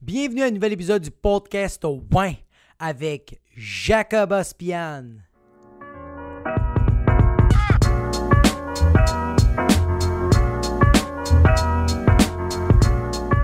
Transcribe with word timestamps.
Bienvenue 0.00 0.42
à 0.42 0.46
un 0.46 0.50
nouvel 0.52 0.74
épisode 0.74 1.02
du 1.02 1.10
podcast 1.10 1.84
Win 1.84 2.36
avec 2.78 3.40
Jacob 3.56 4.30
Ospian. 4.30 5.16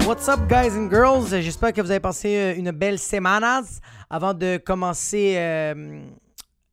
What's 0.07 0.29
up, 0.29 0.47
guys 0.49 0.77
and 0.77 0.89
girls? 0.89 1.31
J'espère 1.31 1.73
que 1.73 1.81
vous 1.81 1.91
avez 1.91 1.99
passé 1.99 2.37
euh, 2.37 2.55
une 2.57 2.71
belle 2.71 3.01
semaine 3.01 3.43
avant 4.09 4.33
de 4.33 4.57
commencer 4.59 5.35
euh, 5.37 6.05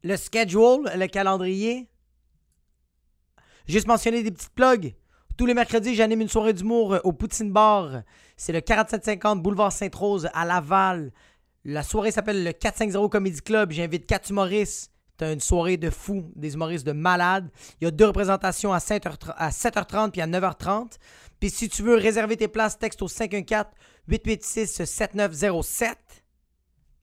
le 0.03 0.15
schedule, 0.15 0.91
le 0.95 1.07
calendrier. 1.07 1.89
Juste 3.67 3.87
mentionner 3.87 4.21
des 4.21 4.29
petites 4.29 4.53
plugs. 4.53 4.93
Tous 5.41 5.47
les 5.47 5.55
mercredis, 5.55 5.95
j'anime 5.95 6.21
une 6.21 6.29
soirée 6.29 6.53
d'humour 6.53 6.93
euh, 6.93 6.99
au 7.03 7.13
Poutine 7.13 7.51
Bar. 7.51 8.03
C'est 8.37 8.53
le 8.53 8.61
4750 8.61 9.41
Boulevard 9.41 9.71
Sainte-Rose 9.71 10.29
à 10.35 10.45
Laval. 10.45 11.11
La 11.65 11.81
soirée 11.81 12.11
s'appelle 12.11 12.43
le 12.43 12.51
450 12.51 13.11
Comedy 13.11 13.41
Club. 13.41 13.71
J'invite 13.71 14.05
quatre 14.05 14.29
humoristes. 14.29 14.91
C'est 15.19 15.33
une 15.33 15.39
soirée 15.39 15.77
de 15.77 15.89
fous, 15.89 16.31
des 16.35 16.53
humoristes 16.53 16.85
de 16.85 16.91
malades. 16.91 17.49
Il 17.79 17.85
y 17.85 17.87
a 17.87 17.91
deux 17.91 18.05
représentations 18.05 18.71
à 18.71 18.77
7h30 18.77 20.11
puis 20.11 20.21
à 20.21 20.27
9h30. 20.27 20.97
Puis 21.39 21.49
si 21.49 21.69
tu 21.69 21.81
veux 21.81 21.95
réserver 21.95 22.37
tes 22.37 22.47
places, 22.47 22.77
texte 22.77 23.01
au 23.01 23.07
514-886-7907. 23.07 25.95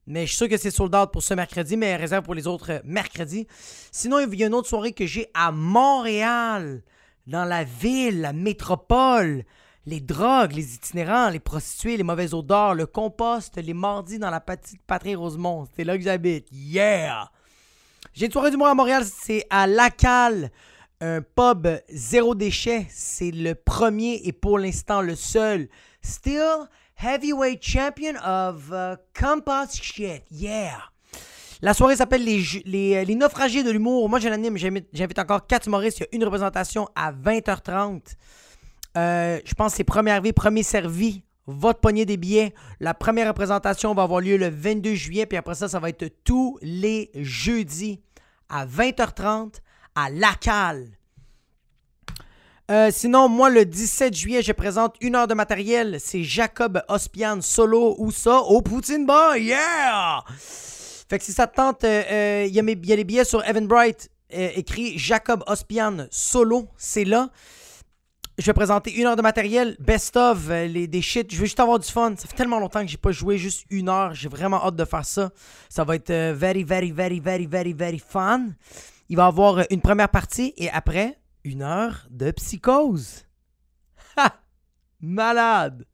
Mais 0.07 0.21
je 0.21 0.27
suis 0.27 0.37
sûr 0.37 0.47
que 0.47 0.55
c'est 0.55 0.71
sold 0.71 0.95
out 0.95 1.11
pour 1.11 1.23
ce 1.23 1.33
mercredi, 1.33 1.75
mais 1.75 1.97
réserve 1.97 2.23
pour 2.23 2.35
les 2.35 2.47
autres 2.47 2.81
mercredis. 2.85 3.47
Sinon, 3.91 4.19
il 4.19 4.33
y 4.39 4.45
a 4.45 4.47
une 4.47 4.53
autre 4.53 4.69
soirée 4.69 4.93
que 4.93 5.05
j'ai 5.05 5.27
à 5.33 5.51
Montréal 5.51 6.83
dans 7.27 7.45
la 7.45 7.63
ville, 7.63 8.21
la 8.21 8.33
métropole, 8.33 9.43
les 9.85 9.99
drogues, 9.99 10.53
les 10.53 10.75
itinérants, 10.75 11.29
les 11.29 11.39
prostituées, 11.39 11.97
les 11.97 12.03
mauvaises 12.03 12.33
odeurs, 12.33 12.75
le 12.75 12.85
compost, 12.85 13.57
les 13.57 13.73
mardis 13.73 14.19
dans 14.19 14.29
la 14.29 14.39
petite 14.39 14.81
patrie 14.83 15.15
Rosemont. 15.15 15.67
C'est 15.75 15.83
là 15.83 15.97
que 15.97 16.03
j'habite. 16.03 16.47
Yeah! 16.51 17.29
J'ai 18.13 18.25
une 18.25 18.31
soirée 18.31 18.51
d'humour 18.51 18.67
à 18.67 18.75
Montréal, 18.75 19.03
c'est 19.05 19.45
à 19.49 19.67
Lacal, 19.67 20.51
un 21.01 21.21
pub 21.21 21.67
zéro 21.89 22.35
déchet. 22.35 22.87
C'est 22.89 23.31
le 23.31 23.55
premier 23.55 24.21
et 24.23 24.33
pour 24.33 24.59
l'instant 24.59 25.01
le 25.01 25.15
seul. 25.15 25.69
Still 26.01 26.67
heavyweight 27.01 27.61
champion 27.63 28.15
of 28.23 28.71
uh, 28.71 28.95
compost 29.13 29.81
shit. 29.81 30.23
Yeah! 30.31 30.79
La 31.61 31.73
soirée 31.73 31.97
s'appelle 31.97 32.23
les, 32.23 33.03
les, 33.03 33.15
naufragés 33.15 33.63
de 33.63 33.71
l'humour. 33.71 34.07
Moi, 34.07 34.19
je 34.19 34.29
l'anime. 34.29 34.57
J'invite 34.57 35.19
encore 35.19 35.45
quatre 35.45 35.67
humoristes. 35.67 35.99
Il 35.99 36.01
y 36.01 36.05
a 36.05 36.09
une 36.13 36.23
représentation 36.23 36.87
à 36.95 37.11
20h30. 37.11 38.01
Euh, 38.97 39.39
je 39.43 39.53
pense 39.55 39.73
que 39.73 39.77
c'est 39.77 39.83
premier 39.83 40.11
arrivé, 40.11 40.31
premier 40.31 40.63
servi. 40.63 41.23
Votre 41.47 41.79
poignée 41.79 42.05
des 42.05 42.15
billets. 42.15 42.53
La 42.79 42.93
première 42.93 43.27
représentation 43.27 43.93
va 43.93 44.03
avoir 44.03 44.21
lieu 44.21 44.37
le 44.37 44.47
22 44.47 44.93
juillet. 44.93 45.25
Puis 45.25 45.37
après 45.37 45.55
ça, 45.55 45.67
ça 45.67 45.79
va 45.79 45.89
être 45.89 46.07
tous 46.23 46.57
les 46.61 47.11
jeudis 47.15 47.99
à 48.47 48.65
20h30 48.65 49.55
à 49.95 50.09
Lacal. 50.09 50.87
Euh, 52.71 52.89
sinon, 52.91 53.27
moi, 53.27 53.49
le 53.49 53.65
17 53.65 54.15
juillet, 54.15 54.43
je 54.43 54.51
présente 54.53 54.95
une 55.01 55.15
heure 55.15 55.27
de 55.27 55.33
matériel. 55.33 55.97
C'est 55.99 56.23
Jacob 56.23 56.81
Ospian 56.87 57.41
solo 57.41 57.95
ou 57.97 58.11
ça 58.11 58.41
au 58.41 58.61
Poutine 58.61 59.05
Bar. 59.05 59.35
Yeah! 59.37 60.23
Fait 61.09 61.17
que 61.17 61.25
si 61.25 61.33
ça 61.33 61.47
te 61.47 61.55
tente, 61.55 61.79
il 61.81 61.87
euh, 61.87 62.03
euh, 62.11 62.47
y, 62.47 62.59
a 62.59 62.95
les 62.95 63.03
billets 63.03 63.23
sur 63.23 63.43
Evan 63.43 63.65
Bright, 63.65 64.11
euh, 64.31 64.51
écrit 64.53 64.95
Jacob 64.95 65.43
Ospian 65.47 66.05
solo, 66.11 66.67
c'est 66.77 67.03
là. 67.03 67.31
Je 68.37 68.45
vais 68.45 68.53
présenter 68.53 68.93
une 68.93 69.07
heure 69.07 69.15
de 69.15 69.23
matériel, 69.23 69.75
best 69.79 70.15
of, 70.15 70.49
les, 70.49 70.87
des 70.87 71.01
shit. 71.01 71.29
Je 71.33 71.37
veux 71.37 71.45
juste 71.45 71.59
avoir 71.59 71.79
du 71.79 71.89
fun. 71.89 72.13
Ça 72.15 72.27
fait 72.27 72.37
tellement 72.37 72.59
longtemps 72.59 72.81
que 72.81 72.87
j'ai 72.87 72.97
pas 72.97 73.11
joué 73.11 73.37
juste 73.37 73.65
une 73.71 73.89
heure. 73.89 74.13
J'ai 74.13 74.29
vraiment 74.29 74.63
hâte 74.63 74.75
de 74.75 74.85
faire 74.85 75.03
ça. 75.03 75.31
Ça 75.67 75.83
va 75.83 75.95
être 75.95 76.13
very, 76.13 76.63
very, 76.63 76.91
very, 76.91 77.19
very, 77.19 77.47
very, 77.47 77.73
very 77.73 77.99
fun. 77.99 78.51
Il 79.09 79.17
va 79.17 79.25
y 79.25 79.27
avoir 79.27 79.63
une 79.71 79.81
première 79.81 80.07
partie 80.07 80.53
et 80.55 80.69
après, 80.69 81.19
une 81.43 81.63
heure 81.63 82.07
de 82.11 82.31
psychose. 82.31 83.25
Ha! 84.15 84.39
Malade! 85.01 85.85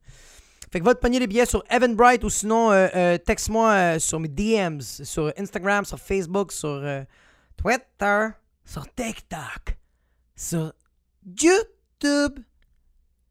Fait 0.70 0.80
que 0.80 0.84
va 0.84 0.94
te 0.94 1.00
pogner 1.00 1.24
billets 1.26 1.46
sur 1.46 1.62
Evan 1.70 1.94
Bright 1.94 2.24
ou 2.24 2.30
sinon 2.30 2.72
euh, 2.72 2.88
euh, 2.94 3.18
texte-moi 3.18 3.70
euh, 3.70 3.98
sur 3.98 4.18
mes 4.18 4.28
DMs, 4.28 4.80
sur 4.80 5.32
Instagram, 5.38 5.84
sur 5.84 5.98
Facebook, 5.98 6.50
sur 6.50 6.82
Twitter, 7.56 8.28
sur 8.64 8.86
TikTok, 8.94 9.76
sur 10.34 10.72
YouTube. 11.24 12.40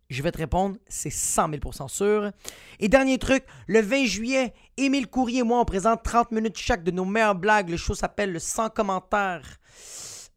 Je 0.09 0.21
vais 0.21 0.31
te 0.31 0.37
répondre, 0.37 0.77
c'est 0.87 1.09
100 1.09 1.49
000% 1.49 1.89
sûr. 1.89 2.31
Et 2.79 2.87
dernier 2.87 3.17
truc, 3.17 3.43
le 3.67 3.81
20 3.81 4.05
juillet, 4.05 4.53
Émile 4.77 5.07
Courrier 5.07 5.39
et 5.39 5.43
moi, 5.43 5.59
on 5.59 5.65
présente 5.65 6.03
30 6.03 6.31
minutes 6.31 6.57
chaque 6.57 6.83
de 6.83 6.91
nos 6.91 7.05
meilleures 7.05 7.35
blagues. 7.35 7.69
Le 7.69 7.77
show 7.77 7.95
s'appelle 7.95 8.31
le 8.31 8.39
100 8.39 8.69
commentaires. 8.69 9.59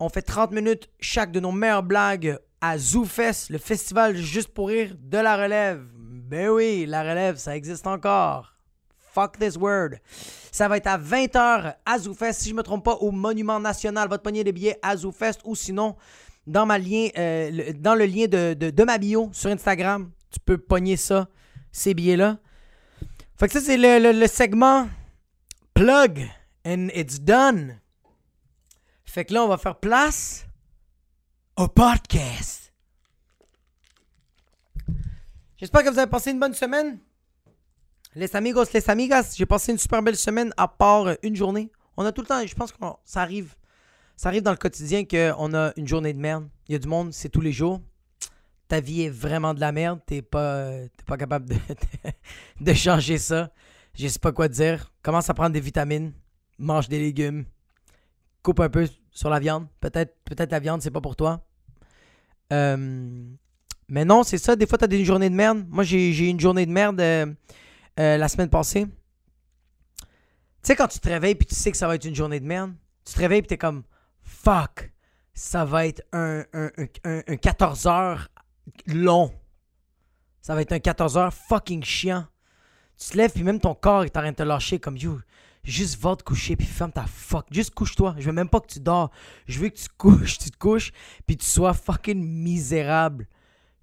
On 0.01 0.09
fait 0.09 0.23
30 0.23 0.53
minutes 0.53 0.89
chaque 1.01 1.33
de 1.33 1.41
nos 1.41 1.53
meilleures 1.53 1.83
blagues 1.83 2.39
à 2.61 2.79
ZooFest, 2.79 3.51
le 3.51 3.59
festival 3.59 4.17
juste 4.17 4.49
pour 4.49 4.69
rire 4.69 4.97
de 4.99 5.19
la 5.19 5.37
relève. 5.37 5.98
Ben 6.29 6.51
oui, 6.51 6.85
la 6.85 7.01
relève, 7.01 7.37
ça 7.39 7.57
existe 7.57 7.87
encore. 7.87 8.53
Fuck 9.15 9.39
this 9.39 9.57
word. 9.57 9.97
Ça 10.53 10.69
va 10.69 10.77
être 10.77 10.87
à 10.87 10.99
20h 10.99 11.75
à 11.87 11.99
ZooFest, 11.99 12.35
si 12.35 12.51
je 12.51 12.55
ne 12.55 12.59
me 12.59 12.63
trompe 12.63 12.85
pas, 12.85 12.97
au 12.97 13.11
Monument 13.11 13.59
National. 13.59 14.11
Votre 14.11 14.25
pogner 14.25 14.45
des 14.45 14.53
billets 14.53 14.79
à 14.83 14.95
ZooFest 14.95 15.39
ou 15.45 15.55
sinon 15.55 15.97
dans, 16.47 16.67
ma 16.67 16.79
lien, 16.79 17.09
euh, 17.17 17.51
le, 17.51 17.73
dans 17.73 17.95
le 17.95 18.05
lien 18.05 18.27
de, 18.27 18.53
de, 18.53 18.85
ma 18.85 18.99
bio 18.99 19.31
sur 19.33 19.49
Instagram. 19.49 20.11
Tu 20.31 20.39
peux 20.39 20.59
pogner 20.59 20.99
ça, 20.99 21.29
ces 21.73 21.95
billets-là. 21.95 22.37
Fait 23.39 23.47
que 23.47 23.55
ça, 23.55 23.63
c'est 23.63 23.79
le, 23.79 24.13
le 24.13 24.27
segment 24.27 24.87
plug 25.73 26.29
and 26.67 26.89
it's 26.95 27.23
done. 27.23 27.81
Fait 29.07 29.25
que 29.25 29.33
là, 29.33 29.45
on 29.45 29.49
va 29.49 29.57
faire 29.57 29.77
place 29.77 30.47
au 31.57 31.69
podcast. 31.69 32.68
J'espère 35.59 35.83
que 35.83 35.91
vous 35.91 35.99
avez 35.99 36.09
passé 36.09 36.31
une 36.31 36.39
bonne 36.39 36.55
semaine. 36.55 37.01
Les 38.15 38.35
amigos, 38.37 38.65
les 38.73 38.89
amigas, 38.89 39.35
j'ai 39.37 39.45
passé 39.45 39.73
une 39.73 39.79
super 39.79 40.01
belle 40.05 40.17
semaine 40.17 40.55
à 40.57 40.69
part 40.69 41.17
une 41.25 41.35
journée. 41.35 41.73
On 41.97 42.05
a 42.05 42.13
tout 42.13 42.21
le 42.21 42.29
temps, 42.29 42.47
je 42.47 42.55
pense 42.55 42.71
que 42.71 42.79
ça 43.05 43.23
arrive. 43.23 43.57
Ça 44.17 44.29
arrive 44.29 44.43
dans 44.43 44.53
le 44.53 44.57
quotidien 44.57 45.05
qu'on 45.05 45.55
a 45.55 45.73
une 45.77 45.89
journée 45.89 46.13
de 46.13 46.19
merde. 46.21 46.49
Il 46.69 46.73
y 46.73 46.75
a 46.77 46.79
du 46.79 46.87
monde, 46.87 47.13
c'est 47.13 47.29
tous 47.29 47.41
les 47.41 47.51
jours. 47.51 47.81
Ta 48.69 48.81
vie 48.81 49.03
est 49.03 49.11
vraiment 49.11 49.53
de 49.53 49.59
la 49.59 49.73
merde. 49.73 49.99
T'es 50.07 50.23
pas, 50.23 50.71
pas 51.07 51.17
capable 51.17 51.49
de, 51.49 51.57
de, 52.61 52.73
changer 52.73 53.19
ça. 53.19 53.51
Je 53.95 54.07
sais 54.07 54.21
pas 54.21 54.31
quoi 54.31 54.47
dire. 54.47 54.93
Commence 55.03 55.29
à 55.29 55.35
prendre 55.35 55.53
des 55.53 55.61
vitamines. 55.61 56.13
Mange 56.59 56.89
des 56.89 57.01
légumes. 57.01 57.45
Coupe 58.45 58.61
un 58.61 58.69
peu 58.69 58.89
sur 59.11 59.29
la 59.29 59.41
viande. 59.41 59.67
Peut-être 59.81 60.15
peut 60.25 60.37
la 60.49 60.61
viande, 60.61 60.83
c'est 60.83 60.93
pas 60.93 61.01
pour 61.01 61.17
toi. 61.17 61.45
Euh, 62.53 63.27
mais 63.89 64.05
non, 64.05 64.23
c'est 64.23 64.39
ça. 64.39 64.55
Des 64.55 64.67
fois, 64.67 64.77
tu 64.79 64.85
as 64.85 64.89
des 64.89 65.05
journées 65.05 65.31
de 65.31 65.35
merde. 65.35 65.65
Moi, 65.69 65.83
j'ai 65.83 66.11
eu 66.11 66.27
une 66.29 66.41
journée 66.41 66.67
de 66.67 66.71
merde 66.71 67.01
euh, 67.01 67.27
euh, 67.99 68.17
la 68.17 68.29
semaine 68.29 68.51
passée. 68.51 68.87
Tu 68.87 70.07
sais, 70.63 70.77
quand 70.77 70.89
tu 70.89 70.99
te 70.99 71.09
réveilles 71.09 71.35
puis 71.35 71.47
tu 71.47 71.55
sais 71.55 71.71
que 71.71 71.77
ça 71.77 71.87
va 71.87 71.95
être 71.95 72.05
une 72.05 72.15
journée 72.15 72.41
de 72.41 72.45
merde, 72.45 72.75
tu 73.05 73.15
te 73.15 73.19
réveilles 73.19 73.39
et 73.39 73.47
tu 73.47 73.55
es 73.55 73.59
comme 73.59 73.85
fuck, 74.23 74.93
ça 75.33 75.65
va 75.65 75.87
être 75.87 76.03
un, 76.13 76.45
14 77.41 77.87
heures 77.87 78.29
long. 78.87 79.33
Ça 80.43 80.55
va 80.55 80.63
être 80.63 80.73
un 80.73 80.81
14 80.81 81.17
heures 81.17 81.33
fucking 81.33 81.83
chiant. 81.83 82.27
Tu 82.99 83.11
te 83.11 83.17
lèves 83.17 83.33
puis 83.33 83.45
même 83.45 83.61
ton 83.61 83.75
corps 83.75 84.05
est 84.05 84.17
en 84.17 84.21
train 84.21 84.33
de 84.33 84.37
te 84.37 84.43
lâcher 84.43 84.79
comme 84.79 84.99
you. 84.99 85.21
Juste 85.63 86.01
va 86.01 86.17
te 86.17 86.25
coucher 86.25 86.57
puis 86.57 86.67
ferme 86.67 86.93
ta 86.93 87.07
fuck. 87.07 87.47
Juste 87.51 87.75
couche-toi. 87.75 88.17
Je 88.19 88.27
veux 88.27 88.33
même 88.33 88.49
pas 88.49 88.61
que 88.61 88.67
tu 88.67 88.81
dors. 88.81 89.11
Je 89.47 89.61
veux 89.61 89.69
que 89.69 89.77
tu 89.77 89.89
couches, 89.97 90.39
tu 90.39 90.51
te 90.51 90.59
couches 90.59 90.93
puis 91.27 91.37
tu 91.37 91.47
sois 91.47 91.73
fucking 91.73 92.23
misérable 92.23 93.27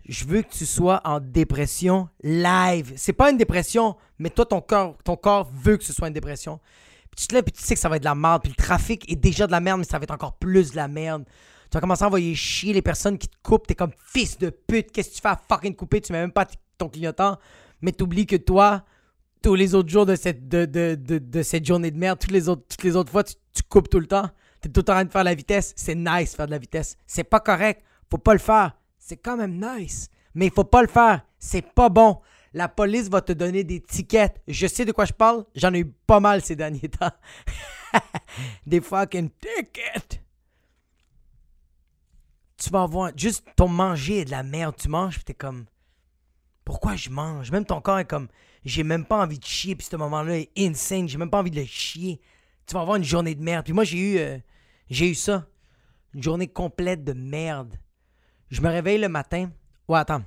je 0.08 0.26
veux 0.26 0.42
que 0.42 0.50
tu 0.50 0.66
sois 0.66 1.02
en 1.04 1.20
dépression 1.20 2.10
live. 2.22 2.94
C'est 2.96 3.14
pas 3.14 3.32
une 3.32 3.38
dépression, 3.38 3.96
mais 4.20 4.30
toi, 4.30 4.46
ton 4.46 4.62
corps, 4.62 4.98
ton 5.04 5.16
corps 5.16 5.50
veut 5.54 5.78
que 5.78 5.84
ce 5.84 5.94
soit 5.94 6.08
une 6.08 6.14
dépression. 6.14 6.60
Puis 7.10 7.22
tu 7.22 7.28
te 7.28 7.34
lèves, 7.36 7.44
puis 7.44 7.54
tu 7.54 7.62
sais 7.62 7.74
que 7.74 7.80
ça 7.80 7.90
va 7.90 7.96
être 7.96 8.04
de 8.04 8.08
la 8.08 8.16
merde. 8.16 8.44
Puis 8.44 8.54
le 8.56 8.64
trafic 8.64 9.10
est 9.12 9.16
déjà 9.16 9.48
de 9.48 9.52
la 9.52 9.60
merde, 9.60 9.80
mais 9.80 9.86
ça 9.86 9.98
va 9.98 10.04
être 10.04 10.12
encore 10.12 10.38
plus 10.38 10.72
de 10.72 10.76
la 10.76 10.88
merde. 10.88 11.26
Tu 11.72 11.76
vas 11.76 11.82
commencer 11.82 12.04
à 12.04 12.08
envoyer 12.08 12.36
chier 12.36 12.74
les 12.74 12.82
personnes 12.82 13.18
qui 13.18 13.28
te 13.28 13.36
coupent. 13.42 13.66
T'es 13.66 13.76
comme 13.76 13.94
fils 13.98 14.38
de 14.38 14.50
pute. 14.50 14.92
Qu'est-ce 14.92 15.10
que 15.10 15.16
tu 15.16 15.22
fais 15.22 15.30
à 15.30 15.42
fucking 15.50 15.76
couper? 15.76 16.02
Tu 16.02 16.14
mets 16.14 16.22
même 16.22 16.32
pas 16.32 16.46
ton 16.78 16.90
clignotant. 16.90 17.38
Mais 17.82 17.92
t'oublies 17.92 18.28
que 18.28 18.36
toi, 18.36 18.84
tous 19.42 19.56
les 19.56 19.74
autres 19.76 19.90
jours 19.90 20.06
de 20.06 20.16
cette, 20.16 20.48
de, 20.48 20.66
de, 20.66 20.96
de, 20.96 21.44
journée 21.64 21.92
de 21.92 21.98
merde, 21.98 22.20
toutes 22.20 22.32
les 22.32 22.48
autres, 22.48 22.64
toutes 22.70 22.84
les 22.84 22.96
autres 22.96 23.12
fois, 23.12 23.24
tu, 23.24 23.36
coupes 23.70 23.90
tout 23.90 24.00
le 24.00 24.08
temps. 24.08 24.30
T'es 24.62 24.70
tout 24.70 24.82
en 24.82 24.94
train 24.94 25.06
de 25.06 25.12
faire 25.12 25.24
la 25.24 25.36
vitesse. 25.36 25.74
C'est 25.76 25.96
nice 25.96 26.36
faire 26.36 26.46
de 26.46 26.52
la 26.52 26.60
vitesse. 26.60 26.96
C'est 27.08 27.24
pas 27.24 27.40
correct. 27.40 27.84
Faut 28.10 28.18
pas 28.18 28.34
le 28.34 28.40
faire 28.40 28.74
c'est 29.06 29.18
quand 29.18 29.38
même 29.38 29.64
nice. 29.64 30.10
Mais 30.34 30.48
il 30.48 30.52
faut 30.52 30.64
pas 30.64 30.82
le 30.82 30.88
faire. 30.88 31.22
C'est 31.38 31.62
pas 31.62 31.90
bon. 31.90 32.20
La 32.54 32.68
police 32.68 33.08
va 33.08 33.22
te 33.22 33.34
donner 33.34 33.64
des 33.64 33.80
tickets. 33.80 34.42
Je 34.48 34.66
sais 34.66 34.84
de 34.84 34.92
quoi 34.92 35.06
je 35.06 35.14
parle. 35.14 35.46
J'en 35.54 35.72
ai 35.76 35.82
eu 35.82 35.94
pas 36.08 36.20
mal 36.20 36.42
ces 36.42 36.56
derniers 36.56 36.90
temps. 36.90 37.12
des 38.66 38.82
fucking 38.82 39.30
tickets. 39.30 40.24
Tu 42.58 42.70
vas 42.72 42.82
avoir 42.82 43.12
juste 43.16 43.46
ton 43.56 43.68
manger 43.68 44.26
de 44.26 44.32
la 44.32 44.42
merde. 44.42 44.76
Tu 44.76 44.90
manges, 44.90 45.18
puis 45.18 45.24
t'es 45.24 45.36
comme. 45.36 45.66
Pourquoi 46.64 46.96
je 46.96 47.12
mange? 47.12 47.52
Même 47.52 47.66
ton 47.66 47.82
corps 47.82 48.00
est 48.00 48.06
comme, 48.06 48.28
j'ai 48.64 48.84
même 48.84 49.06
pas 49.06 49.22
envie 49.22 49.38
de 49.38 49.46
chier, 49.46 49.76
puis 49.76 49.86
ce 49.86 49.96
moment-là 49.98 50.40
est 50.40 50.50
insane, 50.58 51.08
j'ai 51.08 51.20
même 51.20 51.30
pas 51.30 51.38
envie 51.38 51.52
de 51.52 51.60
le 51.60 51.68
chier. 51.68 52.20
Tu 52.66 52.74
vas 52.74 52.82
avoir 52.82 52.96
une 52.96 53.04
journée 53.04 53.36
de 53.36 53.44
merde. 53.44 53.66
Puis 53.66 53.74
moi, 53.74 53.84
j'ai 53.84 54.00
eu, 54.00 54.18
euh, 54.18 54.40
j'ai 54.90 55.12
eu 55.12 55.14
ça. 55.14 55.46
Une 56.16 56.24
journée 56.24 56.48
complète 56.48 57.04
de 57.04 57.14
merde. 57.14 57.78
Je 58.50 58.62
me 58.62 58.70
réveille 58.70 59.00
le 59.00 59.10
matin. 59.10 59.52
Ouais, 59.88 60.00
attends. 60.00 60.24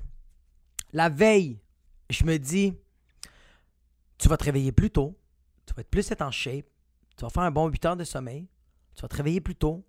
La 0.92 1.08
veille, 1.08 1.60
je 2.10 2.24
me 2.24 2.38
dis, 2.38 2.74
tu 4.18 4.28
vas 4.28 4.36
te 4.36 4.44
réveiller 4.44 4.72
plus 4.72 4.90
tôt, 4.90 5.18
tu 5.66 5.74
vas 5.74 5.82
être 5.82 5.90
plus 5.90 6.10
être 6.10 6.22
en 6.22 6.30
shape, 6.30 6.66
tu 7.16 7.24
vas 7.24 7.30
faire 7.30 7.42
un 7.42 7.50
bon 7.50 7.68
8 7.68 7.84
heures 7.84 7.96
de 7.96 8.04
sommeil, 8.04 8.48
tu 8.94 9.02
vas 9.02 9.08
te 9.08 9.16
réveiller 9.16 9.40
plus 9.40 9.54
tôt, 9.54 9.86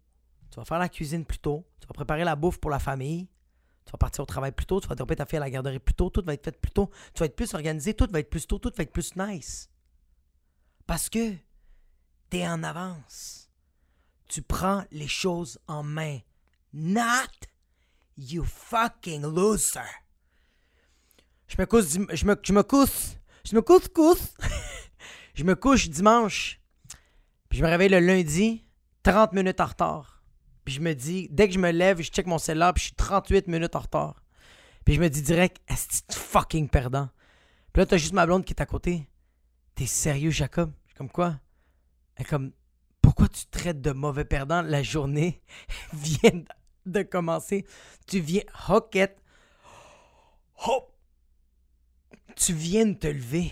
tu 0.52 0.58
vas 0.58 0.66
faire 0.66 0.80
la 0.80 0.90
cuisine 0.90 1.26
plus 1.26 1.40
tôt, 1.40 1.66
tu 1.80 1.88
vas 1.88 1.94
préparer 1.94 2.24
la 2.24 2.36
bouffe 2.36 2.60
pour 2.60 2.72
la 2.72 2.80
famille, 2.80 3.28
tu 3.86 3.92
vas 3.92 3.98
partir 3.98 4.24
au 4.24 4.26
travail 4.26 4.52
plus 4.52 4.66
tôt, 4.66 4.80
tu 4.82 4.88
vas 4.88 4.96
dropper 4.96 5.16
ta 5.16 5.25
fille 5.25 5.38
à 5.38 5.42
la 5.42 5.50
garderie 5.50 5.80
plus 5.80 5.96
tôt, 5.96 6.10
tout 6.10 6.24
va 6.24 6.34
être 6.34 6.44
fait 6.44 6.60
plus 6.60 6.72
tôt, 6.72 6.90
tu 7.14 7.20
vas 7.20 7.25
être 7.25 7.36
plus 7.36 7.54
organisé, 7.54 7.94
tout 7.94 8.08
va 8.12 8.20
être 8.20 8.30
plus 8.30 8.46
tôt, 8.46 8.60
tout 8.60 8.72
va 8.75 8.84
être 8.84 8.92
plus 8.92 9.16
nice. 9.16 9.70
Parce 10.86 11.10
que 11.10 11.36
t'es 12.30 12.48
en 12.48 12.64
avance. 12.64 13.50
Tu 14.28 14.42
prends 14.42 14.84
les 14.92 15.08
choses 15.08 15.60
en 15.68 15.82
main. 15.82 16.20
Not 16.72 17.48
you 18.19 18.44
fucking 18.44 19.24
loser. 19.24 19.80
Je 21.48 21.56
me 21.57 21.66
couche, 21.66 21.86
je 21.86 22.00
me, 22.00 22.36
je 22.44 22.54
me 22.54 22.63
couche, 22.63 23.18
je 23.44 23.56
me 23.56 23.62
couche, 23.62 23.83
je 25.33 25.44
me 25.44 25.56
couche 25.56 25.89
dimanche. 25.89 26.60
Puis 27.50 27.60
je 27.60 27.63
me 27.63 27.69
réveille 27.69 27.89
le 27.89 28.00
lundi, 28.00 28.66
30 29.04 29.33
minutes 29.33 29.60
en 29.60 29.66
retard. 29.66 30.24
Puis 30.66 30.75
je 30.75 30.81
me 30.81 30.94
dis, 30.94 31.27
dès 31.31 31.48
que 31.48 31.54
je 31.54 31.60
me 31.60 31.71
lève, 31.71 32.01
je 32.01 32.12
check 32.12 32.27
mon 32.27 32.38
cellulaire, 32.38 32.74
puis 32.74 32.81
je 32.81 32.88
suis 32.88 32.95
38 32.95 33.48
minutes 33.48 33.75
en 33.75 33.80
retard. 33.80 34.24
Puis 34.86 34.95
je 34.95 35.01
me 35.01 35.10
dis 35.10 35.22
direct, 35.22 35.57
est-ce 35.68 36.04
que 36.04 36.13
fucking 36.13 36.69
perdant? 36.69 37.10
Puis 37.74 37.81
là, 37.81 37.86
t'as 37.86 37.98
juste 37.98 38.13
ma 38.13 38.25
blonde 38.25 38.45
qui 38.45 38.54
est 38.54 38.62
à 38.62 38.65
côté. 38.65 39.10
T'es 39.74 39.88
sérieux, 39.88 40.31
Jacob? 40.31 40.72
Comme 40.95 41.10
quoi? 41.10 41.39
Elle 42.15 42.27
comme, 42.27 42.51
pourquoi 43.01 43.30
tu 43.30 43.45
traites 43.48 43.81
de 43.81 43.92
mauvais 43.92 44.25
perdant? 44.25 44.62
La 44.62 44.83
journée 44.83 45.42
vient 45.94 46.44
de 46.91 47.03
commencer. 47.03 47.65
Tu 48.07 48.19
viens, 48.19 48.44
hoquette. 48.68 49.21
Hop! 50.65 50.94
Tu 52.36 52.53
viens 52.53 52.86
de 52.86 52.94
te 52.94 53.07
lever. 53.07 53.51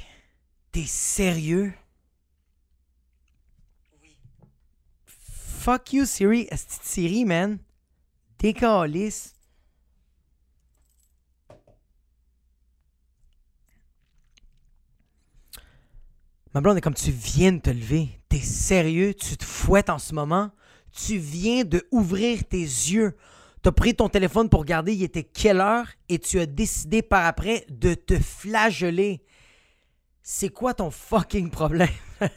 T'es 0.72 0.86
sérieux? 0.86 1.74
Oui. 4.02 4.18
Fuck 5.06 5.94
you, 5.94 6.06
Siri. 6.06 6.48
Est-ce 6.52 6.80
Siri, 6.84 7.26
man? 7.26 7.60
Décalisse. 8.40 9.34
Ma 16.54 16.62
blonde 16.62 16.78
est 16.78 16.82
comme 16.82 16.94
tu 16.94 17.12
viens 17.12 17.52
de 17.52 17.60
te 17.60 17.70
lever. 17.70 18.20
T'es 18.30 18.40
sérieux? 18.40 19.14
Tu 19.14 19.38
te 19.38 19.46
fouettes 19.46 19.90
en 19.90 20.00
ce 20.00 20.16
moment? 20.16 20.52
Tu 20.92 21.18
viens 21.18 21.64
de 21.64 21.88
ouvrir 21.92 22.44
tes 22.46 22.58
yeux. 22.58 23.16
T'as 23.62 23.72
pris 23.72 23.96
ton 23.96 24.10
téléphone 24.10 24.50
pour 24.50 24.62
regarder 24.62 24.94
il 24.94 25.04
était 25.04 25.24
quelle 25.24 25.60
heure 25.60 25.88
et 26.10 26.20
tu 26.20 26.40
as 26.40 26.46
décidé 26.46 27.02
par 27.02 27.26
après 27.26 27.66
de 27.70 27.94
te 27.94 28.20
flageller. 28.20 29.24
C'est 30.24 30.50
quoi 30.50 30.74
ton 30.74 30.92
fucking 30.92 31.50
problème? 31.50 31.90
puis 32.20 32.30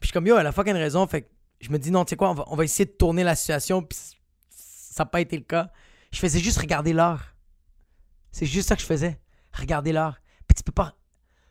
je 0.00 0.06
suis 0.06 0.12
comme 0.12 0.26
yo, 0.26 0.38
elle 0.38 0.46
a 0.46 0.52
fucking 0.52 0.74
raison. 0.74 1.06
Fait 1.06 1.22
que 1.22 1.28
je 1.60 1.70
me 1.70 1.78
dis 1.78 1.90
non, 1.90 2.04
tu 2.04 2.10
sais 2.10 2.16
quoi, 2.16 2.30
on 2.30 2.34
va, 2.34 2.44
on 2.48 2.56
va, 2.56 2.64
essayer 2.64 2.84
de 2.84 2.92
tourner 2.92 3.24
la 3.24 3.34
situation. 3.34 3.82
Puis 3.82 3.98
ça 4.50 5.04
n'a 5.04 5.06
pas 5.06 5.20
été 5.20 5.36
le 5.36 5.44
cas. 5.44 5.70
Je 6.12 6.18
faisais 6.18 6.38
juste 6.40 6.58
regarder 6.58 6.92
l'heure. 6.92 7.34
C'est 8.30 8.46
juste 8.46 8.68
ça 8.68 8.76
que 8.76 8.82
je 8.82 8.86
faisais. 8.86 9.20
Regarder 9.52 9.92
l'heure. 9.92 10.20
Puis 10.46 10.54
tu 10.54 10.62
peux 10.62 10.72
pas. 10.72 10.94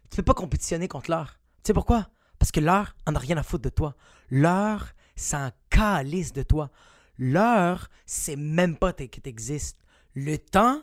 Tu 0.09 0.17
peux 0.17 0.23
pas 0.23 0.33
compétitionner 0.33 0.87
contre 0.87 1.09
l'heure. 1.09 1.39
Tu 1.63 1.67
sais 1.67 1.73
pourquoi? 1.73 2.07
Parce 2.39 2.51
que 2.51 2.59
l'heure 2.59 2.95
en 3.07 3.15
a 3.15 3.19
rien 3.19 3.37
à 3.37 3.43
foutre 3.43 3.63
de 3.63 3.69
toi. 3.69 3.95
L'heure, 4.29 4.93
ça 5.15 5.47
en 5.47 5.51
calisse 5.69 6.33
de 6.33 6.43
toi. 6.43 6.69
L'heure, 7.17 7.89
c'est 8.05 8.35
même 8.35 8.77
pas 8.77 8.93
que 8.93 9.19
t'existes. 9.19 9.77
Le 10.15 10.37
temps, 10.37 10.81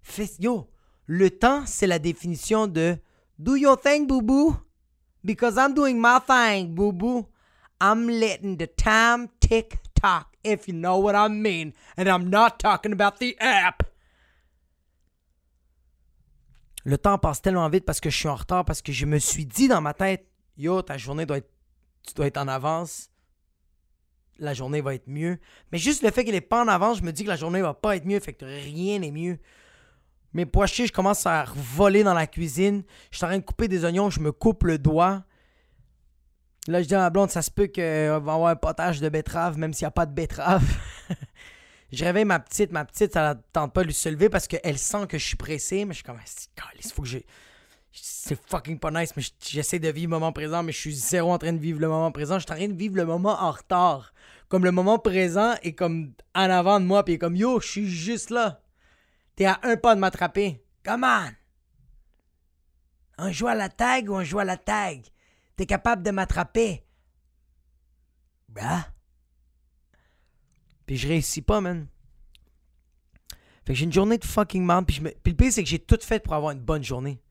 fait, 0.00 0.36
yo, 0.38 0.70
le 1.06 1.30
temps, 1.30 1.64
c'est 1.66 1.86
la 1.86 1.98
définition 1.98 2.66
de 2.66 2.96
do 3.38 3.56
your 3.56 3.80
thing, 3.80 4.06
boo 4.06 4.22
boo. 4.22 4.56
Because 5.24 5.56
I'm 5.56 5.74
doing 5.74 6.00
my 6.00 6.18
thing, 6.26 6.74
boo 6.74 6.92
boo. 6.92 7.26
I'm 7.80 8.08
letting 8.08 8.56
the 8.56 8.68
time 8.76 9.28
tick 9.40 9.78
tock, 10.00 10.36
if 10.44 10.68
you 10.68 10.74
know 10.74 10.98
what 10.98 11.14
I 11.14 11.28
mean. 11.28 11.72
And 11.96 12.08
I'm 12.08 12.30
not 12.30 12.58
talking 12.58 12.92
about 12.92 13.18
the 13.18 13.36
app. 13.40 13.82
Le 16.84 16.98
temps 16.98 17.18
passe 17.18 17.40
tellement 17.40 17.68
vite 17.68 17.84
parce 17.84 18.00
que 18.00 18.10
je 18.10 18.16
suis 18.16 18.28
en 18.28 18.34
retard, 18.34 18.64
parce 18.64 18.82
que 18.82 18.92
je 18.92 19.06
me 19.06 19.18
suis 19.18 19.46
dit 19.46 19.68
dans 19.68 19.80
ma 19.80 19.94
tête, 19.94 20.26
yo, 20.56 20.82
ta 20.82 20.98
journée 20.98 21.26
doit 21.26 21.38
être, 21.38 21.50
tu 22.06 22.14
dois 22.14 22.26
être 22.26 22.38
en 22.38 22.48
avance 22.48 23.11
la 24.42 24.54
journée 24.54 24.80
va 24.80 24.94
être 24.94 25.08
mieux. 25.08 25.38
Mais 25.70 25.78
juste 25.78 26.02
le 26.02 26.10
fait 26.10 26.24
qu'elle 26.24 26.34
est 26.34 26.40
pas 26.40 26.62
en 26.62 26.68
avance, 26.68 26.98
je 26.98 27.02
me 27.02 27.12
dis 27.12 27.24
que 27.24 27.28
la 27.28 27.36
journée 27.36 27.62
va 27.62 27.74
pas 27.74 27.96
être 27.96 28.04
mieux, 28.04 28.20
fait 28.20 28.32
que 28.32 28.44
rien 28.44 28.98
n'est 28.98 29.10
mieux. 29.10 29.38
Mes 30.34 30.46
pois 30.46 30.66
je 30.66 30.90
commence 30.90 31.26
à 31.26 31.44
voler 31.54 32.02
dans 32.04 32.14
la 32.14 32.26
cuisine. 32.26 32.84
Je 33.10 33.18
suis 33.18 33.24
en 33.24 33.28
train 33.28 33.38
de 33.38 33.44
couper 33.44 33.68
des 33.68 33.84
oignons, 33.84 34.10
je 34.10 34.20
me 34.20 34.32
coupe 34.32 34.64
le 34.64 34.78
doigt. 34.78 35.24
Là, 36.68 36.80
je 36.80 36.86
dis 36.86 36.94
à 36.94 36.98
ma 36.98 37.10
blonde, 37.10 37.30
ça 37.30 37.42
se 37.42 37.50
peut 37.50 37.66
qu'on 37.66 38.20
va 38.20 38.34
avoir 38.34 38.46
un 38.46 38.56
potage 38.56 39.00
de 39.00 39.08
betterave, 39.08 39.58
même 39.58 39.72
s'il 39.72 39.84
n'y 39.84 39.88
a 39.88 39.92
pas 39.92 40.06
de 40.06 40.12
betterave. 40.12 40.64
je 41.92 42.04
réveille 42.04 42.24
ma 42.24 42.38
petite. 42.38 42.70
Ma 42.70 42.84
petite, 42.84 43.12
ça 43.12 43.34
ne 43.34 43.40
tente 43.52 43.72
pas 43.72 43.82
de 43.82 43.88
lui 43.88 43.94
se 43.94 44.08
lever 44.08 44.28
parce 44.28 44.46
qu'elle 44.46 44.78
sent 44.78 45.06
que 45.08 45.18
je 45.18 45.26
suis 45.26 45.36
pressé. 45.36 45.84
Mais 45.84 45.92
je 45.92 45.98
suis 45.98 46.04
comme, 46.04 46.18
il 46.76 46.90
faut 46.90 47.02
que 47.02 47.08
c'est 47.92 48.38
fucking 48.48 48.78
pas 48.78 48.90
nice, 48.90 49.12
mais 49.16 49.22
j'essaie 49.40 49.78
de 49.78 49.88
vivre 49.88 50.12
le 50.12 50.16
moment 50.16 50.32
présent, 50.32 50.62
mais 50.62 50.72
je 50.72 50.78
suis 50.78 50.94
zéro 50.94 51.32
en 51.32 51.38
train 51.38 51.52
de 51.52 51.58
vivre 51.58 51.80
le 51.80 51.88
moment 51.88 52.12
présent. 52.12 52.38
Je 52.38 52.44
suis 52.44 52.52
en 52.52 52.56
train 52.56 52.68
de 52.68 52.78
vivre 52.78 52.96
le 52.96 53.04
moment 53.04 53.42
en 53.42 53.50
retard. 53.50 54.11
Comme 54.52 54.64
le 54.64 54.70
moment 54.70 54.98
présent 54.98 55.54
est 55.62 55.72
comme 55.72 56.12
en 56.34 56.50
avant 56.50 56.78
de 56.78 56.84
moi, 56.84 57.06
puis 57.06 57.18
comme 57.18 57.36
yo, 57.36 57.58
je 57.58 57.66
suis 57.66 57.88
juste 57.88 58.28
là. 58.28 58.60
T'es 59.34 59.46
à 59.46 59.58
un 59.62 59.78
pas 59.78 59.94
de 59.94 60.00
m'attraper. 60.00 60.62
Come 60.84 61.04
on! 61.04 61.30
On 63.16 63.32
joue 63.32 63.46
à 63.46 63.54
la 63.54 63.70
tag 63.70 64.10
ou 64.10 64.14
on 64.16 64.22
joue 64.22 64.40
à 64.40 64.44
la 64.44 64.58
tag? 64.58 65.06
T'es 65.56 65.64
capable 65.64 66.02
de 66.02 66.10
m'attraper? 66.10 66.84
Bah? 68.50 68.88
Puis 70.84 70.98
je 70.98 71.08
réussis 71.08 71.40
pas, 71.40 71.62
man. 71.62 71.86
Fait 73.64 73.72
que 73.72 73.74
j'ai 73.78 73.86
une 73.86 73.92
journée 73.94 74.18
de 74.18 74.24
fucking 74.26 74.66
merde. 74.66 74.84
Puis, 74.84 75.00
le 75.00 75.32
pire, 75.32 75.50
c'est 75.50 75.62
que 75.62 75.68
j'ai 75.70 75.78
tout 75.78 75.98
fait 76.02 76.22
pour 76.22 76.34
avoir 76.34 76.52
une 76.52 76.60
bonne 76.60 76.84
journée. 76.84 77.22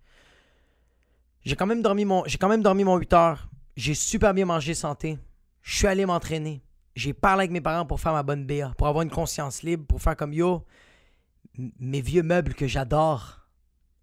J'ai 1.44 1.56
quand 1.56 1.68
même 1.68 1.84
dormi 1.84 2.04
mon, 2.04 2.24
j'ai 2.26 2.40
quand 2.40 2.50
même 2.50 2.64
dormi 2.64 2.84
mon 2.84 2.98
8 2.98 3.14
heures. 3.14 3.48
J'ai 3.76 3.94
super 3.94 4.34
bien 4.34 4.46
mangé 4.46 4.74
santé. 4.74 5.20
Je 5.62 5.78
suis 5.78 5.86
allé 5.86 6.08
m'entraîner. 6.08 6.64
J'ai 6.96 7.14
parlé 7.14 7.42
avec 7.42 7.52
mes 7.52 7.62
parents 7.62 7.86
pour 7.86 8.00
faire 8.00 8.14
ma 8.14 8.24
bonne 8.24 8.46
BA, 8.46 8.74
pour 8.78 8.88
avoir 8.88 9.04
une 9.04 9.12
conscience 9.12 9.64
libre, 9.64 9.86
pour 9.86 10.02
faire 10.02 10.16
comme 10.16 10.34
yo. 10.34 10.66
Mes 11.58 12.02
vieux 12.02 12.24
meubles 12.24 12.54
que 12.54 12.68
j'adore, 12.68 13.48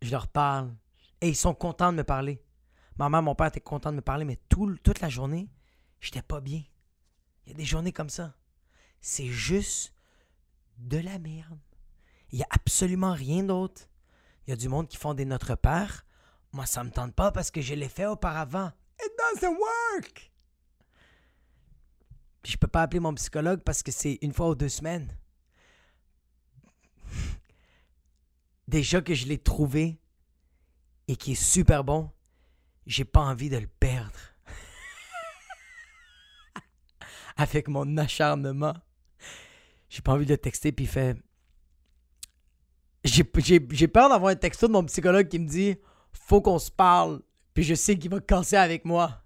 je 0.02 0.10
leur 0.10 0.28
parle. 0.28 0.74
Et 1.20 1.28
ils 1.28 1.36
sont 1.36 1.54
contents 1.54 1.92
de 1.92 1.98
me 1.98 2.04
parler. 2.04 2.42
Ma 2.98 3.08
mère, 3.08 3.22
mon 3.22 3.34
père 3.34 3.48
étaient 3.48 3.60
contents 3.60 3.90
de 3.90 3.96
me 3.96 4.02
parler, 4.02 4.24
mais 4.24 4.38
toute 4.48 5.00
la 5.00 5.08
journée, 5.08 5.48
j'étais 6.00 6.22
pas 6.22 6.40
bien. 6.40 6.62
Il 7.44 7.52
y 7.52 7.54
a 7.54 7.56
des 7.56 7.64
journées 7.64 7.92
comme 7.92 8.10
ça. 8.10 8.34
C'est 9.00 9.28
juste 9.28 9.92
de 10.78 10.98
la 10.98 11.18
merde. 11.18 11.58
Il 12.30 12.38
n'y 12.38 12.44
a 12.44 12.48
absolument 12.50 13.12
rien 13.12 13.42
d'autre. 13.42 13.88
Il 14.46 14.50
y 14.50 14.52
a 14.52 14.56
du 14.56 14.68
monde 14.68 14.88
qui 14.88 14.96
font 14.96 15.14
des 15.14 15.24
Notre 15.24 15.54
Père, 15.54 16.04
moi, 16.52 16.66
ça 16.66 16.82
me 16.82 16.90
tente 16.90 17.14
pas 17.14 17.30
parce 17.30 17.50
que 17.50 17.60
je 17.60 17.74
l'ai 17.74 17.88
fait 17.88 18.06
auparavant. 18.06 18.72
It 19.00 19.12
doesn't 19.18 19.56
work! 19.56 20.32
Puis 22.42 22.52
je 22.52 22.58
peux 22.58 22.66
pas 22.66 22.82
appeler 22.82 23.00
mon 23.00 23.14
psychologue 23.14 23.62
parce 23.62 23.82
que 23.82 23.92
c'est 23.92 24.18
une 24.22 24.32
fois 24.32 24.48
ou 24.48 24.54
deux 24.54 24.68
semaines. 24.68 25.16
Déjà 28.68 29.00
que 29.00 29.14
je 29.14 29.26
l'ai 29.26 29.38
trouvé 29.38 30.00
et 31.08 31.16
qui 31.16 31.32
est 31.32 31.42
super 31.42 31.84
bon, 31.84 32.10
j'ai 32.86 33.04
pas 33.04 33.20
envie 33.20 33.50
de 33.50 33.56
le 33.56 33.66
perdre. 33.66 34.18
Avec 37.36 37.68
mon 37.68 37.96
acharnement. 37.96 38.74
J'ai 39.88 40.02
pas 40.02 40.12
envie 40.12 40.26
de 40.26 40.32
le 40.32 40.38
texter 40.38 40.72
puis 40.72 40.84
il 40.84 40.88
fait. 40.88 41.16
J'ai 43.04 43.88
peur 43.88 44.10
d'avoir 44.10 44.32
un 44.32 44.36
texto 44.36 44.66
de 44.66 44.72
mon 44.72 44.84
psychologue 44.84 45.28
qui 45.28 45.38
me 45.38 45.48
dit 45.48 45.76
faut 46.12 46.42
qu'on 46.42 46.58
se 46.58 46.70
parle. 46.70 47.22
Puis 47.54 47.64
je 47.64 47.74
sais 47.74 47.98
qu'il 47.98 48.10
va 48.10 48.20
casser 48.20 48.56
avec 48.56 48.84
moi. 48.84 49.24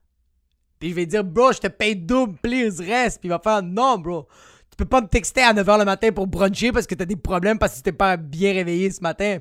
Puis 0.83 0.91
je 0.91 0.97
vais 0.97 1.07
dire, 1.07 1.23
bro, 1.23 1.53
je 1.53 1.61
te 1.61 1.69
paye 1.69 1.95
double, 1.95 2.37
please, 2.43 2.81
reste. 2.81 3.21
Puis 3.21 3.29
il 3.29 3.31
va 3.31 3.39
faire, 3.39 3.63
non, 3.63 3.99
bro. 3.99 4.27
Tu 4.69 4.75
peux 4.77 4.85
pas 4.85 5.01
me 5.01 5.07
texter 5.07 5.41
à 5.41 5.55
9h 5.55 5.79
le 5.79 5.85
matin 5.85 6.11
pour 6.11 6.27
bruncher 6.27 6.73
parce 6.73 6.89
que 6.89 6.97
t'as 6.97 7.05
des 7.05 7.15
problèmes 7.15 7.57
parce 7.57 7.79
que 7.79 7.85
t'es 7.85 7.93
pas 7.93 8.17
bien 8.17 8.53
réveillé 8.53 8.91
ce 8.91 9.01
matin. 9.01 9.39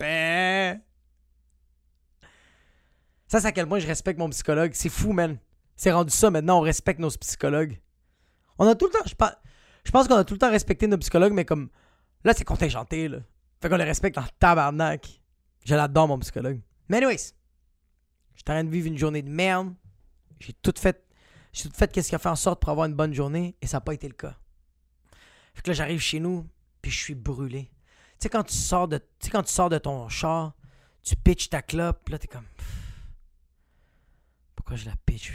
Ben. 0.00 0.80
Ça, 3.28 3.38
c'est 3.38 3.46
à 3.46 3.52
quel 3.52 3.68
point 3.68 3.78
je 3.78 3.86
respecte 3.86 4.18
mon 4.18 4.28
psychologue. 4.30 4.72
C'est 4.74 4.88
fou, 4.88 5.12
man. 5.12 5.38
C'est 5.76 5.92
rendu 5.92 6.10
ça 6.10 6.32
maintenant, 6.32 6.58
on 6.58 6.62
respecte 6.62 6.98
nos 6.98 7.10
psychologues. 7.10 7.78
On 8.58 8.66
a 8.66 8.74
tout 8.74 8.86
le 8.86 8.90
temps. 8.90 9.04
Je, 9.06 9.14
je 9.84 9.90
pense 9.92 10.08
qu'on 10.08 10.16
a 10.16 10.24
tout 10.24 10.34
le 10.34 10.38
temps 10.38 10.50
respecté 10.50 10.88
nos 10.88 10.98
psychologues, 10.98 11.32
mais 11.32 11.44
comme. 11.44 11.68
Là, 12.24 12.32
c'est 12.36 12.44
contingenté, 12.44 13.06
là. 13.06 13.18
Fait 13.62 13.68
qu'on 13.68 13.76
les 13.76 13.84
respecte 13.84 14.18
en 14.18 14.24
tabarnak. 14.40 15.22
Je 15.64 15.76
l'adore, 15.76 16.08
mon 16.08 16.18
psychologue. 16.18 16.60
Mais 16.88 16.96
anyways, 16.96 17.34
j'étais 18.34 18.50
en 18.50 18.54
train 18.54 18.64
de 18.64 18.70
vivre 18.70 18.88
une 18.88 18.98
journée 18.98 19.22
de 19.22 19.30
merde. 19.30 19.72
J'ai 20.40 20.52
tout 20.52 20.74
fait. 20.78 21.04
J'ai 21.52 21.68
tout 21.68 21.74
fait 21.74 21.90
qu'est-ce 21.90 22.10
qui 22.10 22.14
a 22.14 22.18
fait 22.18 22.28
en 22.28 22.36
sorte 22.36 22.60
pour 22.60 22.70
avoir 22.70 22.86
une 22.86 22.94
bonne 22.94 23.14
journée 23.14 23.56
et 23.62 23.66
ça 23.66 23.78
n'a 23.78 23.80
pas 23.80 23.94
été 23.94 24.08
le 24.08 24.14
cas. 24.14 24.36
Fait 25.54 25.62
que 25.62 25.70
là, 25.70 25.74
j'arrive 25.74 26.00
chez 26.00 26.20
nous, 26.20 26.46
puis 26.82 26.90
je 26.90 26.98
suis 26.98 27.14
brûlé. 27.14 27.70
Tu 28.18 28.24
sais, 28.24 28.28
quand 28.28 28.44
tu 28.44 28.54
sors 28.54 28.88
de, 28.88 28.98
tu 28.98 29.04
sais, 29.20 29.30
quand 29.30 29.42
tu 29.42 29.52
sors 29.52 29.70
de 29.70 29.78
ton 29.78 30.08
char, 30.08 30.54
tu 31.02 31.16
pitches 31.16 31.48
ta 31.48 31.62
clope, 31.62 32.02
puis 32.04 32.12
là, 32.12 32.18
t'es 32.18 32.28
comme. 32.28 32.44
Pourquoi 34.54 34.76
je 34.76 34.84
la 34.84 34.96
pitch? 35.06 35.32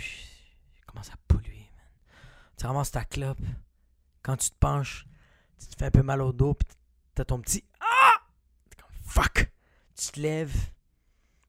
Je 0.79 0.85
commence 0.85 1.09
à 1.09 1.15
polluer, 1.27 1.69
man. 1.75 1.85
Tu 2.57 2.65
ramasses 2.65 2.91
ta 2.91 3.03
clope. 3.03 3.39
Quand 4.21 4.37
tu 4.37 4.51
te 4.51 4.55
penches, 4.59 5.07
tu 5.59 5.67
te 5.67 5.75
fais 5.75 5.85
un 5.85 5.91
peu 5.91 6.03
mal 6.03 6.21
au 6.21 6.33
dos, 6.33 6.53
puis 6.53 6.67
t'as 7.15 7.25
ton 7.25 7.39
petit. 7.41 7.63
Ah! 7.79 8.21
T'es 8.69 8.77
comme 8.77 8.91
fuck! 9.03 9.51
Tu 9.95 10.11
te 10.11 10.19
lèves. 10.19 10.55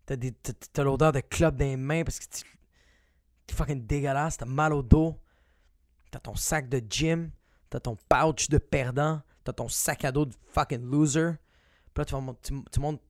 T'as, 0.07 0.17
des, 0.17 0.33
t'as, 0.33 0.53
t'as 0.73 0.83
l'odeur 0.83 1.13
de 1.13 1.21
clope 1.21 1.57
dans 1.57 1.65
les 1.65 1.77
mains 1.77 2.05
parce 2.05 2.19
que 2.19 2.25
tu. 2.27 2.45
Fucking 3.53 3.87
dégueulasse, 3.87 4.37
t'as 4.39 4.47
mal 4.47 4.73
au 4.73 4.83
dos. 4.83 5.19
T'as 6.11 6.21
ton 6.21 6.35
sac 6.35 6.69
de 6.69 6.83
gym. 6.89 7.31
T'as 7.71 7.81
ton 7.81 7.97
pouch 8.09 8.49
de 8.49 8.59
perdant. 8.59 9.23
T'as 9.45 9.53
ton 9.53 9.69
sac 9.69 10.05
à 10.05 10.13
dos 10.13 10.27
de 10.27 10.35
fucking 10.53 10.83
loser. 10.91 11.33
Puis 11.95 12.01
là, 12.01 12.05
tu, 12.05 12.15
vas 12.15 12.35
tu- 12.71 12.81
montes 12.81 13.03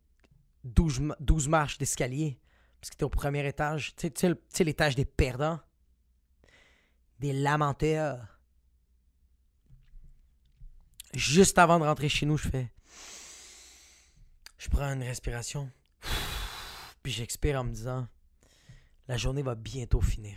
12, 0.65 1.01
ma- 1.01 1.17
12 1.21 1.49
marches 1.49 1.79
d'escalier. 1.79 2.39
Parce 2.81 2.91
que 2.91 2.97
t'es 2.97 3.05
au 3.05 3.09
premier 3.09 3.47
étage. 3.47 3.95
Tu 3.97 4.65
l'étage 4.65 4.95
des 4.97 5.05
perdants. 5.05 5.61
Des 7.21 7.33
lamenteurs. 7.33 8.27
Juste 11.15 11.59
avant 11.59 11.79
de 11.79 11.85
rentrer 11.85 12.09
chez 12.09 12.27
nous, 12.27 12.39
je 12.39 12.49
fais. 12.49 12.73
Je 14.59 14.69
prends 14.69 14.93
une 14.93 15.03
respiration. 15.03 15.71
Puis 17.03 17.13
j'expire 17.13 17.61
en 17.61 17.65
me 17.65 17.73
disant 17.73 18.07
La 19.09 19.17
journée 19.17 19.43
va 19.43 19.55
bientôt 19.55 20.01
finir. 20.01 20.37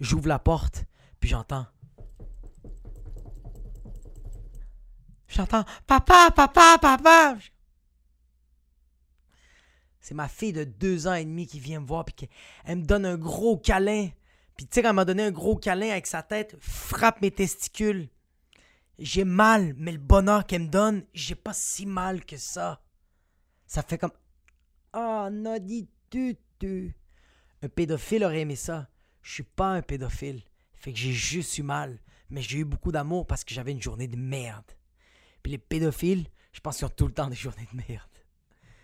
J'ouvre 0.00 0.28
la 0.28 0.38
porte, 0.38 0.84
puis 1.20 1.30
j'entends. 1.30 1.66
J'entends 5.28 5.64
Papa, 5.86 6.30
papa, 6.34 6.76
papa. 6.80 7.38
C'est 10.00 10.14
ma 10.14 10.28
fille 10.28 10.52
de 10.52 10.64
deux 10.64 11.06
ans 11.06 11.14
et 11.14 11.24
demi 11.24 11.46
qui 11.46 11.60
vient 11.60 11.80
me 11.80 11.86
voir, 11.86 12.04
puis 12.04 12.28
elle 12.64 12.78
me 12.78 12.84
donne 12.84 13.06
un 13.06 13.16
gros 13.16 13.56
câlin. 13.56 14.08
Puis 14.56 14.66
tu 14.66 14.80
sais, 14.80 14.86
elle 14.86 14.92
m'a 14.92 15.04
donné 15.04 15.22
un 15.22 15.30
gros 15.30 15.56
câlin 15.56 15.90
avec 15.90 16.06
sa 16.06 16.22
tête, 16.22 16.56
frappe 16.60 17.22
mes 17.22 17.30
testicules. 17.30 18.08
J'ai 18.98 19.24
mal, 19.24 19.74
mais 19.76 19.92
le 19.92 19.98
bonheur 19.98 20.46
qu'elle 20.46 20.62
me 20.62 20.68
donne, 20.68 21.04
j'ai 21.14 21.36
pas 21.36 21.54
si 21.54 21.86
mal 21.86 22.24
que 22.24 22.36
ça. 22.36 22.82
Ça 23.66 23.82
fait 23.82 23.96
comme. 23.96 24.12
Ah, 24.92 25.30
dis 25.60 25.88
tu, 26.10 26.36
tu. 26.58 26.94
Un 27.62 27.68
pédophile 27.68 28.24
aurait 28.24 28.40
aimé 28.40 28.56
ça. 28.56 28.88
Je 29.22 29.32
suis 29.32 29.44
pas 29.44 29.68
un 29.68 29.82
pédophile. 29.82 30.42
Fait 30.74 30.92
que 30.92 30.98
j'ai 30.98 31.12
juste 31.12 31.56
eu 31.58 31.62
mal. 31.62 32.00
Mais 32.28 32.42
j'ai 32.42 32.58
eu 32.58 32.64
beaucoup 32.64 32.92
d'amour 32.92 33.26
parce 33.26 33.44
que 33.44 33.54
j'avais 33.54 33.72
une 33.72 33.82
journée 33.82 34.08
de 34.08 34.16
merde. 34.16 34.64
Puis 35.42 35.52
les 35.52 35.58
pédophiles, 35.58 36.26
je 36.52 36.60
pense 36.60 36.78
qu'ils 36.78 36.86
ont 36.86 36.90
tout 36.90 37.06
le 37.06 37.14
temps 37.14 37.28
des 37.28 37.36
journées 37.36 37.68
de 37.72 37.82
merde. 37.88 38.08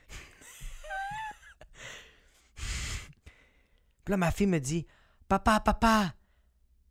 Puis 2.55 4.11
là, 4.11 4.17
ma 4.17 4.31
fille 4.31 4.47
me 4.47 4.61
dit 4.61 4.87
Papa, 5.29 5.61
papa, 5.61 6.15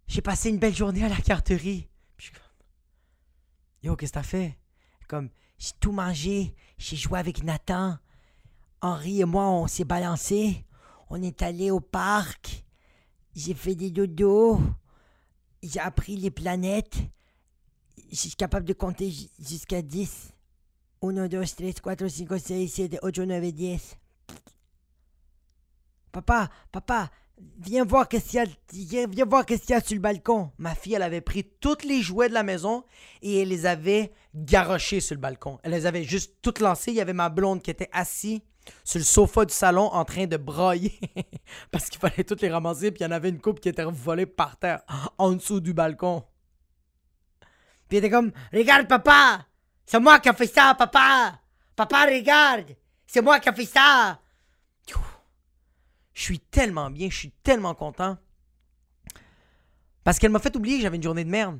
j'ai 0.07 0.21
passé 0.21 0.49
une 0.49 0.59
belle 0.59 0.75
journée 0.75 1.03
à 1.03 1.09
la 1.09 1.17
carterie. 1.17 1.89
Puis 2.17 2.27
je 2.27 2.31
suis 2.31 2.33
comme 2.33 2.43
Yo, 3.83 3.95
qu'est-ce 3.95 4.11
que 4.11 4.19
t'as 4.19 4.23
fait 4.23 4.57
Comme, 5.07 5.29
j'ai 5.57 5.73
tout 5.79 5.91
mangé, 5.91 6.53
j'ai 6.77 6.97
joué 6.97 7.19
avec 7.19 7.43
Nathan. 7.43 7.97
Henri 8.81 9.21
et 9.21 9.25
moi, 9.25 9.47
on 9.47 9.67
s'est 9.67 9.85
balancé. 9.85 10.65
On 11.09 11.21
est 11.21 11.41
allé 11.41 11.71
au 11.71 11.79
parc. 11.79 12.63
J'ai 13.35 13.53
fait 13.53 13.75
des 13.75 13.91
dodos. 13.91 14.59
J'ai 15.63 15.79
appris 15.79 16.17
les 16.17 16.31
planètes. 16.31 16.97
Je 18.11 18.15
suis 18.15 18.31
capable 18.35 18.65
de 18.65 18.73
compter 18.73 19.09
ju- 19.11 19.27
jusqu'à 19.39 19.81
10. 19.81 20.33
1, 21.01 21.27
2, 21.27 21.43
3, 21.73 21.95
4, 21.95 22.07
5, 22.07 22.39
6, 22.39 22.67
7, 22.69 22.99
8, 23.03 23.19
9, 23.25 23.51
10. 23.53 23.97
Papa, 26.11 26.49
papa, 26.71 27.11
viens 27.59 27.85
voir 27.85 28.07
qu'est-ce 28.07 28.29
qu'il 28.31 28.39
y 28.39 28.97
a, 28.99 29.05
viens, 29.07 29.25
y 29.25 29.73
a 29.73 29.81
sur 29.81 29.95
le 29.95 30.01
balcon. 30.01 30.51
Ma 30.57 30.73
fille, 30.73 30.95
elle 30.95 31.03
avait 31.03 31.21
pris 31.21 31.43
tous 31.59 31.83
les 31.85 32.01
jouets 32.01 32.29
de 32.29 32.33
la 32.33 32.43
maison 32.43 32.83
et 33.21 33.41
elle 33.41 33.49
les 33.49 33.65
avait 33.65 34.11
garochés 34.33 34.99
sur 34.99 35.15
le 35.15 35.21
balcon. 35.21 35.59
Elle 35.63 35.71
les 35.73 35.85
avait 35.85 36.03
juste 36.03 36.37
toutes 36.41 36.59
lancés. 36.59 36.91
Il 36.91 36.97
y 36.97 37.01
avait 37.01 37.13
ma 37.13 37.29
blonde 37.29 37.61
qui 37.61 37.69
était 37.69 37.89
assise 37.91 38.39
sur 38.83 38.99
le 38.99 39.05
sofa 39.05 39.45
du 39.45 39.53
salon 39.53 39.87
en 39.87 40.05
train 40.05 40.25
de 40.25 40.37
brailler 40.37 40.99
parce 41.71 41.89
qu'il 41.89 41.99
fallait 41.99 42.23
toutes 42.23 42.41
les 42.41 42.49
ramasser 42.49 42.91
puis 42.91 43.01
il 43.01 43.03
y 43.03 43.07
en 43.07 43.11
avait 43.11 43.29
une 43.29 43.39
coupe 43.39 43.59
qui 43.59 43.69
était 43.69 43.85
volée 43.85 44.25
par 44.25 44.57
terre 44.57 44.81
en 45.17 45.31
dessous 45.33 45.59
du 45.59 45.73
balcon. 45.73 46.23
Puis 47.87 47.97
elle 47.97 48.05
était 48.05 48.09
comme 48.09 48.31
Regarde 48.53 48.87
papa, 48.87 49.45
c'est 49.85 49.99
moi 49.99 50.19
qui 50.19 50.29
ai 50.29 50.33
fait 50.33 50.47
ça 50.47 50.75
papa. 50.77 51.39
Papa 51.75 52.05
regarde, 52.05 52.75
c'est 53.05 53.21
moi 53.21 53.39
qui 53.39 53.49
ai 53.49 53.53
fait 53.53 53.65
ça. 53.65 54.19
Je 56.17 56.23
suis 56.23 56.39
tellement 56.39 56.89
bien, 56.89 57.11
je 57.11 57.15
suis 57.15 57.31
tellement 57.43 57.75
content. 57.75 58.17
Parce 60.03 60.17
qu'elle 60.17 60.31
m'a 60.31 60.39
fait 60.39 60.55
oublier 60.55 60.77
que 60.77 60.81
j'avais 60.81 60.95
une 60.95 61.03
journée 61.03 61.23
de 61.23 61.29
merde. 61.29 61.59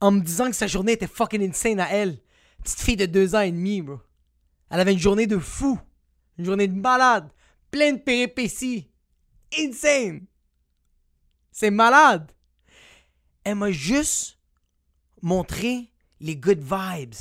En 0.00 0.12
me 0.12 0.20
disant 0.20 0.46
que 0.46 0.54
sa 0.54 0.68
journée 0.68 0.92
était 0.92 1.08
fucking 1.08 1.50
insane 1.50 1.80
à 1.80 1.90
elle. 1.90 2.20
Petite 2.62 2.80
fille 2.80 2.96
de 2.96 3.06
deux 3.06 3.34
ans 3.34 3.40
et 3.40 3.50
demi, 3.50 3.82
bro. 3.82 3.98
Elle 4.72 4.80
avait 4.80 4.94
une 4.94 4.98
journée 4.98 5.26
de 5.26 5.38
fou. 5.38 5.78
Une 6.38 6.46
journée 6.46 6.66
de 6.66 6.74
malade. 6.74 7.30
Pleine 7.70 7.98
de 7.98 8.02
péripéties. 8.02 8.90
Insane. 9.56 10.26
C'est 11.50 11.70
malade. 11.70 12.32
Elle 13.44 13.56
m'a 13.56 13.70
juste 13.70 14.38
montré 15.20 15.92
les 16.20 16.36
good 16.36 16.60
vibes. 16.60 17.14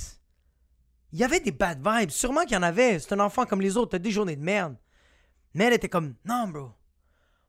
Il 1.11 1.19
y 1.19 1.25
avait 1.25 1.41
des 1.41 1.51
bad 1.51 1.85
vibes. 1.85 2.09
Sûrement 2.09 2.43
qu'il 2.43 2.53
y 2.53 2.57
en 2.57 2.63
avait. 2.63 2.99
C'est 2.99 3.13
un 3.13 3.19
enfant 3.19 3.45
comme 3.45 3.59
les 3.59 3.75
autres. 3.75 3.91
T'as 3.91 3.99
des 3.99 4.11
journées 4.11 4.37
de 4.37 4.41
merde. 4.41 4.77
Mais 5.53 5.65
elle 5.65 5.73
était 5.73 5.89
comme, 5.89 6.15
non, 6.23 6.47
bro. 6.47 6.71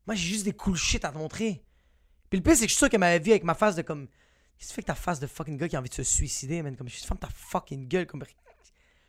Moi, 0.04 0.16
j'ai 0.16 0.28
juste 0.28 0.44
des 0.44 0.52
cool 0.52 0.74
shit 0.74 1.04
à 1.04 1.12
te 1.12 1.18
montrer. 1.18 1.64
Puis 2.28 2.40
le 2.40 2.42
pire, 2.42 2.56
c'est 2.56 2.62
que 2.62 2.70
je 2.70 2.72
suis 2.72 2.78
sûr 2.78 2.88
qu'elle 2.88 2.98
m'avait 2.98 3.20
vu 3.20 3.30
avec 3.30 3.44
ma 3.44 3.54
face 3.54 3.76
de 3.76 3.82
comme. 3.82 4.08
Qu'est-ce 4.58 4.70
que 4.70 4.72
tu 4.72 4.74
fais 4.74 4.82
que 4.82 4.86
ta 4.88 4.96
face 4.96 5.20
de 5.20 5.28
fucking 5.28 5.56
gars 5.56 5.68
qui 5.68 5.76
a 5.76 5.78
envie 5.78 5.88
de 5.88 5.94
se 5.94 6.02
suicider, 6.02 6.60
man? 6.62 6.76
Comme, 6.76 6.88
je 6.88 6.96
suis 6.96 7.06
ferme 7.06 7.20
ta 7.20 7.28
fucking 7.28 7.86
gueule. 7.86 8.06
Comme, 8.06 8.24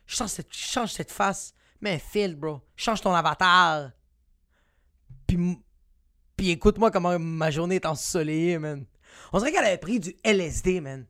change 0.06 0.30
cette, 0.30 0.52
change 0.52 0.92
cette 0.92 1.10
face. 1.10 1.54
Mets 1.80 1.94
un 1.94 1.98
fil, 1.98 2.36
bro. 2.36 2.60
Change 2.76 3.00
ton 3.00 3.12
avatar. 3.12 3.90
Puis, 5.26 5.58
puis 6.36 6.50
écoute-moi 6.50 6.90
comment 6.90 7.18
ma 7.18 7.50
journée 7.50 7.76
est 7.76 7.86
ensoleillée, 7.86 8.58
man. 8.58 8.84
On 9.32 9.38
dirait 9.38 9.52
qu'elle 9.52 9.64
avait 9.64 9.78
pris 9.78 10.00
du 10.00 10.14
LSD, 10.22 10.80
man. 10.80 11.06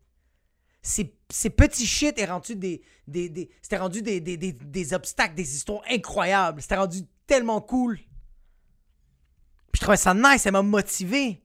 Ces, 0.82 1.16
ces 1.30 1.50
petits 1.50 1.86
shit 1.86 2.18
est 2.18 2.26
rendu 2.26 2.56
des, 2.56 2.82
c'était 3.62 3.78
rendu 3.78 4.02
des, 4.02 4.20
des, 4.20 4.94
obstacles, 4.94 5.34
des 5.34 5.54
histoires 5.54 5.82
incroyables. 5.90 6.60
C'était 6.60 6.76
rendu 6.76 7.00
tellement 7.26 7.60
cool. 7.60 7.96
Puis 9.72 9.78
je 9.78 9.80
trouvais 9.80 9.96
ça 9.96 10.14
nice, 10.14 10.46
elle 10.46 10.52
m'a 10.52 10.62
motivé. 10.62 11.42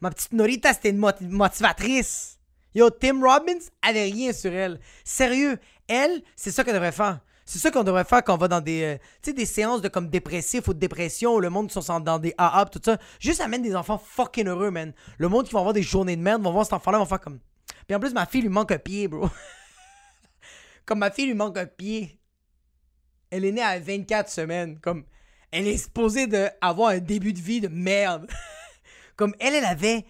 Ma 0.00 0.10
petite 0.10 0.32
Norita, 0.32 0.74
c'était 0.74 0.90
une 0.90 0.98
moti- 0.98 1.26
motivatrice. 1.26 2.35
Yo, 2.76 2.90
Tim 2.90 3.22
Robbins 3.22 3.70
avait 3.80 4.02
rien 4.02 4.34
sur 4.34 4.52
elle. 4.52 4.78
Sérieux, 5.02 5.58
elle, 5.88 6.22
c'est 6.36 6.50
ça 6.50 6.62
qu'elle 6.62 6.74
devrait 6.74 6.92
faire. 6.92 7.20
C'est 7.46 7.58
ça 7.58 7.70
qu'on 7.70 7.84
devrait 7.84 8.04
faire 8.04 8.22
quand 8.22 8.34
on 8.34 8.36
va 8.36 8.48
dans 8.48 8.60
des, 8.60 8.82
euh, 8.82 8.96
tu 9.22 9.30
sais, 9.30 9.32
des 9.32 9.46
séances 9.46 9.80
de 9.80 9.88
comme 9.88 10.10
dépressif 10.10 10.68
ou 10.68 10.74
de 10.74 10.78
dépression 10.78 11.36
où 11.36 11.40
le 11.40 11.48
monde 11.48 11.68
qui 11.68 11.80
sont 11.80 12.00
dans 12.00 12.18
des 12.18 12.34
AA 12.36 12.66
tout 12.66 12.80
ça. 12.84 12.98
Juste 13.18 13.40
amène 13.40 13.62
des 13.62 13.74
enfants 13.74 13.96
fucking 13.96 14.46
heureux, 14.46 14.70
man. 14.70 14.92
Le 15.16 15.28
monde 15.30 15.46
qui 15.46 15.54
va 15.54 15.60
avoir 15.60 15.72
des 15.72 15.82
journées 15.82 16.16
de 16.16 16.20
merde 16.20 16.42
vont 16.42 16.52
voir 16.52 16.66
cet 16.66 16.74
enfant-là, 16.74 16.98
vont 16.98 17.06
faire 17.06 17.20
comme. 17.20 17.40
Puis 17.86 17.96
en 17.96 18.00
plus, 18.00 18.12
ma 18.12 18.26
fille 18.26 18.42
lui 18.42 18.50
manque 18.50 18.72
un 18.72 18.78
pied, 18.78 19.08
bro. 19.08 19.30
comme 20.84 20.98
ma 20.98 21.10
fille 21.10 21.26
lui 21.26 21.34
manque 21.34 21.56
un 21.56 21.64
pied. 21.64 22.20
Elle 23.30 23.46
est 23.46 23.52
née 23.52 23.62
à 23.62 23.80
24 23.80 24.28
semaines. 24.28 24.78
Comme, 24.80 25.06
elle 25.50 25.66
est 25.66 25.78
supposée 25.78 26.26
de 26.26 26.48
avoir 26.60 26.90
un 26.90 26.98
début 26.98 27.32
de 27.32 27.40
vie 27.40 27.62
de 27.62 27.68
merde. 27.68 28.30
comme 29.16 29.34
elle, 29.40 29.54
elle 29.54 29.64
avait 29.64 30.04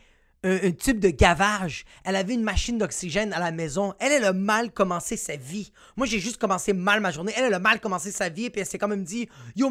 un, 0.47 0.71
tube 0.73 1.01
de 1.01 1.11
gavage. 1.11 1.85
Elle 2.05 2.17
avait 2.17 2.35
une 2.35 2.43
machine 2.43 2.79
d'oxygène 2.79 3.33
à 3.33 3.39
la 3.39 3.51
maison. 3.51 3.95
Elle, 3.99 4.13
elle 4.13 4.25
a 4.25 4.33
mal 4.33 4.71
commencé 4.73 5.17
sa 5.17 5.37
vie. 5.37 5.73
Moi, 5.97 6.07
j'ai 6.07 6.21
juste 6.21 6.39
commencé 6.39 6.73
mal 6.73 7.01
ma 7.01 7.11
journée. 7.11 7.33
Elle, 7.37 7.45
elle 7.45 7.55
a 7.55 7.59
mal 7.59 7.81
commencé 7.81 8.11
sa 8.11 8.29
vie. 8.29 8.51
Puis 8.51 8.61
elle 8.61 8.67
s'est 8.67 8.79
quand 8.79 8.89
même 8.89 9.05
dit, 9.05 9.29
yo, 9.55 9.71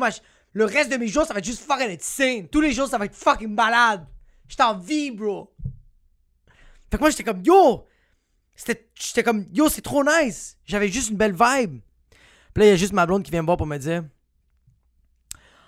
le 0.53 0.65
reste 0.65 0.91
de 0.91 0.98
mes 0.98 1.08
jours, 1.08 1.25
ça 1.25 1.34
va 1.34 1.39
être 1.39 1.46
juste 1.46 1.63
fucking 1.63 1.89
insane. 1.89 2.48
Tous 2.48 2.62
les 2.62 2.72
jours, 2.72 2.88
ça 2.88 2.98
va 2.98 3.05
être 3.05 3.15
fucking 3.15 3.53
malade. 3.53 4.05
J'étais 4.48 4.63
en 4.63 4.77
vie, 4.77 5.12
bro. 5.12 5.53
Fait 6.89 6.98
que 6.98 7.00
moi, 7.00 7.10
j'étais 7.10 7.24
comme, 7.24 7.41
yo, 7.44 7.86
j'étais 8.55 9.24
comme, 9.24 9.46
yo, 9.51 9.70
c'est 9.70 9.82
trop 9.82 10.03
nice. 10.03 10.58
J'avais 10.65 10.89
juste 10.89 11.10
une 11.10 11.17
belle 11.17 11.34
vibe. 11.34 11.82
Puis 12.53 12.62
là, 12.62 12.65
il 12.65 12.70
y 12.70 12.72
a 12.72 12.75
juste 12.77 12.94
ma 12.94 13.05
blonde 13.05 13.24
qui 13.24 13.32
vient 13.32 13.41
me 13.41 13.48
voir 13.48 13.58
pour 13.58 13.67
me 13.67 13.77
dire, 13.77 14.03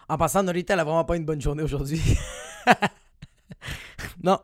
en 0.10 0.18
passant, 0.18 0.42
Norita, 0.44 0.74
elle 0.74 0.80
a 0.80 0.84
vraiment 0.86 1.04
pas 1.04 1.18
une 1.18 1.26
bonne 1.26 1.42
journée 1.42 1.64
aujourd'hui. 1.64 2.02
non. 4.24 4.40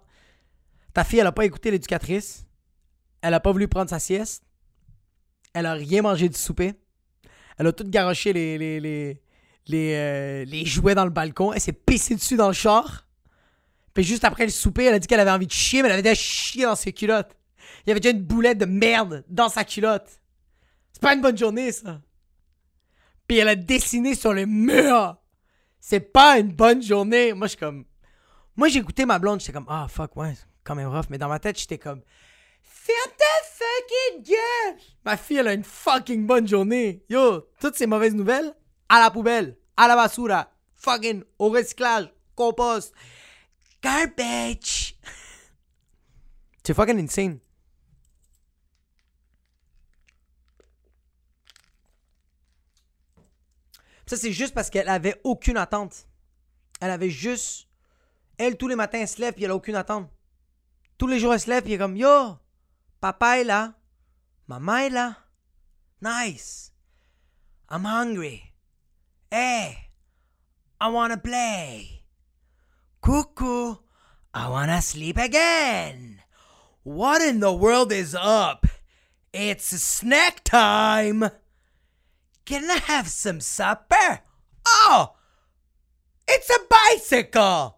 Ta 0.94 1.04
fille, 1.04 1.20
elle 1.20 1.28
a 1.28 1.32
pas 1.32 1.46
écouté 1.46 1.72
l'éducatrice. 1.72 2.46
Elle 3.22 3.34
a 3.34 3.40
pas 3.40 3.52
voulu 3.52 3.68
prendre 3.68 3.90
sa 3.90 4.00
sieste. 4.00 4.44
Elle 5.54 5.66
a 5.66 5.74
rien 5.74 6.02
mangé 6.02 6.30
du 6.30 6.38
souper. 6.38 6.74
Elle 7.58 7.68
a 7.68 7.72
tout 7.72 7.86
garoché 7.88 8.34
les, 8.34 8.58
les, 8.80 9.20
euh, 9.72 10.46
les 10.46 10.66
jouets 10.66 10.96
dans 10.96 11.06
le 11.06 11.12
balcon. 11.12 11.54
Elle 11.54 11.62
s'est 11.62 11.74
pissée 11.74 12.16
dessus 12.16 12.36
dans 12.36 12.48
le 12.48 12.54
char. 12.54 13.08
Puis 13.94 14.04
juste 14.04 14.24
après 14.24 14.46
le 14.46 14.52
souper, 14.52 14.86
elle 14.86 14.96
a 14.96 15.00
dit 15.00 15.08
qu'elle 15.08 15.20
avait 15.20 15.32
envie 15.32 15.48
de 15.48 15.52
chier, 15.52 15.82
mais 15.82 15.88
elle 15.88 15.94
avait 15.94 16.02
déjà 16.02 16.16
chier 16.16 16.64
dans 16.64 16.76
ses 16.76 16.94
culottes. 16.94 17.38
Il 17.86 17.90
y 17.90 17.92
avait 17.92 18.00
déjà 18.00 18.16
une 18.16 18.24
boulette 18.24 18.58
de 18.58 18.66
merde 18.66 19.24
dans 19.30 19.50
sa 19.50 19.64
culotte. 19.64 20.20
C'est 20.92 21.02
pas 21.02 21.14
une 21.14 21.22
bonne 21.22 21.38
journée, 21.38 21.72
ça. 21.72 22.02
Puis 23.28 23.38
elle 23.38 23.48
a 23.48 23.56
dessiné 23.56 24.16
sur 24.16 24.34
le 24.34 24.46
mur. 24.46 25.18
C'est 25.80 26.00
pas 26.00 26.40
une 26.40 26.52
bonne 26.52 26.82
journée. 26.82 27.34
Moi, 27.34 27.48
je 27.48 27.58
comme. 27.58 27.86
Moi, 28.56 28.68
j'ai 28.68 28.80
écouté 28.80 29.06
ma 29.06 29.20
blonde, 29.20 29.40
j'étais 29.40 29.54
comme, 29.54 29.66
ah, 29.68 29.88
fuck, 29.90 30.16
ouais, 30.16 30.36
quand 30.64 30.76
même 30.76 30.88
rough. 30.88 31.06
Mais 31.10 31.18
dans 31.18 31.30
ma 31.30 31.40
tête, 31.40 31.60
j'étais 31.60 31.78
comme, 31.78 32.02
ferme 32.62 33.12
ta 33.18 33.26
fucking 33.46 34.24
gueule! 34.24 34.80
Ma 35.06 35.18
fille, 35.18 35.38
elle 35.38 35.48
a 35.48 35.54
une 35.54 35.64
fucking 35.64 36.26
bonne 36.26 36.48
journée. 36.48 37.04
Yo, 37.10 37.50
toutes 37.60 37.76
ces 37.76 37.88
mauvaises 37.88 38.16
nouvelles, 38.16 38.56
à 38.90 39.00
la 39.00 39.12
poubelle, 39.12 39.58
à 39.78 39.88
la 39.88 39.96
basura, 39.96 40.52
fucking 40.76 41.24
au 41.40 41.50
recyclage, 41.50 42.14
compost, 42.36 42.94
garbage. 43.82 44.96
C'est 46.66 46.74
fucking 46.74 47.00
insane. 47.00 47.40
Ça, 54.06 54.18
c'est 54.18 54.32
juste 54.32 54.54
parce 54.54 54.70
qu'elle 54.70 54.90
avait 54.90 55.20
aucune 55.24 55.58
attente. 55.58 56.08
Elle 56.82 56.92
avait 56.92 57.10
juste. 57.10 57.68
Elle, 58.38 58.58
tous 58.58 58.68
les 58.68 58.76
matins, 58.76 59.00
elle 59.00 59.08
se 59.08 59.22
lève 59.22 59.34
puis 59.34 59.44
elle 59.44 59.52
a 59.52 59.56
aucune 59.56 59.76
attente. 59.76 60.10
Tous 60.98 61.08
les 61.08 61.20
jours, 61.20 61.34
elle 61.34 61.40
se 61.40 61.50
lève 61.50 61.64
puis 61.64 61.78
comme 61.78 61.98
Yo, 61.98 62.38
papa 63.00 63.40
est 63.40 63.44
là. 63.44 63.74
Maman 64.48 64.78
est 64.78 64.90
là. 64.90 65.16
Nice. 66.02 66.72
I'm 67.70 67.86
hungry. 67.86 68.54
Hey, 69.32 69.90
I 70.80 70.90
wanna 70.90 71.18
play. 71.18 72.04
Coucou, 73.02 73.80
I 74.34 74.48
wanna 74.48 74.82
sleep 74.82 75.18
again. 75.18 76.22
What 76.84 77.22
in 77.22 77.40
the 77.40 77.54
world 77.54 77.92
is 77.92 78.14
up? 78.14 78.68
It's 79.34 79.66
snack 79.82 80.44
time. 80.44 81.30
Can 82.46 82.70
I 82.70 82.78
have 82.86 83.08
some 83.08 83.40
supper? 83.40 84.20
Oh, 84.68 85.16
it's 86.28 86.50
a 86.50 86.60
bicycle. 86.70 87.78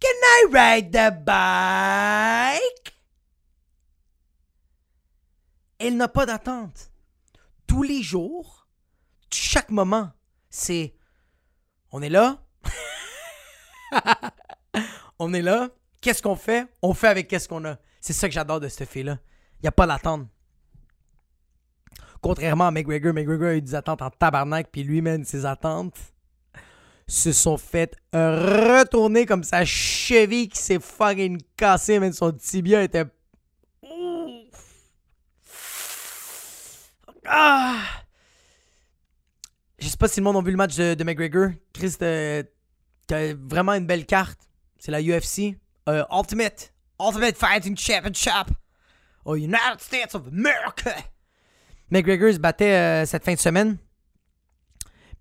Can 0.00 0.08
I 0.08 0.46
ride 0.50 0.92
the 0.92 1.10
bike? 1.24 2.94
Elle 5.78 5.96
n'a 5.96 6.08
pas 6.08 6.26
d'attente. 6.26 6.90
Tous 7.66 7.82
les 7.82 8.02
jours, 8.02 8.66
chaque 9.30 9.70
moment, 9.70 10.10
c'est 10.50 10.94
on 11.90 12.02
est 12.02 12.08
là? 12.08 12.42
on 15.18 15.32
est 15.32 15.42
là? 15.42 15.70
Qu'est-ce 16.00 16.22
qu'on 16.22 16.36
fait? 16.36 16.66
On 16.82 16.94
fait 16.94 17.08
avec 17.08 17.28
qu'est-ce 17.28 17.48
qu'on 17.48 17.64
a. 17.64 17.76
C'est 18.00 18.12
ça 18.12 18.28
que 18.28 18.34
j'adore 18.34 18.60
de 18.60 18.68
cette 18.68 18.88
fille-là. 18.88 19.18
Il 19.58 19.62
n'y 19.62 19.68
a 19.68 19.72
pas 19.72 19.86
d'attente. 19.86 20.28
Contrairement 22.20 22.66
à 22.66 22.70
McGregor, 22.70 23.14
McGregor 23.14 23.48
a 23.48 23.54
eu 23.54 23.62
des 23.62 23.74
attentes 23.74 24.02
en 24.02 24.10
tabarnak, 24.10 24.68
puis 24.70 24.82
lui-même, 24.82 25.24
ses 25.24 25.46
attentes 25.46 26.14
se 27.08 27.32
sont 27.32 27.56
faites 27.56 27.96
retourner 28.12 29.26
comme 29.26 29.44
sa 29.44 29.64
cheville 29.64 30.48
qui 30.48 30.58
s'est 30.58 30.80
fucking 30.80 31.40
cassée, 31.56 31.98
même 31.98 32.12
son 32.12 32.32
tibia 32.32 32.82
était. 32.82 33.04
Ah! 37.28 37.82
Je 39.78 39.88
sais 39.88 39.96
pas 39.96 40.08
si 40.08 40.20
le 40.20 40.24
monde 40.24 40.36
a 40.36 40.40
vu 40.40 40.50
le 40.50 40.56
match 40.56 40.76
de, 40.76 41.04
McGregor. 41.04 41.50
Chris, 41.72 41.94
euh, 42.02 42.42
t'as 43.06 43.34
vraiment 43.34 43.74
une 43.74 43.86
belle 43.86 44.06
carte. 44.06 44.38
C'est 44.78 44.90
la 44.90 45.00
UFC. 45.00 45.56
Euh, 45.88 46.04
Ultimate. 46.10 46.72
Ultimate 47.00 47.36
Fighting 47.36 47.76
Championship. 47.76 48.48
Aux 49.24 49.36
United 49.36 49.80
States 49.80 50.14
of 50.14 50.28
America. 50.28 50.94
McGregor 51.90 52.32
se 52.32 52.38
battait 52.38 52.72
euh, 52.72 53.06
cette 53.06 53.24
fin 53.24 53.34
de 53.34 53.38
semaine. 53.38 53.78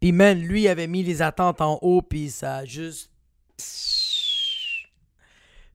Puis 0.06 0.12
man, 0.12 0.40
lui 0.40 0.68
avait 0.68 0.86
mis 0.86 1.02
les 1.02 1.24
attentes 1.24 1.62
en 1.62 1.80
haut, 1.82 2.04
puis 2.04 2.30
ça 2.30 2.58
a 2.58 2.66
juste... 2.66 3.10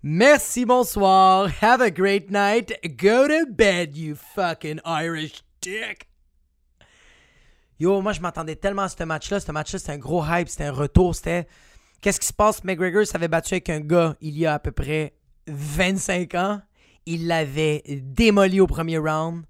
Merci, 0.04 0.64
bonsoir. 0.64 1.50
Have 1.60 1.80
a 1.80 1.90
great 1.90 2.30
night. 2.30 2.72
Go 2.96 3.26
to 3.26 3.44
bed, 3.50 3.96
you 3.96 4.14
fucking 4.14 4.80
Irish 4.86 5.42
dick. 5.60 6.06
Yo, 7.80 8.00
moi, 8.00 8.12
je 8.12 8.20
m'attendais 8.20 8.54
tellement 8.54 8.82
à 8.82 8.88
ce 8.88 9.02
match-là. 9.02 9.40
Ce 9.40 9.50
match-là, 9.50 9.80
c'était 9.80 9.92
un 9.94 9.98
gros 9.98 10.24
hype. 10.24 10.48
C'était 10.48 10.66
un 10.66 10.72
retour. 10.74 11.12
C'était... 11.16 11.48
Qu'est-ce 12.00 12.20
qui 12.20 12.28
se 12.28 12.32
passe? 12.32 12.62
McGregor 12.62 13.04
s'avait 13.04 13.26
battu 13.26 13.54
avec 13.54 13.68
un 13.68 13.80
gars 13.80 14.14
il 14.20 14.38
y 14.38 14.46
a 14.46 14.54
à 14.54 14.58
peu 14.60 14.70
près 14.70 15.12
25 15.48 16.36
ans. 16.36 16.62
Il 17.04 17.26
l'avait 17.26 17.82
démoli 18.00 18.60
au 18.60 18.68
premier 18.68 18.98
round. 18.98 19.42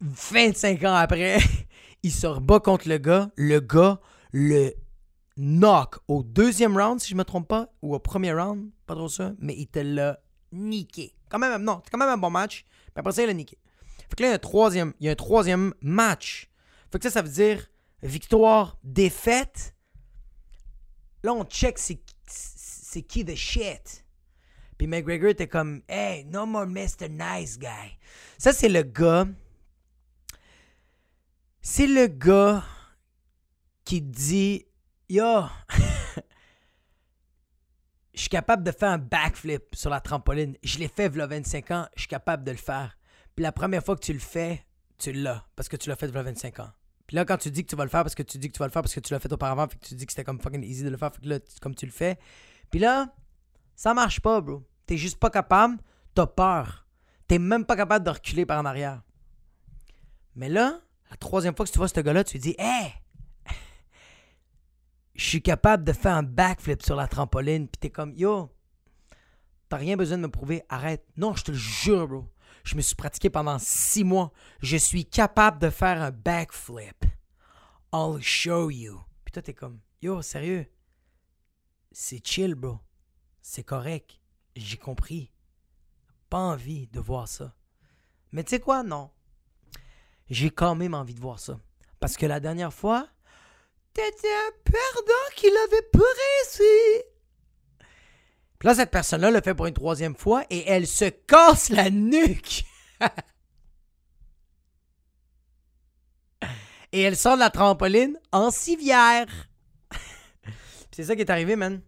25 0.00 0.84
ans 0.84 0.94
après, 0.94 1.38
il 2.02 2.12
se 2.12 2.26
rebat 2.26 2.60
contre 2.60 2.88
le 2.88 2.98
gars. 2.98 3.30
Le 3.36 3.60
gars 3.60 4.00
le 4.32 4.72
knock 5.36 5.98
au 6.08 6.22
deuxième 6.22 6.76
round, 6.76 7.00
si 7.00 7.10
je 7.10 7.16
me 7.16 7.24
trompe 7.24 7.48
pas, 7.48 7.68
ou 7.82 7.94
au 7.94 7.98
premier 7.98 8.32
round, 8.32 8.70
pas 8.86 8.94
trop 8.94 9.08
ça, 9.08 9.32
mais 9.38 9.54
il 9.56 9.66
te 9.66 9.78
l'a 9.78 10.20
niqué. 10.52 11.14
Quand 11.28 11.38
même, 11.38 11.62
non, 11.62 11.80
c'est 11.84 11.90
quand 11.90 11.98
même 11.98 12.08
un 12.08 12.18
bon 12.18 12.30
match. 12.30 12.64
Mais 12.94 13.00
après 13.00 13.12
ça, 13.12 13.22
il 13.22 13.26
l'a 13.26 13.34
niqué. 13.34 13.58
Fait 14.08 14.16
que 14.16 14.22
là, 14.22 14.28
il 14.28 14.30
y 14.30 14.32
a 14.32 14.36
un 14.36 14.38
troisième, 14.38 14.92
il 15.00 15.06
y 15.06 15.08
a 15.08 15.12
un 15.12 15.16
troisième 15.16 15.74
match. 15.80 16.50
Fait 16.90 16.98
que 16.98 17.04
ça, 17.04 17.10
ça 17.10 17.22
veut 17.22 17.28
dire 17.28 17.66
victoire, 18.02 18.78
défaite. 18.82 19.74
Là, 21.22 21.32
on 21.32 21.44
check 21.44 21.78
c'est 21.78 23.02
qui 23.02 23.24
the 23.24 23.36
shit. 23.36 24.04
Puis 24.76 24.86
McGregor 24.86 25.28
était 25.28 25.46
comme, 25.46 25.82
hey, 25.88 26.24
no 26.24 26.46
more 26.46 26.66
Mr. 26.66 27.08
Nice 27.08 27.58
Guy. 27.58 27.98
Ça, 28.38 28.52
c'est 28.52 28.68
le 28.68 28.82
gars 28.82 29.26
c'est 31.62 31.86
le 31.86 32.06
gars 32.06 32.64
qui 33.84 34.00
dit 34.00 34.66
Yo, 35.08 35.42
je 38.14 38.20
suis 38.20 38.28
capable 38.28 38.62
de 38.62 38.70
faire 38.70 38.90
un 38.90 38.98
backflip 38.98 39.74
sur 39.74 39.90
la 39.90 40.00
trampoline. 40.00 40.56
Je 40.62 40.78
l'ai 40.78 40.88
fait 40.88 41.04
a 41.20 41.26
25 41.26 41.70
ans, 41.70 41.86
je 41.94 42.02
suis 42.02 42.08
capable 42.08 42.44
de 42.44 42.52
le 42.52 42.56
faire. 42.56 42.96
Puis 43.34 43.42
la 43.42 43.52
première 43.52 43.84
fois 43.84 43.96
que 43.96 44.04
tu 44.04 44.12
le 44.12 44.18
fais, 44.18 44.64
tu 44.98 45.12
l'as 45.12 45.44
parce 45.56 45.68
que 45.68 45.76
tu 45.76 45.88
l'as 45.88 45.96
fait 45.96 46.14
a 46.14 46.22
25 46.22 46.60
ans. 46.60 46.70
Puis 47.06 47.16
là, 47.16 47.24
quand 47.24 47.38
tu 47.38 47.50
dis 47.50 47.64
que 47.64 47.70
tu 47.70 47.76
vas 47.76 47.84
le 47.84 47.90
faire 47.90 48.04
parce 48.04 48.14
que 48.14 48.22
tu 48.22 48.38
dis 48.38 48.48
que 48.48 48.52
tu 48.52 48.60
vas 48.60 48.66
le 48.66 48.72
faire 48.72 48.82
parce 48.82 48.94
que 48.94 49.00
tu 49.00 49.12
l'as 49.12 49.18
fait 49.18 49.32
auparavant, 49.32 49.66
fait 49.66 49.78
que 49.78 49.84
tu 49.84 49.94
dis 49.94 50.06
que 50.06 50.12
c'était 50.12 50.24
comme 50.24 50.40
fucking 50.40 50.62
easy 50.62 50.84
de 50.84 50.90
le 50.90 50.96
faire, 50.96 51.12
fait 51.12 51.20
que 51.20 51.28
là, 51.28 51.38
comme 51.60 51.74
tu 51.74 51.84
le 51.86 51.92
fais. 51.92 52.18
Puis 52.70 52.78
là, 52.78 53.12
ça 53.74 53.94
marche 53.94 54.20
pas, 54.20 54.40
bro. 54.40 54.62
T'es 54.86 54.96
juste 54.96 55.18
pas 55.18 55.30
capable, 55.30 55.78
t'as 56.14 56.26
peur. 56.26 56.86
T'es 57.26 57.38
même 57.38 57.64
pas 57.64 57.74
capable 57.76 58.04
de 58.04 58.10
reculer 58.10 58.46
par 58.46 58.60
en 58.60 58.64
arrière. 58.64 59.02
Mais 60.36 60.48
là, 60.48 60.80
la 61.10 61.16
troisième 61.16 61.56
fois 61.56 61.66
que 61.66 61.70
tu 61.70 61.78
vois 61.78 61.88
ce 61.88 62.00
gars-là, 62.00 62.24
tu 62.24 62.38
dis 62.38 62.54
Hé! 62.58 62.94
Je 65.14 65.24
suis 65.26 65.42
capable 65.42 65.84
de 65.84 65.92
faire 65.92 66.14
un 66.14 66.22
backflip 66.22 66.82
sur 66.82 66.96
la 66.96 67.06
trampoline. 67.06 67.68
Puis 67.68 67.78
t'es 67.78 67.90
comme 67.90 68.14
Yo, 68.14 68.50
t'as 69.68 69.76
rien 69.76 69.96
besoin 69.96 70.16
de 70.16 70.22
me 70.22 70.30
prouver, 70.30 70.62
arrête. 70.68 71.04
Non, 71.16 71.34
je 71.34 71.44
te 71.44 71.50
le 71.50 71.58
jure, 71.58 72.08
bro. 72.08 72.32
Je 72.64 72.76
me 72.76 72.80
suis 72.80 72.94
pratiqué 72.94 73.28
pendant 73.28 73.58
six 73.58 74.04
mois. 74.04 74.32
Je 74.62 74.76
suis 74.76 75.04
capable 75.04 75.58
de 75.58 75.68
faire 75.68 76.00
un 76.00 76.10
backflip. 76.10 77.04
I'll 77.92 78.22
show 78.22 78.70
you. 78.70 79.00
Puis 79.24 79.32
toi, 79.32 79.42
t'es 79.42 79.54
comme 79.54 79.80
Yo, 80.00 80.22
sérieux? 80.22 80.66
C'est 81.92 82.24
chill, 82.26 82.54
bro. 82.54 82.78
C'est 83.42 83.64
correct. 83.64 84.20
J'ai 84.54 84.76
compris. 84.76 85.32
Pas 86.28 86.38
envie 86.38 86.86
de 86.88 87.00
voir 87.00 87.26
ça. 87.26 87.54
Mais 88.32 88.44
tu 88.44 88.50
sais 88.50 88.60
quoi? 88.60 88.84
Non 88.84 89.10
j'ai 90.30 90.50
quand 90.50 90.74
même 90.74 90.94
envie 90.94 91.14
de 91.14 91.20
voir 91.20 91.38
ça. 91.38 91.58
Parce 91.98 92.16
que 92.16 92.24
la 92.24 92.40
dernière 92.40 92.72
fois, 92.72 93.06
t'étais 93.92 94.28
un 94.28 94.52
perdant 94.64 95.34
qui 95.36 95.50
l'avait 95.50 95.88
pas. 95.92 96.00
Puis 98.58 98.66
là, 98.66 98.74
cette 98.74 98.90
personne-là 98.90 99.30
le 99.30 99.40
fait 99.40 99.54
pour 99.54 99.66
une 99.66 99.74
troisième 99.74 100.14
fois 100.14 100.44
et 100.50 100.68
elle 100.68 100.86
se 100.86 101.06
casse 101.06 101.70
la 101.70 101.90
nuque. 101.90 102.64
et 106.92 107.02
elle 107.02 107.16
sort 107.16 107.34
de 107.34 107.40
la 107.40 107.50
trampoline 107.50 108.18
en 108.32 108.50
civière. 108.50 109.26
c'est 110.92 111.04
ça 111.04 111.14
qui 111.16 111.22
est 111.22 111.30
arrivé, 111.30 111.56
man. 111.56 111.82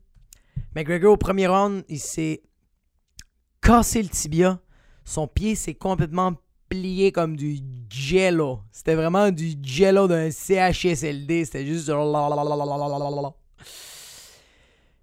McGregor, 0.75 1.13
au 1.13 1.19
premier 1.19 1.47
round, 1.47 1.85
il 1.89 2.01
s'est 2.01 2.43
cassé 3.61 4.03
le 4.03 4.09
tibia. 4.09 4.59
Son 5.05 5.29
pied 5.29 5.55
s'est 5.55 5.75
complètement 5.75 6.42
plié 6.73 7.13
comme 7.13 7.37
du 7.37 7.59
jello. 7.91 8.61
C'était 8.71 8.95
vraiment 8.95 9.31
du 9.31 9.55
jello 9.63 10.09
d'un 10.09 10.31
CHSLD. 10.31 11.45
C'était 11.45 11.67
juste. 11.67 11.91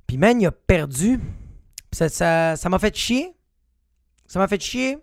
Puis, 0.07 0.17
man, 0.17 0.41
il 0.41 0.47
a 0.47 0.51
perdu. 0.51 1.19
Ça, 1.91 2.09
ça, 2.55 2.69
m'a 2.69 2.79
fait 2.79 2.95
chier. 2.95 3.35
Ça 4.27 4.39
m'a 4.39 4.47
fait 4.47 4.61
chier. 4.61 4.97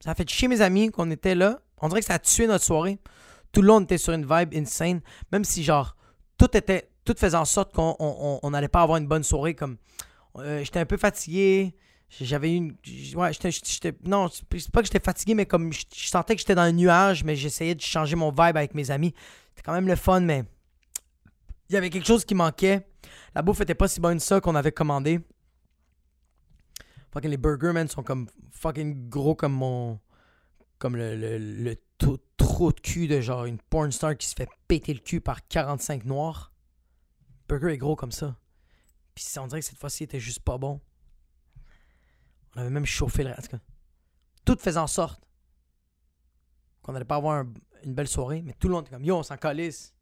Ça 0.00 0.10
a 0.10 0.14
fait 0.14 0.28
chier 0.28 0.48
mes 0.48 0.60
amis 0.60 0.90
qu'on 0.90 1.10
était 1.10 1.34
là. 1.34 1.60
On 1.80 1.88
dirait 1.88 2.00
que 2.00 2.06
ça 2.06 2.14
a 2.14 2.18
tué 2.18 2.46
notre 2.46 2.64
soirée. 2.64 2.98
tout 3.52 3.62
le 3.62 3.68
long, 3.68 3.76
on 3.76 3.80
était 3.80 3.98
sur 3.98 4.12
une 4.12 4.26
vibe 4.26 4.54
insane. 4.54 5.00
Même 5.32 5.44
si, 5.44 5.64
genre, 5.64 5.96
tout 6.38 6.54
était. 6.56 6.90
Tout 7.04 7.14
faisait 7.16 7.36
en 7.36 7.44
sorte 7.44 7.72
qu'on 7.72 8.50
n'allait 8.50 8.68
pas 8.68 8.82
avoir 8.82 8.98
une 8.98 9.06
bonne 9.06 9.22
soirée. 9.22 9.54
Comme. 9.54 9.76
euh, 10.38 10.62
j'étais 10.62 10.80
un 10.80 10.86
peu 10.86 10.96
fatigué. 10.96 11.74
J'avais 12.08 12.54
une. 12.54 12.76
Ouais, 13.14 13.32
j'étais. 13.32 13.50
j'étais- 13.50 13.94
Non, 14.04 14.28
c'est 14.28 14.70
pas 14.70 14.80
que 14.80 14.86
j'étais 14.86 15.00
fatigué, 15.04 15.34
mais 15.34 15.44
comme 15.46 15.72
je, 15.72 15.84
sentais 15.92 16.34
que 16.34 16.40
j'étais 16.40 16.54
dans 16.54 16.62
un 16.62 16.72
nuage, 16.72 17.24
mais 17.24 17.34
j'essayais 17.36 17.74
de 17.74 17.80
changer 17.80 18.14
mon 18.16 18.30
vibe 18.30 18.56
avec 18.56 18.74
mes 18.74 18.90
amis. 18.90 19.12
C'était 19.50 19.62
quand 19.62 19.72
même 19.72 19.88
le 19.88 19.96
fun, 19.96 20.20
mais. 20.20 20.44
Il 21.68 21.72
y 21.74 21.76
avait 21.76 21.90
quelque 21.90 22.06
chose 22.06 22.24
qui 22.24 22.34
manquait. 22.34 22.86
La 23.34 23.42
bouffe 23.42 23.60
était 23.60 23.74
pas 23.74 23.88
si 23.88 24.00
bonne 24.00 24.20
ça 24.20 24.40
qu'on 24.40 24.54
avait 24.54 24.70
commandé. 24.72 25.20
Fucking 27.12 27.30
les 27.30 27.36
burgers, 27.36 27.72
man, 27.72 27.88
sont 27.88 28.02
comme 28.02 28.28
fucking 28.52 29.08
gros 29.08 29.34
comme 29.34 29.52
mon. 29.52 29.98
Comme 30.78 30.96
le, 30.96 31.16
le, 31.16 31.38
le 31.38 31.76
trou 32.38 32.72
de 32.72 32.80
cul 32.80 33.08
de 33.08 33.20
genre 33.20 33.46
une 33.46 33.58
porn 33.58 33.90
star 33.90 34.16
qui 34.16 34.28
se 34.28 34.34
fait 34.34 34.48
péter 34.68 34.92
le 34.94 35.00
cul 35.00 35.20
par 35.20 35.46
45 35.48 36.04
noirs. 36.04 36.52
Le 37.48 37.58
burger 37.58 37.74
est 37.74 37.78
gros 37.78 37.96
comme 37.96 38.12
ça. 38.12 38.36
Puis 39.14 39.24
on 39.38 39.46
dirait 39.46 39.60
que 39.60 39.66
cette 39.66 39.78
fois-ci, 39.78 40.02
il 40.02 40.04
était 40.04 40.20
juste 40.20 40.40
pas 40.40 40.58
bon. 40.58 40.80
On 42.56 42.60
avait 42.62 42.70
même 42.70 42.86
chauffé 42.86 43.22
le. 43.22 43.30
En 43.30 43.34
tout 44.44 44.56
faisait 44.58 44.78
en 44.80 44.86
sorte 44.86 45.20
qu'on 46.82 46.92
n'allait 46.92 47.04
pas 47.04 47.16
avoir 47.16 47.36
un- 47.40 47.52
une 47.84 47.94
belle 47.94 48.08
soirée, 48.08 48.42
mais 48.42 48.54
tout 48.54 48.68
le 48.68 48.74
monde 48.74 48.86
était 48.86 48.94
comme 48.94 49.04
Yo, 49.04 49.16
on 49.18 49.22
s'en 49.22 49.36
calisse. 49.36 49.92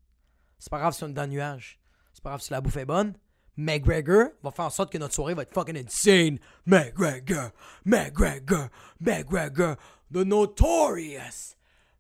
C'est 0.59 0.71
pas 0.71 0.79
grave 0.79 0.95
si 0.95 1.03
on 1.05 1.09
est 1.09 1.13
dans 1.13 1.23
le 1.23 1.29
nuage. 1.29 1.81
C'est 2.13 2.23
pas 2.23 2.31
grave 2.31 2.41
si 2.41 2.53
la 2.53 2.61
bouffe 2.61 2.77
est 2.77 2.85
bonne. 2.85 3.15
McGregor 3.57 4.29
va 4.43 4.51
faire 4.51 4.65
en 4.67 4.71
sorte 4.71 4.93
que 4.93 4.99
notre 4.99 5.15
soirée 5.15 5.35
va 5.35 5.43
être 5.43 5.53
fucking 5.55 5.77
insane. 5.79 6.39
McGregor, 6.67 7.51
McGregor, 7.85 8.69
McGregor, 9.01 9.77
the 10.13 10.17
notorious 10.25 11.55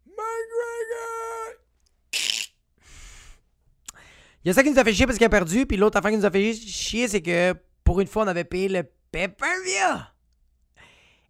McGregor. 0.06 1.60
Il 4.44 4.48
y 4.48 4.50
a 4.50 4.52
ça 4.52 4.62
qui 4.62 4.70
nous 4.70 4.78
a 4.78 4.84
fait 4.84 4.92
chier 4.92 5.06
parce 5.06 5.16
qu'il 5.16 5.26
a 5.26 5.30
perdu, 5.30 5.64
puis 5.66 5.76
l'autre 5.76 5.96
affaire 5.96 6.10
qui 6.10 6.16
nous 6.18 6.24
a 6.26 6.30
fait 6.30 6.52
chier, 6.54 7.08
c'est 7.08 7.22
que 7.22 7.54
pour 7.82 8.00
une 8.00 8.06
fois, 8.08 8.24
on 8.24 8.28
avait 8.28 8.44
payé 8.44 8.68
le 8.68 8.82
pay-per-view. 9.10 10.02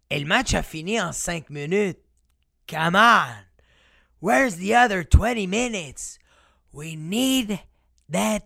Et 0.09 0.19
le 0.19 0.25
match 0.25 0.53
a 0.53 0.63
fini 0.63 0.99
en 0.99 1.11
5 1.11 1.49
minutes. 1.49 1.99
Come 2.67 2.95
on. 2.95 3.45
Where's 4.21 4.57
the 4.57 4.73
other 4.73 5.03
20 5.03 5.47
minutes? 5.47 6.19
We 6.71 6.95
need 6.95 7.59
that 8.09 8.43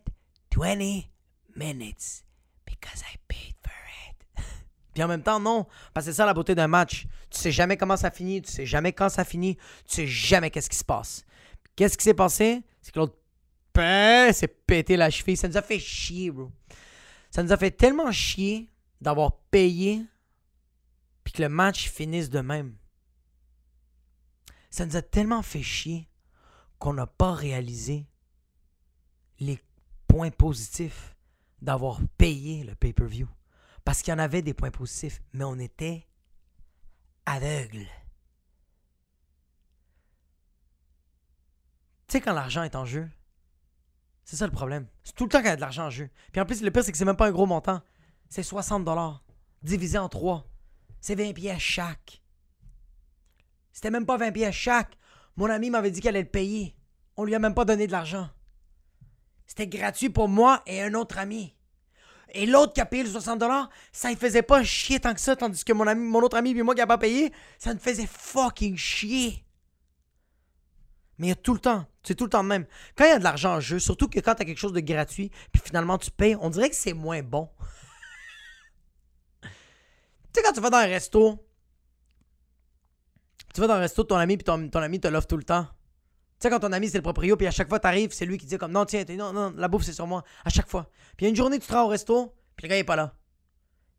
20 0.52 1.10
minutes 1.56 2.24
because 2.66 3.02
I 3.02 3.18
paid 3.28 3.56
for 3.64 3.72
it. 4.10 4.44
Puis 4.94 5.04
en 5.04 5.08
même 5.08 5.24
temps, 5.24 5.40
non, 5.40 5.66
parce 5.94 6.06
que 6.06 6.12
c'est 6.12 6.18
ça 6.18 6.26
la 6.26 6.34
beauté 6.34 6.56
d'un 6.56 6.68
match. 6.68 7.08
Tu 7.30 7.40
sais 7.40 7.52
jamais 7.52 7.78
comment 7.78 7.98
ça 7.98 8.12
finit, 8.12 8.42
tu 8.42 8.52
sais 8.52 8.66
jamais 8.66 8.94
quand 8.94 9.10
ça 9.10 9.24
finit, 9.24 9.56
tu 9.86 9.96
sais 9.96 10.08
jamais 10.08 10.50
qu'est-ce 10.50 10.70
qui 10.70 10.78
se 10.78 10.84
passe. 10.84 11.24
Qu'est-ce 11.76 11.98
qui 11.98 12.04
s'est 12.04 12.14
passé? 12.14 12.64
C'est 12.82 12.94
que 12.94 13.00
l'autre 13.00 13.16
s'est 14.34 14.48
pété 14.48 14.98
la 14.98 15.10
cheville. 15.10 15.38
Ça 15.38 15.48
nous 15.48 15.58
a 15.58 15.62
fait 15.62 15.80
chier, 15.80 16.32
bro. 16.32 16.52
Ça 17.32 17.44
nous 17.44 17.52
a 17.52 17.58
fait 17.58 17.72
tellement 17.72 18.12
chier 18.12 18.70
d'avoir 19.02 19.38
payé 19.52 20.04
puis 21.30 21.38
que 21.38 21.44
le 21.44 21.50
match 21.50 21.92
finisse 21.92 22.32
de 22.32 22.40
même. 22.40 22.76
Ça 24.72 24.88
nous 24.88 24.96
a 24.96 25.04
tellement 25.04 25.44
fait 25.44 25.62
chier 25.62 26.10
qu'on 26.80 26.94
n'a 26.94 27.06
pas 27.06 27.36
réalisé 27.36 28.08
les 29.38 29.62
points 30.08 30.32
positifs 30.32 31.16
d'avoir 31.62 32.00
payé 32.18 32.64
le 32.64 32.74
pay-per-view. 32.74 33.28
Parce 33.86 34.02
qu'il 34.02 34.12
y 34.12 34.16
en 34.16 34.18
avait 34.18 34.42
des 34.42 34.56
points 34.56 34.72
positifs, 34.72 35.22
mais 35.34 35.44
on 35.44 35.60
était 35.60 36.08
aveugles. 37.28 37.86
Tu 42.08 42.14
sais, 42.14 42.22
quand 42.22 42.34
l'argent 42.34 42.64
est 42.64 42.76
en 42.76 42.86
jeu, 42.86 43.08
c'est 44.24 44.36
ça 44.36 44.48
le 44.48 44.52
problème. 44.52 44.88
C'est 45.04 45.14
tout 45.14 45.26
le 45.26 45.30
temps 45.30 45.42
qu'il 45.42 45.48
y 45.50 45.52
a 45.52 45.56
de 45.56 45.62
l'argent 45.62 45.86
en 45.86 45.92
jeu. 45.92 46.10
Puis 46.32 46.42
en 46.42 46.46
plus, 46.48 46.64
le 46.64 46.72
pire, 46.72 46.84
c'est 46.84 46.92
que 46.92 46.98
c'est 46.98 47.06
même 47.06 47.16
pas 47.16 47.28
un 47.28 47.32
gros 47.32 47.46
montant. 47.46 47.84
C'est 48.30 48.42
60 48.42 48.84
dollars 48.84 49.24
divisé 49.62 50.00
en 50.00 50.10
3. 50.10 50.49
C'est 51.02 51.16
20 51.16 51.34
pièces 51.34 51.60
chaque. 51.60 52.22
C'était 53.72 53.92
même 53.92 54.06
pas 54.06 54.18
20 54.18 54.32
pièces 54.32 54.56
chaque. 54.56 54.98
Mon 55.38 55.50
ami 55.50 55.70
m'avait 55.70 55.92
dit 55.92 56.02
qu'elle 56.02 56.16
allait 56.16 56.24
le 56.24 56.30
payer. 56.30 56.76
On 57.16 57.24
lui 57.24 57.36
a 57.36 57.40
même 57.40 57.54
pas 57.54 57.66
donné 57.66 57.88
de 57.88 57.92
l'argent. 57.92 58.30
C'était 59.46 59.68
gratuit 59.68 60.10
pour 60.10 60.28
moi 60.28 60.62
et 60.68 60.82
un 60.82 60.94
autre 60.94 61.18
ami. 61.18 61.56
Et 62.34 62.46
l'autre 62.46 62.74
qui 62.74 62.82
a 62.82 62.86
payé 62.86 63.04
le 63.04 63.10
60 63.10 63.44
ça 63.92 64.12
ne 64.12 64.16
faisait 64.16 64.42
pas 64.42 64.64
chier 64.64 65.00
tant 65.00 65.14
que 65.14 65.20
ça, 65.20 65.36
tandis 65.36 65.64
que 65.64 65.74
mon, 65.74 66.22
autre 66.22 66.38
ami 66.38 66.52
et 66.52 66.64
moi 66.64 66.76
qui 66.76 66.80
n'a 66.82 66.88
pas 66.88 66.98
payé, 66.98 67.32
ça 67.58 67.74
me 67.74 67.80
faisait 67.80 68.06
fucking 68.06 68.78
chier. 68.78 69.44
Mais 71.18 71.28
il 71.28 71.30
y 71.30 71.34
a 71.34 71.36
tout 71.36 71.54
le 71.54 71.60
temps, 71.60 71.86
c'est 72.04 72.16
tout 72.16 72.26
le 72.26 72.30
temps 72.30 72.44
même. 72.44 72.66
Quand 72.96 73.06
il 73.06 73.10
y 73.10 73.14
a 73.14 73.20
de 73.20 73.24
l'argent 73.24 73.56
en 73.56 73.60
jeu, 73.60 73.80
surtout 73.80 74.08
que 74.08 74.20
quand 74.20 74.36
tu 74.36 74.42
as 74.44 74.46
quelque 74.46 74.60
chose 74.60 74.74
de 74.74 74.80
gratuit, 74.80 75.32
puis 75.52 75.62
finalement 75.64 75.98
tu 75.98 76.12
payes, 76.12 76.38
on 76.40 76.50
dirait 76.50 76.70
que 76.70 76.76
c'est 76.76 76.94
moins 76.94 77.24
bon. 77.24 77.50
Tu 80.34 80.40
sais, 80.40 80.46
quand 80.46 80.54
tu 80.54 80.62
vas 80.62 80.70
dans 80.70 80.78
un 80.78 80.86
resto, 80.86 81.46
tu 83.54 83.62
vas 83.62 83.68
dans 83.68 83.74
un 83.76 83.80
resto, 83.80 84.04
ton 84.04 84.16
ami, 84.18 84.38
puis 84.38 84.44
ton, 84.44 84.70
ton 84.70 84.82
ami 84.82 85.00
te 85.00 85.08
l'offre 85.08 85.28
tout 85.28 85.38
le 85.38 85.44
temps. 85.44 85.64
Tu 85.64 86.48
sais, 86.48 86.50
quand 86.50 86.60
ton 86.60 86.72
ami, 86.72 86.88
c'est 86.90 86.98
le 86.98 87.04
proprio, 87.04 87.36
puis 87.36 87.48
à 87.48 87.52
chaque 87.52 87.68
fois, 87.68 87.80
t'arrives, 87.80 88.12
c'est 88.12 88.26
lui 88.26 88.38
qui 88.38 88.46
dit 88.46 88.58
comme 88.58 88.72
non, 88.72 88.86
tiens, 88.86 89.04
non, 89.10 89.34
non, 89.34 89.54
la 89.58 89.68
bouffe, 89.68 89.84
c'est 89.84 89.94
sur 89.94 90.08
moi. 90.08 90.24
À 90.46 90.50
chaque 90.50 90.70
fois. 90.70 90.90
Puis 91.18 91.28
une 91.28 91.36
journée, 91.36 91.60
tu 91.60 91.68
te 91.68 91.74
rends 91.74 91.86
au 91.86 91.90
resto, 91.90 92.34
puis 92.56 92.68
le 92.68 92.70
gars, 92.70 92.76
il 92.78 92.80
est 92.80 92.84
pas 92.86 92.96
là. 92.96 93.16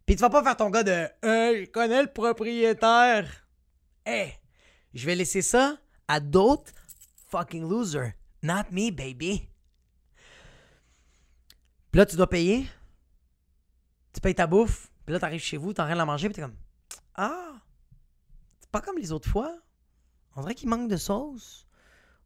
Puis 0.07 0.17
tu 0.17 0.23
vas 0.23 0.31
pas 0.31 0.43
faire 0.43 0.57
ton 0.57 0.71
gars 0.71 0.83
de 0.83 0.91
Euh, 0.91 1.65
je 1.65 1.71
connais 1.71 2.03
le 2.03 2.13
propriétaire. 2.13 3.47
Eh, 4.07 4.33
je 4.95 5.07
vais 5.07 5.15
laisser 5.15 5.43
ça 5.43 5.77
à 6.09 6.19
d'autres 6.19 6.73
fucking 7.29 7.69
losers. 7.69 8.13
Not 8.43 8.65
me, 8.73 8.91
baby. 8.91 9.49
Puis 11.91 11.99
là, 11.99 12.07
tu 12.07 12.17
dois 12.17 12.29
payer. 12.29 12.67
Tu 14.13 14.21
payes 14.21 14.35
ta 14.35 14.47
bouffe. 14.47 14.90
Là, 15.11 15.19
t'arrives 15.19 15.43
chez 15.43 15.57
vous, 15.57 15.73
t'as 15.73 15.85
rien 15.85 15.99
à 15.99 16.05
manger, 16.05 16.29
puis 16.29 16.37
t'es 16.37 16.43
comme 16.43 16.57
Ah, 17.15 17.61
c'est 18.61 18.71
pas 18.71 18.81
comme 18.81 18.99
les 18.99 19.13
autres 19.13 19.29
fois. 19.29 19.59
On 20.37 20.43
dirait 20.43 20.55
qu'il 20.55 20.69
manque 20.69 20.89
de 20.89 20.97
sauce. 20.97 21.67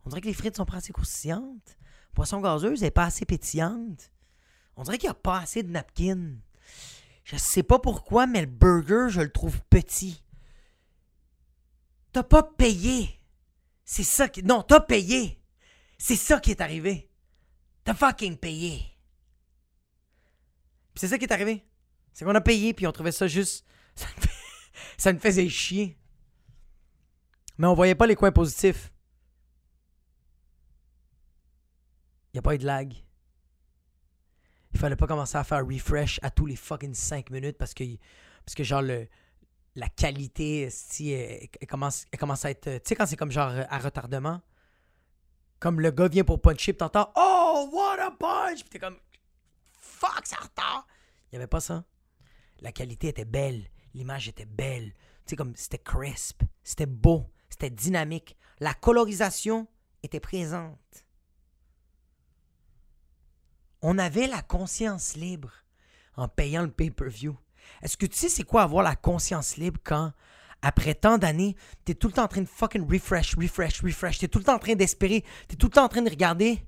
On 0.04 0.10
dirait 0.10 0.20
que 0.20 0.26
les 0.26 0.34
frites 0.34 0.56
sont 0.56 0.66
pas 0.66 0.76
assez 0.76 0.92
croustillantes. 0.92 1.78
Poisson 2.12 2.40
gazeuse 2.40 2.84
est 2.84 2.90
pas 2.90 3.04
assez 3.04 3.24
pétillante. 3.24 4.12
On 4.76 4.82
dirait 4.82 4.98
qu'il 4.98 5.08
n'y 5.08 5.12
a 5.12 5.14
pas 5.14 5.38
assez 5.38 5.62
de 5.62 5.70
napkin. 5.70 6.36
Je 7.24 7.36
sais 7.36 7.62
pas 7.62 7.78
pourquoi, 7.78 8.26
mais 8.26 8.42
le 8.42 8.46
burger, 8.46 9.06
je 9.08 9.22
le 9.22 9.32
trouve 9.32 9.62
petit. 9.70 10.22
T'as 12.12 12.22
pas 12.22 12.42
payé. 12.42 13.20
C'est 13.84 14.04
ça 14.04 14.28
qui. 14.28 14.42
Non, 14.42 14.62
t'as 14.62 14.80
payé. 14.80 15.42
C'est 15.96 16.16
ça 16.16 16.38
qui 16.38 16.50
est 16.50 16.60
arrivé. 16.60 17.10
T'as 17.82 17.94
fucking 17.94 18.36
payé. 18.36 18.84
C'est 20.94 21.08
ça 21.08 21.18
qui 21.18 21.24
est 21.24 21.32
arrivé. 21.32 21.66
C'est 22.14 22.24
qu'on 22.24 22.35
a 22.35 22.40
payé, 22.40 22.72
puis 22.72 22.87
on 22.87 22.92
trouvait 22.92 23.12
ça 23.12 23.27
juste. 23.27 23.66
Ça 23.96 24.07
me, 25.12 25.18
ça 25.18 25.20
faisait 25.20 25.48
chier. 25.48 25.98
Mais 27.59 27.66
on 27.66 27.74
voyait 27.74 27.94
pas 27.94 28.07
les 28.07 28.16
coins 28.16 28.33
positifs. 28.33 28.92
Il 32.33 32.38
a 32.38 32.42
pas 32.42 32.55
eu 32.55 32.59
de 32.59 32.66
lag. 32.66 32.92
Il 34.72 34.81
fallait 34.81 34.96
pas 34.96 35.07
commencer 35.07 35.37
à 35.38 35.44
faire 35.44 35.64
refresh 35.64 36.18
à 36.22 36.31
tous 36.31 36.46
les 36.46 36.57
fucking 36.57 36.94
5 36.94 37.31
minutes 37.31 37.57
parce 37.57 37.74
que, 37.74 37.85
parce 38.44 38.55
que 38.57 38.64
genre, 38.64 38.83
le, 38.83 39.07
la 39.77 39.88
qualité, 39.88 40.68
elle, 41.00 41.68
commence, 41.68 42.07
elle 42.11 42.18
commence 42.18 42.44
à 42.44 42.50
être. 42.50 42.79
Tu 42.79 42.81
sais, 42.85 42.96
quand 42.96 43.07
c'est 43.07 43.16
comme 43.16 43.31
genre 43.31 43.53
à 43.68 43.79
retardement, 43.79 44.40
comme 45.61 45.81
le 45.81 45.90
gars 45.92 46.09
vient 46.09 46.24
pour 46.24 46.40
puncher, 46.40 46.72
puis 46.72 46.79
t'entends 46.79 47.12
Oh, 47.16 47.70
what 47.72 48.00
a 48.00 48.11
punch! 48.11 48.61
Puis 48.61 48.70
t'es 48.70 48.79
comme 48.81 48.98
Fuck, 49.81 50.27
ça 50.27 50.37
retard! 50.37 50.87
Il 51.31 51.37
n'y 51.37 51.38
avait 51.38 51.46
pas 51.46 51.61
ça. 51.61 51.85
La 52.60 52.72
qualité 52.72 53.08
était 53.08 53.24
belle, 53.24 53.68
l'image 53.94 54.28
était 54.28 54.46
belle. 54.46 54.92
Tu 55.26 55.30
sais, 55.30 55.36
comme 55.36 55.54
c'était 55.56 55.78
crisp, 55.78 56.42
c'était 56.62 56.86
beau, 56.86 57.30
c'était 57.48 57.70
dynamique. 57.70 58.36
La 58.60 58.74
colorisation 58.74 59.66
était 60.02 60.20
présente. 60.20 61.04
On 63.82 63.98
avait 63.98 64.26
la 64.26 64.42
conscience 64.42 65.14
libre 65.14 65.52
en 66.16 66.28
payant 66.28 66.62
le 66.62 66.70
pay-per-view. 66.70 67.36
Est-ce 67.82 67.96
que 67.96 68.06
tu 68.06 68.16
sais 68.16 68.28
c'est 68.28 68.44
quoi 68.44 68.62
avoir 68.62 68.82
la 68.82 68.96
conscience 68.96 69.56
libre 69.56 69.80
quand, 69.82 70.12
après 70.62 70.94
tant 70.94 71.18
d'années, 71.18 71.56
t'es 71.84 71.94
tout 71.94 72.08
le 72.08 72.14
temps 72.14 72.24
en 72.24 72.28
train 72.28 72.42
de 72.42 72.48
fucking 72.48 72.90
refresh, 72.90 73.34
refresh, 73.36 73.80
refresh, 73.80 74.18
t'es 74.18 74.28
tout 74.28 74.38
le 74.38 74.44
temps 74.44 74.54
en 74.54 74.58
train 74.58 74.74
d'espérer, 74.74 75.24
t'es 75.48 75.56
tout 75.56 75.66
le 75.66 75.72
temps 75.72 75.84
en 75.84 75.88
train 75.88 76.02
de 76.02 76.10
regarder, 76.10 76.64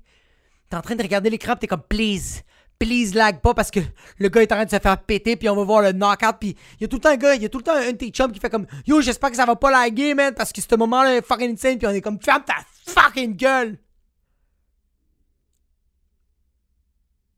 t'es 0.69 0.75
en 0.75 0.81
train 0.81 0.95
de 0.95 1.03
regarder 1.03 1.29
l'écran, 1.29 1.55
t'es 1.55 1.67
comme 1.67 1.83
please, 1.83 2.43
please 2.79 3.13
lag 3.13 3.39
pas 3.41 3.53
parce 3.53 3.71
que 3.71 3.79
le 4.19 4.29
gars 4.29 4.41
est 4.41 4.51
en 4.51 4.55
train 4.55 4.65
de 4.65 4.69
se 4.69 4.79
faire 4.79 5.01
péter, 5.03 5.35
puis 5.35 5.49
on 5.49 5.55
va 5.55 5.63
voir 5.63 5.81
le 5.81 5.91
knockout, 5.91 6.37
puis 6.39 6.55
il 6.79 6.81
y 6.81 6.85
a 6.85 6.87
tout 6.87 6.97
le 6.97 7.01
temps 7.01 7.09
un 7.09 7.17
gars, 7.17 7.35
il 7.35 7.41
y 7.41 7.45
a 7.45 7.49
tout 7.49 7.57
le 7.57 7.63
temps 7.63 7.75
un 7.75 7.91
de 7.91 7.97
tes 7.97 8.11
qui 8.11 8.39
fait 8.39 8.49
comme 8.49 8.67
yo, 8.85 9.01
j'espère 9.01 9.31
que 9.31 9.35
ça 9.35 9.45
va 9.45 9.55
pas 9.55 9.71
laguer, 9.71 10.13
man, 10.13 10.33
parce 10.33 10.51
que 10.51 10.61
ce 10.61 10.75
moment-là 10.75 11.17
est 11.17 11.25
fucking 11.25 11.53
insane, 11.53 11.77
puis 11.77 11.87
on 11.87 11.91
est 11.91 12.01
comme 12.01 12.21
ferme 12.21 12.43
ta 12.43 12.55
fucking 12.85 13.35
gueule. 13.35 13.79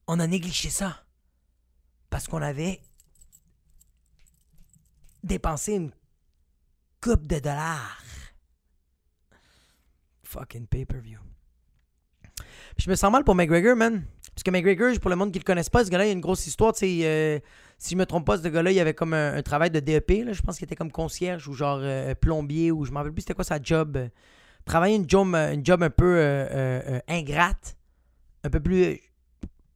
On 0.08 0.20
a 0.20 0.28
négligé 0.28 0.70
ça 0.70 1.04
parce 2.10 2.28
qu'on 2.28 2.42
avait 2.42 2.82
dépensé 5.24 5.74
une 5.74 5.92
coupe 7.02 7.28
de 7.28 7.40
dollars. 7.40 8.02
Fucking 10.24 10.68
pay-per-view. 10.68 11.20
Je 12.78 12.90
me 12.90 12.96
sens 12.96 13.12
mal 13.12 13.24
pour 13.24 13.36
McGregor, 13.36 13.76
man. 13.76 14.06
Parce 14.40 14.44
que 14.46 14.52
McGregor, 14.52 14.98
pour 15.02 15.10
le 15.10 15.18
monde 15.18 15.34
qui 15.34 15.40
le 15.40 15.44
connaisse 15.44 15.70
pas, 15.70 15.84
ce 15.84 15.90
gars-là, 15.90 16.06
il 16.06 16.12
a 16.12 16.14
une 16.14 16.22
grosse 16.22 16.48
histoire. 16.48 16.74
Euh, 16.82 17.40
si 17.78 17.92
je 17.92 17.96
me 17.98 18.06
trompe 18.06 18.26
pas, 18.26 18.38
ce 18.38 18.48
gars-là, 18.48 18.72
il 18.72 18.80
avait 18.80 18.94
comme 18.94 19.14
un, 19.14 19.42
travail 19.42 19.70
de 19.70 19.82
DEP. 19.82 20.24
Là. 20.24 20.32
Je 20.32 20.42
pense 20.42 20.58
qu'il 20.58 20.64
était 20.64 20.78
comme 20.78 20.94
concierge 20.94 21.46
ou 21.50 21.54
genre 21.54 21.80
euh, 21.82 22.16
plombier 22.16 22.72
ou 22.72 22.86
je 22.86 22.92
m'en 22.92 23.00
rappelle 23.00 23.12
plus 23.12 23.24
c'était 23.24 23.34
quoi 23.34 23.44
sa 23.44 23.62
job. 23.62 24.00
Travailler 24.64 24.96
une 24.96 25.10
job, 25.10 25.36
euh, 25.36 25.52
une 25.52 25.66
job 25.66 25.84
un 25.84 25.90
peu 25.90 26.22
ingrate. 27.10 27.76
Un 28.46 28.50
peu 28.50 28.62
plus. 28.62 29.02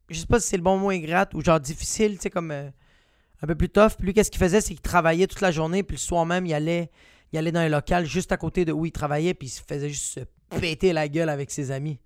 Je 0.08 0.18
sais 0.18 0.28
pas 0.28 0.40
si 0.40 0.48
c'est 0.48 0.56
le 0.56 0.64
bon 0.64 0.78
mot 0.78 0.92
ingrate 0.92 1.34
ou 1.34 1.44
genre 1.44 1.60
difficile, 1.60 2.14
tu 2.14 2.22
sais, 2.22 2.30
comme. 2.30 2.52
un 2.52 3.46
peu 3.46 3.56
plus 3.56 3.68
tough. 3.68 3.98
Puis 3.98 4.06
lui, 4.06 4.14
qu'est-ce 4.14 4.32
qu'il 4.32 4.40
faisait, 4.40 4.62
c'est 4.62 4.76
qu'il 4.76 4.80
travaillait 4.80 5.28
toute 5.28 5.42
la 5.42 5.52
journée, 5.52 5.84
puis 5.84 5.98
le 5.98 6.02
soir 6.02 6.26
même, 6.26 6.46
il 6.46 6.54
allait, 6.54 6.90
il 7.34 7.38
allait 7.38 7.52
dans 7.52 7.60
un 7.60 7.68
local 7.68 8.06
juste 8.06 8.32
à 8.32 8.38
côté 8.38 8.64
de 8.64 8.72
où 8.72 8.86
il 8.86 8.94
travaillait, 8.94 9.34
puis 9.34 9.50
il 9.50 9.52
se 9.52 9.62
faisait 9.62 9.90
juste 9.90 10.20
se 10.20 10.58
péter 10.58 10.94
la 10.94 11.10
gueule 11.10 11.28
avec 11.28 11.52
ses 11.52 11.70
amis. 11.70 12.00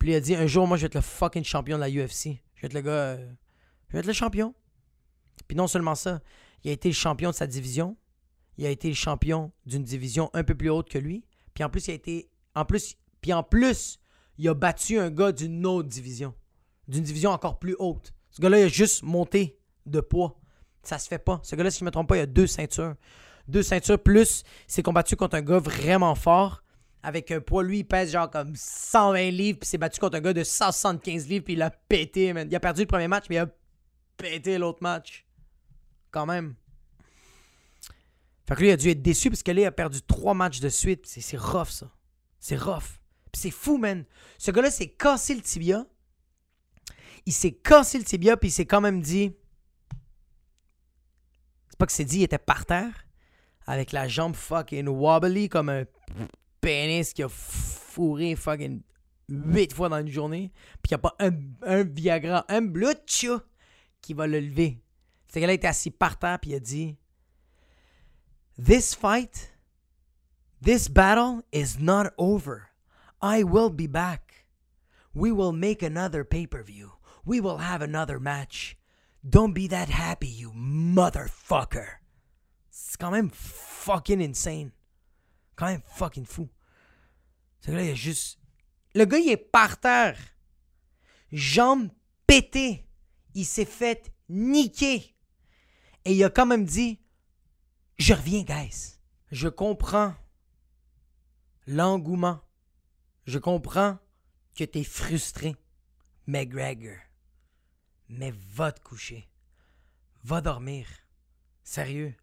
Puis 0.00 0.10
il 0.10 0.14
a 0.14 0.20
dit 0.20 0.34
un 0.34 0.46
jour, 0.46 0.66
moi, 0.66 0.76
je 0.76 0.82
vais 0.82 0.86
être 0.86 0.94
le 0.96 1.02
fucking 1.02 1.44
champion 1.44 1.76
de 1.76 1.82
la 1.82 1.90
UFC. 1.90 2.40
Je 2.54 2.62
vais 2.62 2.66
être 2.66 2.74
le 2.74 2.80
gars. 2.80 2.90
euh, 2.90 3.32
je 3.88 3.92
vais 3.92 4.00
être 4.00 4.06
le 4.06 4.12
champion. 4.12 4.54
Puis 5.46 5.56
non 5.56 5.66
seulement 5.68 5.94
ça, 5.94 6.20
il 6.64 6.70
a 6.70 6.72
été 6.72 6.88
le 6.88 6.94
champion 6.94 7.30
de 7.30 7.34
sa 7.34 7.46
division. 7.46 7.96
Il 8.56 8.66
a 8.66 8.70
été 8.70 8.88
le 8.88 8.94
champion 8.94 9.52
d'une 9.66 9.84
division 9.84 10.30
un 10.32 10.42
peu 10.42 10.54
plus 10.54 10.70
haute 10.70 10.88
que 10.88 10.98
lui. 10.98 11.24
Puis 11.54 11.62
en 11.62 11.68
plus, 11.70 11.86
il 11.86 11.90
a 11.92 11.94
été. 11.94 12.30
En 12.54 12.64
plus, 12.64 12.96
puis 13.20 13.32
en 13.32 13.42
plus, 13.42 14.00
il 14.38 14.48
a 14.48 14.54
battu 14.54 14.98
un 14.98 15.10
gars 15.10 15.32
d'une 15.32 15.66
autre 15.66 15.88
division. 15.88 16.34
D'une 16.88 17.04
division 17.04 17.30
encore 17.30 17.58
plus 17.58 17.76
haute. 17.78 18.14
Ce 18.30 18.40
gars-là, 18.40 18.60
il 18.60 18.64
a 18.64 18.68
juste 18.68 19.02
monté 19.02 19.60
de 19.84 20.00
poids. 20.00 20.40
Ça 20.82 20.98
se 20.98 21.08
fait 21.08 21.18
pas. 21.18 21.40
Ce 21.42 21.54
gars-là, 21.56 21.70
si 21.70 21.80
je 21.80 21.84
ne 21.84 21.86
me 21.86 21.90
trompe 21.90 22.08
pas, 22.08 22.16
il 22.16 22.20
a 22.20 22.26
deux 22.26 22.46
ceintures. 22.46 22.94
Deux 23.48 23.62
ceintures 23.62 24.02
plus, 24.02 24.44
il 24.66 24.72
s'est 24.72 24.82
combattu 24.82 25.14
contre 25.14 25.36
un 25.36 25.42
gars 25.42 25.58
vraiment 25.58 26.14
fort. 26.14 26.62
Avec 27.02 27.30
un 27.30 27.40
poids, 27.40 27.62
lui, 27.62 27.78
il 27.78 27.84
pèse 27.84 28.12
genre 28.12 28.30
comme 28.30 28.54
120 28.54 29.30
livres, 29.30 29.58
puis 29.60 29.68
s'est 29.68 29.78
battu 29.78 29.98
contre 30.00 30.16
un 30.18 30.20
gars 30.20 30.34
de 30.34 30.44
175 30.44 31.28
livres, 31.28 31.44
puis 31.44 31.54
il 31.54 31.62
a 31.62 31.70
pété, 31.70 32.32
man. 32.32 32.46
Il 32.50 32.54
a 32.54 32.60
perdu 32.60 32.82
le 32.82 32.86
premier 32.86 33.08
match, 33.08 33.24
mais 33.30 33.36
il 33.36 33.38
a 33.40 33.48
pété 34.16 34.58
l'autre 34.58 34.82
match. 34.82 35.26
Quand 36.10 36.26
même. 36.26 36.54
Fait 38.46 38.54
que 38.54 38.60
lui, 38.60 38.68
il 38.68 38.72
a 38.72 38.76
dû 38.76 38.90
être 38.90 39.00
déçu 39.00 39.30
parce 39.30 39.42
que 39.42 39.52
là, 39.52 39.60
il 39.60 39.66
a 39.66 39.72
perdu 39.72 40.02
trois 40.02 40.34
matchs 40.34 40.60
de 40.60 40.68
suite. 40.68 41.06
C'est 41.06 41.20
c'est 41.20 41.38
rough, 41.38 41.68
ça. 41.68 41.90
C'est 42.38 42.56
rough. 42.56 42.98
Puis 43.32 43.42
c'est 43.42 43.50
fou, 43.50 43.78
man. 43.78 44.04
Ce 44.38 44.50
gars-là 44.50 44.70
s'est 44.70 44.88
cassé 44.88 45.34
le 45.34 45.40
tibia. 45.40 45.86
Il 47.26 47.32
s'est 47.32 47.52
cassé 47.52 47.98
le 47.98 48.04
tibia, 48.04 48.36
puis 48.36 48.48
il 48.48 48.52
s'est 48.52 48.66
quand 48.66 48.80
même 48.80 49.00
dit. 49.00 49.32
C'est 51.68 51.78
pas 51.78 51.86
que 51.86 51.92
c'est 51.92 52.04
dit, 52.04 52.18
il 52.18 52.22
était 52.24 52.38
par 52.38 52.66
terre. 52.66 53.06
Avec 53.66 53.92
la 53.92 54.08
jambe 54.08 54.34
fucking 54.34 54.88
wobbly 54.88 55.48
comme 55.48 55.68
un 55.68 55.84
pénis 56.60 57.12
qui 57.12 57.22
a 57.22 57.28
fourré 57.28 58.36
fucking 58.36 58.82
huit 59.28 59.72
fois 59.72 59.88
dans 59.88 59.98
une 59.98 60.08
journée. 60.08 60.52
Puis 60.82 60.90
il 60.90 60.94
n'y 60.94 60.94
a 60.94 60.98
pas 60.98 61.16
un, 61.18 61.84
Viagra, 61.84 62.44
un 62.48 62.62
Bluetooth 62.62 63.44
qui 64.00 64.14
va 64.14 64.26
le 64.26 64.40
lever. 64.40 64.82
Ce 65.32 65.38
gars-là 65.38 65.52
était 65.52 65.68
assis 65.68 65.90
par 65.90 66.18
terre, 66.18 66.38
puis 66.40 66.50
il 66.50 66.54
a 66.54 66.60
dit 66.60 66.96
This 68.62 68.94
fight, 68.94 69.56
this 70.62 70.88
battle 70.88 71.42
is 71.52 71.78
not 71.80 72.10
over. 72.18 72.70
I 73.22 73.42
will 73.42 73.70
be 73.70 73.86
back. 73.86 74.46
We 75.14 75.30
will 75.30 75.52
make 75.52 75.82
another 75.82 76.24
pay 76.24 76.46
per 76.46 76.62
view. 76.62 76.92
We 77.24 77.40
will 77.40 77.58
have 77.58 77.82
another 77.82 78.18
match. 78.18 78.76
Don't 79.22 79.52
be 79.52 79.68
that 79.68 79.88
happy, 79.90 80.28
you 80.28 80.52
motherfucker. 80.54 82.00
C'est 82.70 82.98
quand 82.98 83.10
même 83.10 83.30
fucking 83.30 84.20
insane. 84.22 84.72
Quand 85.60 85.66
même 85.66 85.82
fucking 85.84 86.24
fou. 86.24 86.48
Ce 87.60 87.70
gars-là, 87.70 87.84
il 87.84 87.90
a 87.90 87.94
juste. 87.94 88.40
Le 88.94 89.04
gars, 89.04 89.18
il 89.18 89.28
est 89.28 89.36
par 89.36 89.78
terre. 89.78 90.18
Jambes 91.32 91.90
pétées. 92.26 92.88
Il 93.34 93.44
s'est 93.44 93.66
fait 93.66 94.10
niquer. 94.30 95.14
Et 96.06 96.14
il 96.14 96.24
a 96.24 96.30
quand 96.30 96.46
même 96.46 96.64
dit 96.64 96.98
Je 97.98 98.14
reviens, 98.14 98.42
guys. 98.42 98.96
Je 99.32 99.48
comprends 99.48 100.14
l'engouement. 101.66 102.40
Je 103.26 103.38
comprends 103.38 103.98
que 104.56 104.64
t'es 104.64 104.82
frustré, 104.82 105.56
McGregor. 106.26 106.96
Mais 108.08 108.32
va 108.54 108.72
te 108.72 108.80
coucher. 108.80 109.28
Va 110.24 110.40
dormir. 110.40 110.86
Sérieux. 111.64 112.14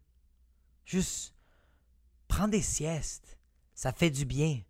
Juste 0.84 1.37
prends 2.28 2.48
des 2.48 2.62
siestes. 2.62 3.38
Ça 3.74 3.92
fait 3.92 4.10
du 4.10 4.24
bien. 4.24 4.60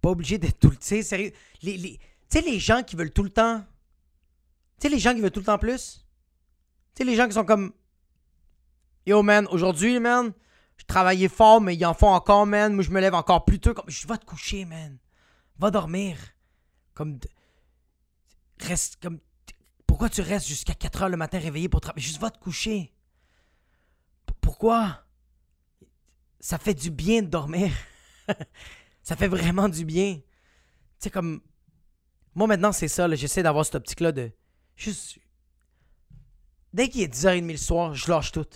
Pas 0.00 0.10
obligé 0.10 0.38
d'être 0.38 0.58
tout 0.58 0.70
le 0.70 0.76
temps. 0.76 1.02
Sérieux. 1.02 1.32
Les, 1.62 1.98
tu 1.98 1.98
sais, 2.28 2.40
les 2.40 2.58
gens 2.58 2.82
qui 2.82 2.96
veulent 2.96 3.12
tout 3.12 3.22
le 3.22 3.30
temps. 3.30 3.64
Tu 4.78 4.86
sais, 4.86 4.88
les 4.88 4.98
gens 4.98 5.14
qui 5.14 5.20
veulent 5.20 5.30
tout 5.30 5.40
le 5.40 5.46
temps 5.46 5.58
plus. 5.58 6.06
Tu 6.94 6.98
sais, 6.98 7.04
les 7.04 7.16
gens 7.16 7.26
qui 7.26 7.34
sont 7.34 7.44
comme. 7.44 7.72
Yo, 9.06 9.22
man, 9.22 9.46
aujourd'hui, 9.50 9.98
man, 9.98 10.32
je 10.76 10.84
travaillais 10.84 11.28
fort, 11.28 11.60
mais 11.60 11.74
ils 11.74 11.84
en 11.84 11.94
font 11.94 12.08
encore, 12.08 12.46
man. 12.46 12.74
Moi, 12.74 12.84
je 12.84 12.90
me 12.90 13.00
lève 13.00 13.14
encore 13.14 13.44
plus 13.44 13.60
tôt. 13.60 13.74
Comme, 13.74 13.88
je 13.88 14.06
vais 14.06 14.16
te 14.16 14.24
coucher, 14.24 14.64
man. 14.64 14.98
Va 15.58 15.70
dormir. 15.70 16.16
Comme. 16.94 17.18
Reste 18.60 18.98
comme. 19.02 19.20
Pourquoi 19.86 20.08
tu 20.08 20.20
restes 20.20 20.46
jusqu'à 20.46 20.74
4 20.74 21.02
heures 21.02 21.08
le 21.08 21.16
matin 21.16 21.38
réveillé 21.38 21.68
pour 21.68 21.80
travailler? 21.80 22.06
Juste 22.06 22.20
va 22.20 22.30
te 22.30 22.38
coucher. 22.38 22.94
Pourquoi? 24.40 25.04
Ça 26.40 26.58
fait 26.58 26.74
du 26.74 26.90
bien 26.90 27.22
de 27.22 27.28
dormir. 27.28 27.70
ça 29.02 29.14
fait 29.14 29.28
vraiment 29.28 29.68
du 29.68 29.84
bien. 29.84 30.16
Tu 30.16 30.24
sais, 30.98 31.10
comme. 31.10 31.42
Moi, 32.34 32.46
maintenant, 32.46 32.72
c'est 32.72 32.88
ça. 32.88 33.12
J'essaie 33.14 33.42
d'avoir 33.42 33.64
cette 33.64 33.76
optique-là 33.76 34.12
de. 34.12 34.32
Juste. 34.76 35.18
Dès 36.72 36.88
qu'il 36.88 37.02
est 37.02 37.12
10h30 37.12 37.50
le 37.50 37.56
soir, 37.56 37.94
je 37.94 38.10
lâche 38.10 38.32
tout. 38.32 38.46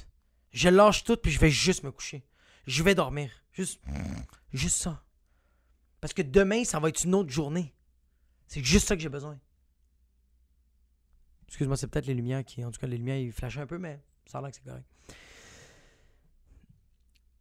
Je 0.52 0.68
lâche 0.68 1.04
tout, 1.04 1.16
puis 1.16 1.30
je 1.30 1.38
vais 1.38 1.50
juste 1.50 1.82
me 1.82 1.90
coucher. 1.90 2.24
Je 2.66 2.82
vais 2.82 2.94
dormir. 2.94 3.30
Juste. 3.52 3.80
Juste 4.52 4.76
ça. 4.76 5.04
Parce 6.00 6.14
que 6.14 6.22
demain, 6.22 6.64
ça 6.64 6.78
va 6.78 6.88
être 6.88 7.04
une 7.04 7.14
autre 7.14 7.30
journée. 7.30 7.74
C'est 8.46 8.62
juste 8.62 8.86
ça 8.88 8.96
que 8.96 9.02
j'ai 9.02 9.08
besoin. 9.08 9.38
Excuse-moi, 11.48 11.76
c'est 11.76 11.88
peut-être 11.88 12.06
les 12.06 12.14
lumières 12.14 12.44
qui. 12.44 12.64
En 12.64 12.70
tout 12.70 12.80
cas, 12.80 12.86
les 12.86 12.98
lumières, 12.98 13.18
ils 13.18 13.32
flashent 13.32 13.58
un 13.58 13.66
peu, 13.66 13.78
mais 13.78 14.00
ça 14.26 14.38
a 14.38 14.40
l'air 14.40 14.50
que 14.50 14.56
c'est 14.56 14.64
correct. 14.64 14.86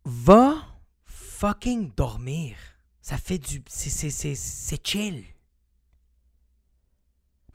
Va 0.06 0.56
fucking 1.06 1.94
dormir. 1.96 2.56
Ça 3.02 3.18
fait 3.18 3.38
du. 3.38 3.64
C'est, 3.68 4.88
chill. 4.88 5.24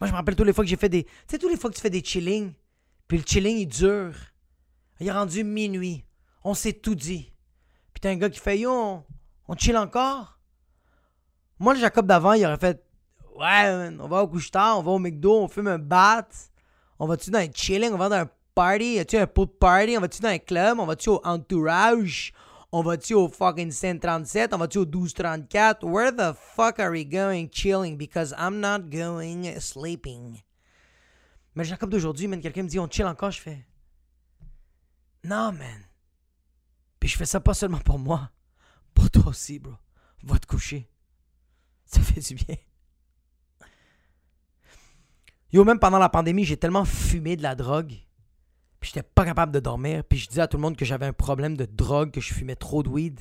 Moi, 0.00 0.06
je 0.06 0.12
me 0.12 0.16
rappelle 0.16 0.36
tous 0.36 0.44
les 0.44 0.52
fois 0.52 0.64
que 0.64 0.70
j'ai 0.70 0.76
fait 0.76 0.88
des. 0.88 1.04
Tu 1.04 1.10
sais, 1.30 1.38
tous 1.38 1.48
les 1.48 1.56
fois 1.56 1.70
que 1.70 1.74
tu 1.76 1.80
fais 1.80 1.90
des 1.90 2.04
chillings, 2.04 2.52
puis 3.06 3.18
le 3.18 3.24
chilling, 3.26 3.58
il 3.58 3.66
dure. 3.66 4.14
Il 5.00 5.06
est 5.06 5.12
rendu 5.12 5.44
minuit. 5.44 6.04
On 6.44 6.54
s'est 6.54 6.72
tout 6.72 6.94
dit. 6.94 7.32
Puis 7.92 8.00
t'as 8.00 8.10
un 8.10 8.16
gars 8.16 8.30
qui 8.30 8.40
fait 8.40 8.58
Yo, 8.58 9.04
on, 9.48 9.56
chill 9.56 9.76
encore? 9.76 10.38
Moi, 11.58 11.74
le 11.74 11.80
Jacob 11.80 12.06
d'avant, 12.06 12.32
il 12.32 12.44
aurait 12.44 12.58
fait 12.58 12.84
Ouais, 13.36 13.90
on 13.98 14.08
va 14.08 14.22
au 14.22 14.28
couche-tard, 14.28 14.78
on 14.78 14.82
va 14.82 14.90
au 14.90 14.98
McDo, 14.98 15.42
on 15.42 15.48
fume 15.48 15.68
un 15.68 15.78
bat. 15.78 16.28
On 16.98 17.06
va-tu 17.06 17.30
dans 17.30 17.38
un 17.38 17.52
chilling, 17.52 17.92
on 17.92 17.96
va 17.96 18.08
dans 18.08 18.16
un 18.16 18.30
party? 18.58 18.94
Y 18.94 18.98
a-tu 18.98 19.16
un 19.16 19.26
pool 19.26 19.46
party? 19.46 19.96
On 19.96 20.00
va-tu 20.00 20.20
dans 20.20 20.30
un 20.30 20.38
club? 20.38 20.80
On 20.80 20.86
va-tu 20.86 21.10
au 21.10 21.20
entourage? 21.24 22.32
On 22.72 22.82
va-tu 22.82 23.14
au 23.14 23.28
fucking 23.28 23.70
137? 23.70 24.52
On 24.52 24.58
va-tu 24.58 24.78
au 24.78 24.84
1234? 24.84 25.84
Where 25.84 26.10
the 26.10 26.34
fuck 26.34 26.80
are 26.80 26.90
we 26.90 27.04
going 27.04 27.48
chilling? 27.52 27.96
Because 27.96 28.34
I'm 28.36 28.58
not 28.58 28.90
going 28.90 29.60
sleeping. 29.60 30.42
Mais 31.54 31.64
Jacob 31.64 31.88
d'aujourd'hui, 31.88 32.26
man, 32.26 32.40
quelqu'un 32.40 32.64
me 32.64 32.68
dit 32.68 32.80
on 32.80 32.88
chill 32.90 33.06
encore, 33.06 33.30
je 33.30 33.40
fais 33.40 33.64
Non, 35.22 35.52
man. 35.52 35.86
Puis 36.98 37.10
je 37.10 37.16
fais 37.16 37.26
ça 37.26 37.38
pas 37.38 37.54
seulement 37.54 37.78
pour 37.78 38.00
moi, 38.00 38.28
pour 38.92 39.08
toi 39.08 39.28
aussi, 39.28 39.60
bro. 39.60 39.74
Va 40.24 40.36
te 40.36 40.46
coucher. 40.46 40.90
Ça 41.84 42.00
fait 42.00 42.20
du 42.20 42.34
bien. 42.34 42.56
Yo, 45.52 45.64
même 45.64 45.78
pendant 45.78 45.98
la 45.98 46.08
pandémie, 46.08 46.44
j'ai 46.44 46.56
tellement 46.56 46.84
fumé 46.84 47.36
de 47.36 47.42
la 47.42 47.54
drogue. 47.54 47.94
Puis 48.80 48.90
j'étais 48.94 49.02
pas 49.06 49.24
capable 49.24 49.52
de 49.52 49.60
dormir. 49.60 50.04
Puis 50.04 50.18
je 50.18 50.28
disais 50.28 50.42
à 50.42 50.48
tout 50.48 50.56
le 50.56 50.62
monde 50.62 50.76
que 50.76 50.84
j'avais 50.84 51.06
un 51.06 51.12
problème 51.12 51.56
de 51.56 51.64
drogue, 51.64 52.10
que 52.12 52.20
je 52.20 52.32
fumais 52.32 52.56
trop 52.56 52.82
de 52.82 52.88
weed. 52.88 53.20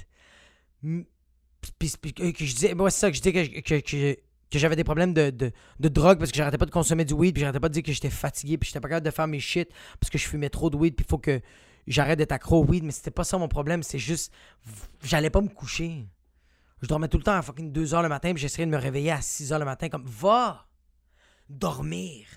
Puis, 1.80 1.94
puis 2.02 2.14
que 2.14 2.46
je 2.46 2.54
disais, 2.54 2.74
moi, 2.76 2.90
c'est 2.92 3.00
ça 3.00 3.10
que 3.12 3.18
je 3.18 3.22
disais 3.22 3.62
que- 3.62 4.16
que 4.50 4.60
j'avais 4.60 4.76
des 4.76 4.84
problèmes 4.84 5.14
de, 5.14 5.30
de, 5.32 5.52
de 5.80 5.90
drogue 5.90 6.20
parce 6.20 6.32
que 6.32 6.38
j'arrêtais 6.38 6.58
pas 6.58 6.66
de 6.68 6.72
consommer 6.72 7.04
du 7.06 7.14
weed. 7.14 7.34
Puis 7.34 7.42
j'arrêtais 7.42 7.60
pas 7.60 7.70
de 7.70 7.74
dire 7.74 7.84
que 7.84 7.92
j'étais 7.92 8.10
fatigué. 8.10 8.58
Puis 8.58 8.68
j'étais 8.68 8.80
pas 8.80 8.88
capable 8.90 9.06
de 9.06 9.12
faire 9.12 9.28
mes 9.28 9.40
shit 9.40 9.70
parce 10.00 10.10
que 10.10 10.18
je 10.18 10.28
fumais 10.28 10.50
trop 10.50 10.70
de 10.70 10.78
weed. 10.78 10.96
Puis 10.96 11.06
il 11.06 11.10
faut 11.10 11.18
que 11.18 11.42
j'arrête 11.88 12.18
d'être 12.20 12.32
accro 12.32 12.62
au 12.62 12.66
weed. 12.66 12.84
Mais 12.84 12.92
c'était 12.92 13.12
pas 13.12 13.24
ça 13.24 13.38
mon 13.38 13.48
problème. 13.48 13.82
C'est 13.84 14.00
juste, 14.00 14.32
j'allais 15.04 15.30
pas 15.32 15.42
me 15.42 15.50
coucher. 15.50 16.06
Je 16.84 16.88
dormais 16.88 17.08
tout 17.08 17.18
le 17.18 17.24
temps 17.24 17.34
à 17.34 17.42
fucking 17.42 17.72
2 17.72 17.86
h 17.88 18.04
le 18.04 18.10
matin. 18.10 18.32
Puis 18.34 18.42
j'essayais 18.42 18.68
de 18.68 18.72
me 18.72 18.78
réveiller 18.78 19.12
à 19.12 19.22
6 19.22 19.52
h 19.52 19.58
le 19.60 19.66
matin. 19.66 19.90
Comme, 19.90 20.06
va! 20.06 20.66
dormir. 21.50 22.28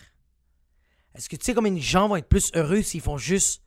Est-ce 1.14 1.28
que 1.28 1.36
tu 1.36 1.44
sais 1.44 1.54
combien 1.54 1.72
de 1.72 1.78
gens 1.78 2.08
vont 2.08 2.16
être 2.16 2.28
plus 2.28 2.50
heureux 2.54 2.82
s'ils 2.82 3.00
font 3.00 3.18
juste 3.18 3.62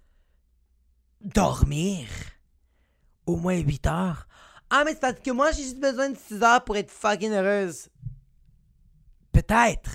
dormir? 1.22 2.08
Au 3.26 3.36
moins 3.38 3.58
8 3.58 3.88
heures. 3.88 4.28
Ah, 4.70 4.84
mais 4.86 4.94
c'est 4.94 5.00
parce 5.00 5.20
que 5.20 5.32
moi, 5.32 5.52
j'ai 5.52 5.64
juste 5.64 5.80
besoin 5.80 6.10
de 6.10 6.18
6 6.18 6.42
heures 6.44 6.64
pour 6.64 6.76
être 6.78 6.92
fucking 6.92 7.32
heureuse. 7.32 7.90
Peut-être. 9.32 9.92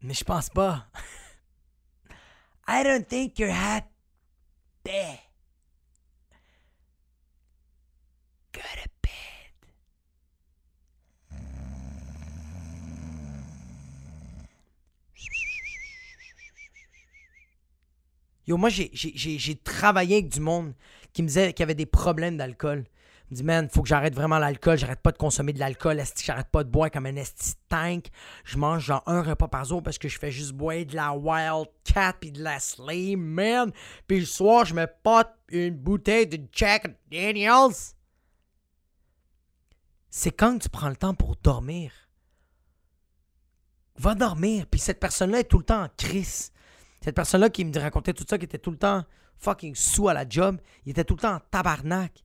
Mais 0.00 0.14
je 0.14 0.24
pense 0.24 0.48
pas. 0.48 0.86
I 2.68 2.84
don't 2.84 3.06
think 3.06 3.38
you're 3.38 3.50
happy. 3.50 3.88
Go 8.52 8.60
to 8.60 8.88
bed. 9.02 9.08
Yo, 18.48 18.56
moi, 18.56 18.70
j'ai- 18.70 19.60
travaillé 19.62 20.16
avec 20.16 20.30
du 20.30 20.40
monde 20.40 20.72
qui 21.12 21.22
me 21.22 21.28
disait 21.28 21.52
qu'il 21.52 21.62
y 21.62 21.64
avait 21.64 21.74
des 21.74 21.84
problèmes 21.84 22.38
d'alcool. 22.38 22.86
Il 23.30 23.34
me 23.34 23.36
dit, 23.36 23.44
man, 23.44 23.68
faut 23.68 23.82
que 23.82 23.88
j'arrête 23.88 24.14
vraiment 24.14 24.38
l'alcool. 24.38 24.78
J'arrête 24.78 25.02
pas 25.02 25.12
de 25.12 25.18
consommer 25.18 25.52
de 25.52 25.58
l'alcool. 25.58 26.02
J'arrête 26.24 26.48
pas 26.48 26.64
de 26.64 26.70
boire 26.70 26.90
comme 26.90 27.04
un 27.04 27.16
esti 27.16 27.52
tank. 27.68 28.06
Je 28.44 28.56
mange 28.56 28.86
genre 28.86 29.02
un 29.04 29.20
repas 29.22 29.48
par 29.48 29.66
jour 29.66 29.82
parce 29.82 29.98
que 29.98 30.08
je 30.08 30.18
fais 30.18 30.30
juste 30.32 30.52
boire 30.52 30.86
de 30.86 30.96
la 30.96 31.12
Wildcat 31.12 32.14
puis 32.18 32.32
de 32.32 32.42
la 32.42 32.58
Slim, 32.58 33.20
man. 33.20 33.70
Puis 34.06 34.20
le 34.20 34.24
soir, 34.24 34.64
je 34.64 34.72
me 34.72 34.86
pote 35.02 35.28
une 35.50 35.76
bouteille 35.76 36.26
de 36.26 36.40
Jack 36.50 36.96
Daniels. 37.12 37.74
C'est 40.08 40.32
quand 40.32 40.56
tu 40.58 40.70
prends 40.70 40.88
le 40.88 40.96
temps 40.96 41.14
pour 41.14 41.36
dormir? 41.36 41.92
Va 43.96 44.14
dormir. 44.14 44.64
Puis 44.70 44.80
cette 44.80 45.00
personne-là 45.00 45.40
est 45.40 45.44
tout 45.44 45.58
le 45.58 45.64
temps 45.64 45.82
en 45.82 45.88
crise. 45.98 46.50
Cette 47.00 47.14
personne-là 47.14 47.50
qui 47.50 47.64
me 47.64 47.78
racontait 47.78 48.12
tout 48.12 48.24
ça, 48.28 48.38
qui 48.38 48.44
était 48.44 48.58
tout 48.58 48.70
le 48.70 48.78
temps 48.78 49.04
fucking 49.38 49.74
sous 49.74 50.08
à 50.08 50.14
la 50.14 50.28
job, 50.28 50.60
il 50.84 50.90
était 50.90 51.04
tout 51.04 51.14
le 51.14 51.20
temps 51.20 51.34
en 51.36 51.40
tabarnak. 51.50 52.24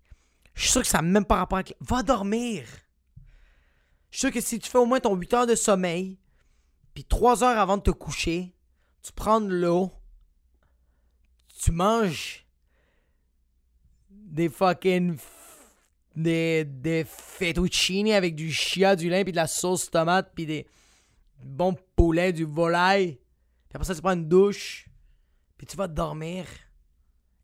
Je 0.55 0.63
suis 0.63 0.71
sûr 0.71 0.81
que 0.81 0.87
ça 0.87 0.99
n'a 0.99 1.07
même 1.07 1.25
pas 1.25 1.35
rapport 1.35 1.57
avec. 1.57 1.75
Va 1.79 2.03
dormir! 2.03 2.65
Je 4.09 4.17
suis 4.17 4.27
sûr 4.27 4.31
que 4.31 4.41
si 4.41 4.59
tu 4.59 4.69
fais 4.69 4.77
au 4.77 4.85
moins 4.85 4.99
ton 4.99 5.15
8 5.15 5.33
heures 5.33 5.47
de 5.47 5.55
sommeil, 5.55 6.19
puis 6.93 7.03
3 7.03 7.43
heures 7.43 7.57
avant 7.57 7.77
de 7.77 7.81
te 7.81 7.91
coucher, 7.91 8.53
tu 9.01 9.11
prends 9.11 9.41
de 9.41 9.53
l'eau, 9.53 9.91
tu 11.61 11.71
manges 11.71 12.45
des 14.09 14.49
fucking. 14.49 15.17
des, 16.15 16.63
des 16.65 17.05
fettuccini 17.05 18.13
avec 18.13 18.35
du 18.35 18.51
chia, 18.51 18.95
du 18.95 19.09
lin, 19.09 19.23
puis 19.23 19.31
de 19.31 19.37
la 19.37 19.47
sauce 19.47 19.89
tomate, 19.89 20.31
puis 20.35 20.45
des 20.45 20.67
bons 21.43 21.75
poulets, 21.95 22.33
du 22.33 22.45
volaille. 22.45 23.19
Puis 23.73 23.77
après 23.77 23.85
ça, 23.85 23.95
tu 23.95 24.03
prends 24.03 24.13
une 24.13 24.29
douche, 24.29 24.87
puis 25.57 25.65
tu 25.65 25.75
vas 25.75 25.87
dormir. 25.87 26.45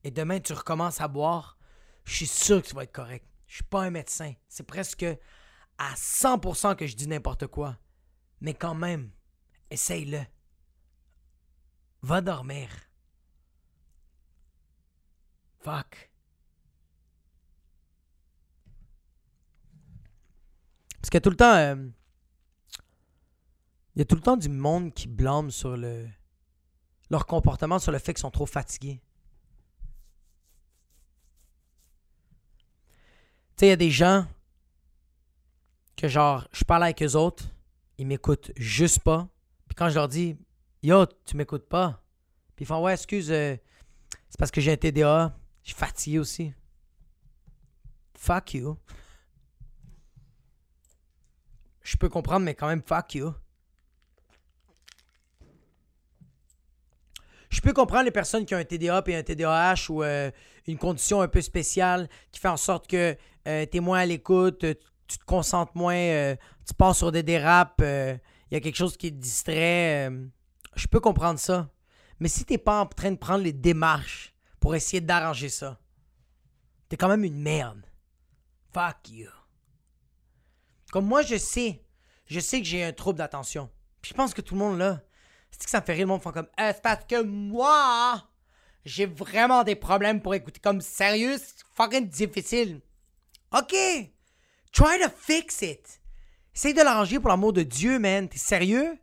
Et 0.03 0.11
demain, 0.11 0.39
tu 0.39 0.53
recommences 0.53 1.01
à 1.01 1.07
boire. 1.07 1.57
Je 2.05 2.13
suis 2.17 2.27
sûr 2.27 2.61
que 2.61 2.67
tu 2.67 2.75
vas 2.75 2.83
être 2.83 2.91
correct. 2.91 3.25
Je 3.47 3.55
suis 3.55 3.63
pas 3.63 3.81
un 3.81 3.89
médecin. 3.89 4.33
C'est 4.47 4.61
presque 4.61 5.07
à 5.79 5.95
100% 5.95 6.75
que 6.75 6.85
je 6.85 6.95
dis 6.95 7.07
n'importe 7.07 7.47
quoi. 7.47 7.79
Mais 8.41 8.53
quand 8.53 8.75
même, 8.75 9.09
essaye-le. 9.71 10.21
Va 12.03 12.21
dormir. 12.21 12.69
Fuck. 15.61 16.11
Parce 21.01 21.09
a 21.11 21.21
tout 21.21 21.31
le 21.31 21.35
temps. 21.35 21.55
euh, 21.55 21.89
il 23.95 23.99
y 23.99 24.01
a 24.03 24.05
tout 24.05 24.15
le 24.15 24.21
temps 24.21 24.37
du 24.37 24.49
monde 24.49 24.93
qui 24.93 25.07
blâme 25.07 25.49
sur 25.49 25.75
le. 25.75 26.07
Leur 27.09 27.25
comportement, 27.25 27.79
sur 27.79 27.91
le 27.91 27.99
fait 27.99 28.13
qu'ils 28.13 28.21
sont 28.21 28.31
trop 28.31 28.45
fatigués. 28.45 29.01
Tu 33.57 33.61
sais, 33.61 33.65
il 33.67 33.69
y 33.69 33.73
a 33.73 33.75
des 33.75 33.91
gens 33.91 34.27
que 35.97 36.07
genre, 36.07 36.47
je 36.53 36.63
parle 36.63 36.83
avec 36.83 37.03
eux 37.03 37.15
autres, 37.15 37.43
ils 37.97 38.07
m'écoutent 38.07 38.51
juste 38.55 38.99
pas. 38.99 39.27
Puis 39.67 39.75
quand 39.75 39.89
je 39.89 39.95
leur 39.95 40.07
dis, 40.07 40.37
yo, 40.81 41.05
tu 41.25 41.35
m'écoutes 41.35 41.67
pas? 41.67 42.01
Puis 42.55 42.63
ils 42.63 42.67
font, 42.67 42.81
ouais, 42.81 42.93
excuse, 42.93 43.29
euh, 43.31 43.57
c'est 44.29 44.37
parce 44.37 44.51
que 44.51 44.61
j'ai 44.61 44.71
un 44.71 44.77
TDA, 44.77 45.35
je 45.63 45.69
suis 45.69 45.77
fatigué 45.77 46.19
aussi. 46.19 46.53
Fuck 48.15 48.53
you. 48.53 48.77
Je 51.81 51.97
peux 51.97 52.09
comprendre, 52.09 52.45
mais 52.45 52.55
quand 52.55 52.67
même, 52.67 52.83
fuck 52.83 53.15
you. 53.15 53.33
Je 57.49 57.61
peux 57.61 57.73
comprendre 57.73 58.03
les 58.05 58.11
personnes 58.11 58.45
qui 58.45 58.53
ont 58.53 58.59
un 58.59 58.63
TDA 58.63 59.03
et 59.07 59.15
un 59.15 59.23
TDAH 59.23 59.89
ou 59.89 60.03
euh, 60.03 60.29
une 60.67 60.77
condition 60.77 61.21
un 61.21 61.27
peu 61.27 61.41
spéciale 61.41 62.07
qui 62.31 62.39
fait 62.39 62.47
en 62.47 62.57
sorte 62.57 62.87
que 62.87 63.17
euh, 63.47 63.65
tu 63.69 63.77
es 63.77 63.79
moins 63.79 63.99
à 63.99 64.05
l'écoute, 64.05 64.63
euh, 64.63 64.75
tu 65.07 65.17
te 65.17 65.25
concentres 65.25 65.71
moins, 65.75 65.95
euh, 65.95 66.35
tu 66.67 66.73
pars 66.75 66.95
sur 66.95 67.11
des 67.11 67.23
dérapes, 67.23 67.81
il 67.81 68.53
y 68.53 68.55
a 68.55 68.59
quelque 68.59 68.75
chose 68.75 68.95
qui 68.95 69.11
te 69.11 69.17
distrait. 69.17 70.11
je 70.75 70.87
peux 70.87 70.99
comprendre 70.99 71.39
ça. 71.39 71.69
Mais 72.19 72.27
si 72.27 72.45
t'es 72.45 72.57
pas 72.57 72.81
en 72.81 72.85
train 72.85 73.11
de 73.11 73.17
prendre 73.17 73.43
les 73.43 73.53
démarches 73.53 74.33
pour 74.59 74.75
essayer 74.75 75.01
d'arranger 75.01 75.49
ça, 75.49 75.79
t'es 76.89 76.97
quand 76.97 77.07
même 77.07 77.23
une 77.23 77.41
merde. 77.41 77.81
Fuck 78.73 79.09
you. 79.09 79.29
Comme 80.91 81.05
moi, 81.05 81.21
je 81.21 81.37
sais, 81.37 81.81
je 82.27 82.39
sais 82.39 82.59
que 82.59 82.67
j'ai 82.67 82.83
un 82.83 82.91
trouble 82.91 83.17
d'attention. 83.17 83.69
Puis 84.01 84.09
je 84.09 84.15
pense 84.15 84.33
que 84.33 84.41
tout 84.41 84.53
le 84.53 84.59
monde 84.59 84.77
là, 84.77 85.01
c'est 85.51 85.63
que 85.63 85.69
ça 85.69 85.81
me 85.81 85.85
fait 85.85 85.93
rire, 85.93 86.05
le 86.05 86.13
monde 86.13 86.21
font 86.21 86.31
comme 86.31 86.47
Euh, 86.59 86.71
c'est 86.73 86.81
parce 86.81 87.05
que 87.05 87.21
moi, 87.21 88.29
j'ai 88.85 89.05
vraiment 89.05 89.63
des 89.63 89.75
problèmes 89.75 90.21
pour 90.21 90.33
écouter. 90.35 90.59
Comme 90.59 90.81
sérieux, 90.81 91.37
c'est 91.37 91.63
fucking 91.75 92.07
difficile. 92.07 92.81
Ok, 93.51 93.73
try 94.71 94.99
to 94.99 95.09
fix 95.17 95.61
it. 95.61 96.01
Essaye 96.55 96.73
de 96.73 96.81
l'arranger 96.81 97.19
pour 97.19 97.29
l'amour 97.29 97.53
de 97.53 97.63
Dieu, 97.63 97.99
man. 97.99 98.27
T'es 98.27 98.37
sérieux? 98.37 98.97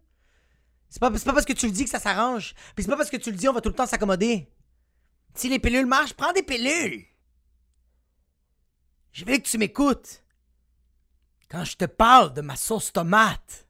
C'est 0.88 1.00
pas, 1.00 1.10
pas 1.10 1.32
parce 1.32 1.44
que 1.44 1.52
tu 1.52 1.66
le 1.66 1.72
dis 1.72 1.84
que 1.84 1.90
ça 1.90 1.98
s'arrange. 1.98 2.54
Puis 2.74 2.84
c'est 2.84 2.90
pas 2.90 2.96
parce 2.96 3.10
que 3.10 3.16
tu 3.16 3.30
le 3.30 3.36
dis, 3.36 3.48
on 3.48 3.52
va 3.52 3.60
tout 3.60 3.68
le 3.68 3.74
temps 3.74 3.86
s'accommoder. 3.86 4.48
Si 5.34 5.48
les 5.48 5.58
pilules 5.58 5.86
marchent, 5.86 6.14
prends 6.14 6.32
des 6.32 6.42
pilules. 6.42 7.04
Je 9.12 9.24
veux 9.24 9.36
que 9.36 9.42
tu 9.42 9.58
m'écoutes. 9.58 10.22
Quand 11.50 11.64
je 11.64 11.76
te 11.76 11.84
parle 11.84 12.32
de 12.32 12.40
ma 12.40 12.56
sauce 12.56 12.92
tomate. 12.92 13.65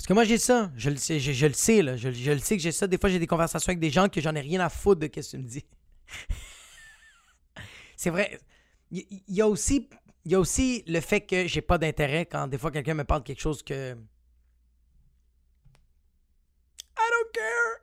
Parce 0.00 0.06
que 0.06 0.14
moi 0.14 0.24
j'ai 0.24 0.38
ça, 0.38 0.72
je 0.78 0.88
le 0.88 0.96
sais, 0.96 1.20
je, 1.20 1.46
le 1.46 1.52
sais 1.52 1.82
là, 1.82 1.94
je, 1.94 2.08
le 2.08 2.38
sais 2.38 2.56
que 2.56 2.62
j'ai 2.62 2.72
ça. 2.72 2.86
Des 2.86 2.96
fois 2.96 3.10
j'ai 3.10 3.18
des 3.18 3.26
conversations 3.26 3.68
avec 3.68 3.80
des 3.80 3.90
gens 3.90 4.08
que 4.08 4.18
j'en 4.22 4.34
ai 4.34 4.40
rien 4.40 4.58
à 4.60 4.70
foutre 4.70 4.98
de 4.98 5.04
ce 5.04 5.10
que 5.10 5.20
tu 5.20 5.36
me 5.36 5.46
dis. 5.46 5.66
C'est 7.96 8.08
vrai. 8.08 8.40
Il 8.90 9.04
y, 9.28 9.42
a 9.42 9.46
aussi, 9.46 9.90
y 10.24 10.34
a 10.34 10.40
aussi 10.40 10.84
le 10.86 11.00
fait 11.00 11.20
que 11.20 11.46
j'ai 11.46 11.60
pas 11.60 11.76
d'intérêt 11.76 12.24
quand 12.24 12.46
des 12.46 12.56
fois 12.56 12.70
quelqu'un 12.70 12.94
me 12.94 13.04
parle 13.04 13.20
de 13.20 13.26
quelque 13.26 13.42
chose 13.42 13.62
que. 13.62 13.92
I 13.92 13.96
don't 16.96 17.30
care. 17.34 17.80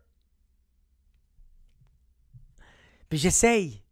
Puis 3.10 3.20
j'essaye. 3.20 3.84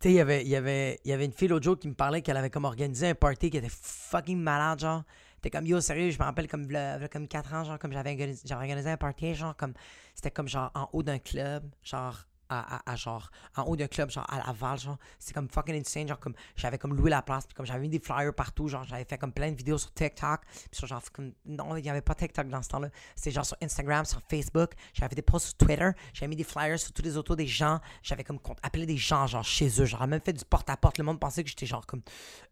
Tu 0.00 0.08
sais, 0.08 0.14
il 0.14 0.16
y 0.16 0.20
avait, 0.20 0.42
il 0.42 0.48
y, 0.48 0.56
avait, 0.56 0.98
y 1.04 1.12
avait 1.12 1.26
une 1.26 1.32
fille 1.32 1.46
l'autre 1.46 1.64
jour 1.64 1.78
qui 1.78 1.86
me 1.86 1.94
parlait 1.94 2.22
qu'elle 2.22 2.36
avait 2.36 2.50
comme 2.50 2.64
organisé 2.64 3.06
un 3.06 3.14
party 3.14 3.50
qui 3.50 3.58
était 3.58 3.68
fucking 3.70 4.38
malade, 4.38 4.80
genre. 4.80 5.04
T'es 5.42 5.50
comme, 5.50 5.66
yo, 5.66 5.80
sérieux, 5.80 6.10
je 6.10 6.18
me 6.18 6.24
rappelle 6.24 6.48
comme, 6.48 6.66
v'là 6.66 7.08
comme 7.08 7.26
4 7.26 7.54
ans, 7.54 7.64
genre, 7.64 7.78
comme 7.78 7.92
j'avais 7.92 8.10
organisé, 8.10 8.42
j'avais 8.46 8.60
organisé 8.60 8.90
un 8.90 8.96
party, 8.96 9.34
genre, 9.34 9.56
comme, 9.56 9.72
c'était 10.14 10.30
comme, 10.30 10.48
genre, 10.48 10.70
en 10.74 10.88
haut 10.92 11.02
d'un 11.02 11.18
club, 11.18 11.64
genre, 11.82 12.26
à, 12.52 12.76
à- 12.78 12.92
à, 12.92 12.96
genre, 12.96 13.30
en 13.56 13.62
haut 13.62 13.76
d'un 13.76 13.86
club, 13.86 14.10
genre, 14.10 14.26
à 14.28 14.44
Laval, 14.44 14.76
genre, 14.78 14.98
c'était 15.20 15.34
comme 15.34 15.48
fucking 15.48 15.80
insane, 15.80 16.08
genre, 16.08 16.18
comme, 16.18 16.34
j'avais 16.56 16.78
comme 16.78 16.94
loué 16.94 17.08
la 17.08 17.22
place, 17.22 17.46
puis 17.46 17.54
comme, 17.54 17.64
j'avais 17.64 17.78
mis 17.78 17.88
des 17.88 18.00
flyers 18.00 18.34
partout, 18.34 18.66
genre, 18.68 18.82
j'avais 18.84 19.04
fait 19.04 19.16
comme 19.18 19.32
plein 19.32 19.50
de 19.52 19.56
vidéos 19.56 19.78
sur 19.78 19.94
TikTok, 19.94 20.40
puis 20.44 20.68
sur, 20.72 20.86
genre, 20.88 21.00
comme, 21.12 21.32
non, 21.46 21.76
il 21.76 21.82
n'y 21.84 21.88
avait 21.90 22.00
pas 22.02 22.14
TikTok 22.16 22.48
dans 22.48 22.60
ce 22.60 22.68
temps-là, 22.70 22.88
c'était 23.14 23.30
genre 23.30 23.46
sur 23.46 23.56
Instagram, 23.62 24.04
sur 24.04 24.20
Facebook, 24.28 24.72
j'avais 24.92 25.14
des 25.14 25.22
posts 25.22 25.46
sur 25.46 25.56
Twitter, 25.58 25.90
j'avais 26.12 26.28
mis 26.28 26.36
des 26.36 26.44
flyers 26.44 26.78
sur 26.78 26.92
tous 26.92 27.02
les 27.02 27.16
autos 27.16 27.36
des 27.36 27.46
gens, 27.46 27.78
j'avais 28.02 28.24
comme 28.24 28.40
appelé 28.62 28.84
des 28.84 28.96
gens, 28.96 29.26
genre, 29.28 29.44
chez 29.44 29.68
eux, 29.80 29.84
genre, 29.86 30.04
même 30.08 30.20
fait 30.20 30.32
du 30.32 30.44
porte-à-porte, 30.44 30.98
le 30.98 31.04
monde 31.04 31.20
pensait 31.20 31.44
que 31.44 31.48
j'étais, 31.48 31.66
genre, 31.66 31.86
comme, 31.86 32.02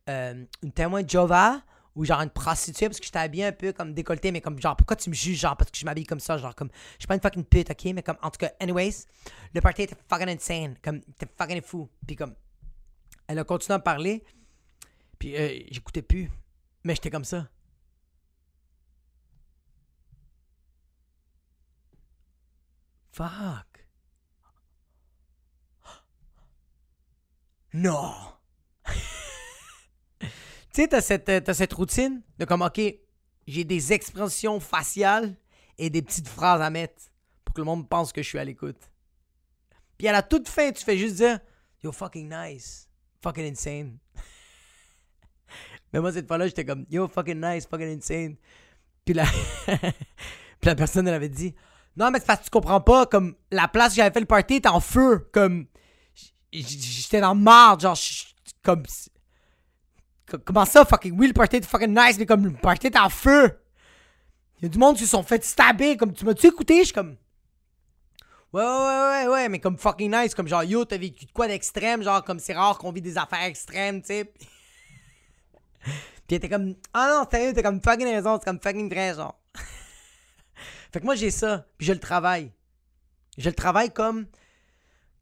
euh, 0.09 0.45
une 0.63 0.73
témoin 0.73 1.03
de 1.03 1.11
Jova, 1.11 1.61
ou 1.95 2.05
genre 2.05 2.21
une 2.21 2.31
prostituée 2.31 2.89
parce 2.89 2.99
que 3.01 3.07
j'étais 3.07 3.19
habillé 3.19 3.47
un 3.47 3.53
peu 3.53 3.73
comme 3.73 3.93
décolleté 3.95 4.31
mais 4.33 4.41
comme 4.41 4.61
genre 4.61 4.77
pourquoi 4.77 4.97
tu 4.97 5.11
me 5.11 5.15
juges 5.15 5.39
genre 5.39 5.57
parce 5.57 5.71
que 5.71 5.79
je 5.79 5.85
m'habille 5.85 6.07
comme 6.07 6.21
ça 6.21 6.39
genre 6.39 6.55
comme 6.55 6.71
je 6.95 7.01
suis 7.01 7.07
pas 7.07 7.15
une 7.15 7.21
fucking 7.21 7.45
pute 7.45 7.71
ok 7.71 7.85
mais 7.95 8.03
comme 8.03 8.19
en 8.23 8.31
tout 8.31 8.39
cas 8.39 8.51
anyways 8.61 9.07
le 9.55 9.61
party 9.61 9.83
était 9.83 9.97
fucking 10.09 10.29
insane 10.29 10.77
comme 10.83 10.97
était 10.97 11.27
fucking 11.37 11.63
fou 11.63 11.89
puis 12.07 12.17
comme 12.17 12.35
elle 13.27 13.39
a 13.39 13.45
continué 13.45 13.75
à 13.75 13.79
me 13.79 13.85
parler 13.85 14.25
puis 15.19 15.37
euh, 15.37 15.61
j'écoutais 15.71 16.03
plus 16.03 16.31
mais 16.85 16.95
j'étais 16.95 17.11
comme 17.11 17.25
ça. 17.25 17.49
Fuck. 23.13 23.87
Non 27.75 28.15
tu 30.73 30.83
sais, 30.83 30.89
t'as 30.89 31.01
cette, 31.01 31.29
euh, 31.29 31.41
t'as 31.41 31.55
cette 31.55 31.73
routine 31.73 32.23
de 32.39 32.45
comme, 32.45 32.63
OK, 32.63 32.81
j'ai 33.47 33.65
des 33.65 33.93
expressions 33.93 34.61
faciales 34.61 35.37
et 35.79 35.91
des 35.91 36.03
petites 36.03 36.29
phrases 36.29 36.61
à 36.61 36.71
mettre 36.71 37.03
pour 37.45 37.55
que 37.55 37.61
le 37.61 37.65
monde 37.65 37.89
pense 37.89 38.13
que 38.13 38.23
je 38.23 38.29
suis 38.29 38.39
à 38.39 38.45
l'écoute. 38.45 38.91
Puis 39.97 40.09
à 40.09 40.13
la 40.13 40.23
toute 40.23 40.49
fin, 40.49 40.71
tu 40.71 40.85
fais 40.85 40.99
juste 40.99 41.17
dire, 41.17 41.41
Yo, 41.83 41.93
fucking 41.93 42.29
nice. 42.29 42.89
Fucking 43.23 43.53
insane. 43.53 43.99
Mais 45.93 46.01
moi, 46.01 46.13
cette 46.13 46.27
fois-là, 46.27 46.47
j'étais 46.47 46.65
comme, 46.65 46.85
yo, 46.91 47.09
fucking 47.09 47.41
nice, 47.41 47.67
fucking 47.67 47.97
insane. 47.97 48.37
Puis 49.05 49.15
la, 49.15 49.25
puis 49.67 50.65
la 50.65 50.75
personne, 50.75 51.09
elle 51.09 51.15
avait 51.15 51.29
dit, 51.31 51.55
non, 51.97 52.11
mais 52.11 52.21
parce 52.21 52.41
que 52.41 52.45
tu 52.45 52.51
comprends 52.51 52.81
pas, 52.81 53.07
comme, 53.07 53.35
la 53.51 53.69
place 53.69 53.93
où 53.93 53.97
j'avais 53.97 54.13
fait 54.13 54.21
le 54.21 54.27
party 54.27 54.57
était 54.57 54.69
en 54.69 54.81
feu, 54.81 55.29
comme, 55.33 55.67
j'étais 56.53 57.21
dans 57.21 57.35
marde, 57.35 57.81
genre, 57.81 57.97
comme, 58.63 58.83
comment 60.45 60.65
ça, 60.65 60.85
fucking, 60.85 61.17
oui, 61.19 61.29
le 61.29 61.33
party 61.33 61.57
était 61.57 61.67
fucking 61.67 61.95
nice, 61.95 62.19
mais 62.19 62.27
comme, 62.27 62.45
le 62.47 62.53
party 62.53 62.89
était 62.89 62.99
en 62.99 63.09
feu. 63.09 63.59
Il 64.59 64.65
y 64.65 64.67
a 64.67 64.69
du 64.69 64.79
monde 64.79 64.97
qui 64.97 65.05
se 65.05 65.11
sont 65.11 65.23
fait 65.23 65.45
stabber, 65.45 65.97
comme, 65.97 66.13
tu 66.13 66.25
m'as-tu 66.25 66.47
écouté? 66.47 66.81
Je 66.81 66.85
suis 66.85 66.93
comme, 66.93 67.17
Ouais, 68.51 68.63
ouais, 68.63 69.27
ouais, 69.27 69.29
ouais, 69.29 69.49
mais 69.51 69.59
comme 69.59 69.77
fucking 69.77 70.11
nice, 70.11 70.35
comme 70.35 70.49
genre, 70.49 70.65
yo, 70.65 70.83
t'as 70.87 70.97
vécu 70.97 71.27
de 71.27 71.33
quoi 71.33 71.49
d'extrême, 71.49 72.03
genre, 72.03 72.25
comme 72.25 72.39
c'est 72.39 72.55
rare 72.55 72.79
qu'on 72.79 72.93
vit 72.93 73.03
des 73.03 73.19
affaires 73.19 73.45
extrêmes, 73.45 74.01
tu 74.01 74.09
sais. 74.09 74.33
Puis 76.27 76.41
t'es 76.41 76.49
comme, 76.49 76.75
ah 76.95 77.09
non, 77.11 77.31
sérieux, 77.31 77.53
t'es 77.53 77.63
comme 77.63 77.83
fucking 77.83 78.07
raison, 78.07 78.39
c'est 78.39 78.47
comme 78.47 78.61
fucking 78.61 78.89
vrai, 78.89 79.15
genre. 79.15 79.39
fait 80.93 81.01
que 81.01 81.05
moi, 81.05 81.15
j'ai 81.15 81.31
ça, 81.31 81.67
puis 81.77 81.87
je 81.87 81.93
le 81.93 82.01
travaille. 82.01 82.51
Je 83.37 83.51
le 83.51 83.55
travaille 83.55 83.93
comme 83.93 84.27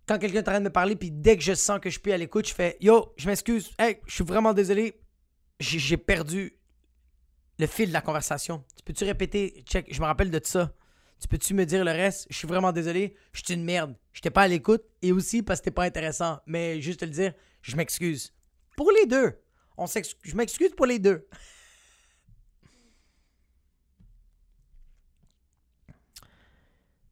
quand 0.06 0.18
quelqu'un 0.18 0.38
est 0.38 0.48
en 0.48 0.52
train 0.52 0.60
de 0.60 0.64
me 0.64 0.70
parler, 0.70 0.96
puis 0.96 1.10
dès 1.10 1.36
que 1.36 1.42
je 1.42 1.54
sens 1.54 1.80
que 1.80 1.90
je 1.90 1.98
suis 1.98 2.12
à 2.12 2.16
l'écoute, 2.16 2.48
je 2.48 2.54
fais, 2.54 2.76
yo, 2.80 3.12
je 3.16 3.26
m'excuse, 3.26 3.70
hey, 3.78 3.98
je 4.06 4.14
suis 4.14 4.24
vraiment 4.24 4.52
désolé, 4.54 5.00
j'ai 5.58 5.96
perdu 5.96 6.58
le 7.58 7.66
fil 7.66 7.88
de 7.88 7.92
la 7.92 8.00
conversation. 8.00 8.64
Tu 8.76 8.82
peux-tu 8.84 9.04
répéter, 9.04 9.64
check, 9.66 9.92
je 9.92 10.00
me 10.00 10.06
rappelle 10.06 10.30
de 10.30 10.40
ça. 10.42 10.72
Tu 11.20 11.28
peux-tu 11.28 11.54
me 11.54 11.64
dire 11.64 11.84
le 11.84 11.92
reste? 11.92 12.26
Je 12.28 12.36
suis 12.36 12.46
vraiment 12.46 12.72
désolé. 12.72 13.16
Je 13.32 13.40
suis 13.42 13.54
une 13.54 13.64
merde. 13.64 13.96
Je 14.12 14.18
J'étais 14.18 14.30
pas 14.30 14.42
à 14.42 14.48
l'écoute 14.48 14.84
et 15.00 15.12
aussi 15.12 15.42
parce 15.42 15.60
que 15.60 15.64
c'était 15.64 15.74
pas 15.74 15.84
intéressant. 15.84 16.40
Mais 16.46 16.80
juste 16.82 17.00
te 17.00 17.04
le 17.06 17.10
dire, 17.10 17.32
je 17.62 17.74
m'excuse. 17.76 18.34
Pour 18.76 18.90
les 18.92 19.06
deux. 19.06 19.40
On 19.78 19.86
je 19.86 20.36
m'excuse 20.36 20.70
pour 20.74 20.86
les 20.86 20.98
deux. 20.98 21.26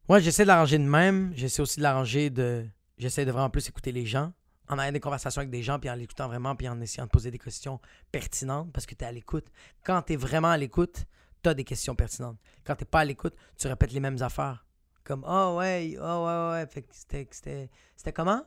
Moi, 0.07 0.19
j'essaie 0.19 0.43
de 0.43 0.47
l'arranger 0.47 0.77
de 0.77 0.83
même. 0.83 1.31
J'essaie 1.35 1.61
aussi 1.61 1.77
de 1.77 1.83
l'arranger 1.83 2.29
de. 2.29 2.67
J'essaie 2.97 3.25
de 3.25 3.31
vraiment 3.31 3.49
plus 3.49 3.67
écouter 3.67 3.91
les 3.91 4.05
gens. 4.05 4.33
En 4.67 4.79
ayant 4.79 4.91
des 4.91 4.99
conversations 4.99 5.41
avec 5.41 5.51
des 5.51 5.61
gens, 5.61 5.79
puis 5.79 5.89
en 5.91 5.95
l'écoutant 5.95 6.27
vraiment, 6.27 6.55
puis 6.55 6.67
en 6.67 6.81
essayant 6.81 7.05
de 7.05 7.11
poser 7.11 7.29
des 7.29 7.37
questions 7.37 7.79
pertinentes 8.11 8.71
parce 8.73 8.87
que 8.87 8.95
tu 8.95 9.03
es 9.03 9.07
à 9.07 9.11
l'écoute. 9.11 9.45
Quand 9.83 10.01
tu 10.01 10.13
es 10.13 10.15
vraiment 10.15 10.49
à 10.49 10.57
l'écoute, 10.57 11.05
des 11.53 11.63
questions 11.63 11.95
pertinentes. 11.95 12.39
Quand 12.63 12.75
t'es 12.75 12.85
pas 12.85 13.01
à 13.01 13.05
l'écoute, 13.05 13.35
tu 13.57 13.67
répètes 13.67 13.91
les 13.91 13.99
mêmes 13.99 14.21
affaires. 14.21 14.65
Comme 15.03 15.23
Oh 15.27 15.55
ouais, 15.57 15.95
oh 15.99 16.25
ouais, 16.25 16.65
ouais. 16.65 16.85
C'était, 16.91 17.27
c'était, 17.29 18.13
comment? 18.13 18.43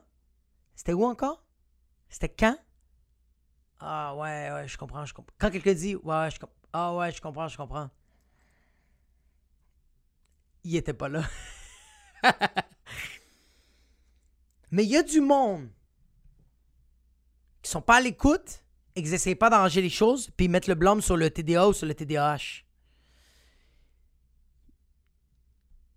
C'était 0.75 0.93
où 0.93 1.05
encore? 1.05 1.45
C'était 2.09 2.29
quand? 2.29 2.57
Ah 3.79 4.13
ouais, 4.15 4.51
ouais, 4.51 4.67
je 4.67 4.77
comprends, 4.77 5.05
je 5.05 5.13
comprends. 5.13 5.33
Quand 5.39 5.51
quelqu'un 5.51 5.73
dit 5.73 5.95
Ouais, 5.95 6.29
je 6.31 6.39
comprends. 6.39 6.55
Ah 6.73 6.95
ouais, 6.95 7.11
je 7.11 7.21
comprends, 7.21 7.47
je 7.47 7.55
comprends. 7.55 7.89
Il 10.63 10.75
était 10.75 10.93
pas 10.93 11.07
là. 11.07 11.23
Mais 14.71 14.83
il 14.83 14.89
y 14.89 14.97
a 14.97 15.03
du 15.03 15.21
monde 15.21 15.69
qui 17.61 17.71
sont 17.71 17.81
pas 17.81 17.97
à 17.97 18.01
l'écoute 18.01 18.63
et 18.95 19.03
qui 19.03 19.09
n'essayent 19.09 19.35
pas 19.35 19.49
d'arranger 19.49 19.81
les 19.81 19.89
choses, 19.89 20.29
puis 20.35 20.45
ils 20.45 20.49
mettent 20.49 20.67
le 20.67 20.75
blâme 20.75 21.01
sur 21.01 21.17
le 21.17 21.29
TDA 21.29 21.67
ou 21.67 21.73
sur 21.73 21.87
le 21.87 21.93
TDAH. 21.93 22.63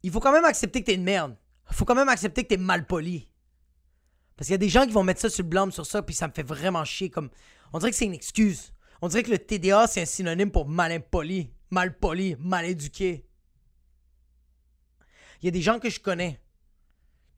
il 0.03 0.11
faut 0.11 0.21
quand 0.21 0.33
même 0.33 0.45
accepter 0.45 0.81
que 0.81 0.87
t'es 0.87 0.95
une 0.95 1.05
merde. 1.05 1.37
Il 1.71 1.77
faut 1.77 1.85
quand 1.85 1.95
même 1.95 2.09
accepter 2.09 2.43
que 2.43 2.49
t'es 2.49 2.57
mal 2.57 2.87
poli. 2.87 3.29
Parce 4.37 4.47
qu'il 4.47 4.55
y 4.55 4.57
a 4.57 4.59
des 4.59 4.69
gens 4.69 4.85
qui 4.85 4.93
vont 4.93 5.05
mettre 5.05 5.21
ça 5.21 5.31
sur 5.31 5.45
le 5.45 5.49
blâme 5.49 5.71
sur 5.73 5.87
ça, 5.87 6.03
puis 6.03 6.15
ça 6.15 6.27
me 6.27 6.33
fait 6.33 6.43
vraiment 6.43 6.85
chier. 6.85 7.09
Comme... 7.09 7.31
On 7.73 7.79
dirait 7.79 7.91
que 7.91 7.97
c'est 7.97 8.07
une 8.07 8.15
excuse. 8.15 8.73
On 9.01 9.09
dirait 9.09 9.23
que 9.23 9.31
le 9.31 9.39
TDA, 9.39 9.87
c'est 9.87 10.03
un 10.03 10.07
synonyme 10.07 10.51
pour 10.51 10.69
mal 10.69 10.93
impoli, 10.93 11.53
mal 11.71 11.97
poli, 11.97 12.37
mal 12.39 12.65
éduqué. 12.67 13.27
Il 15.41 15.47
y 15.47 15.49
a 15.49 15.51
des 15.51 15.63
gens 15.63 15.79
que 15.79 15.91
je 15.91 16.01
connais 16.01 16.41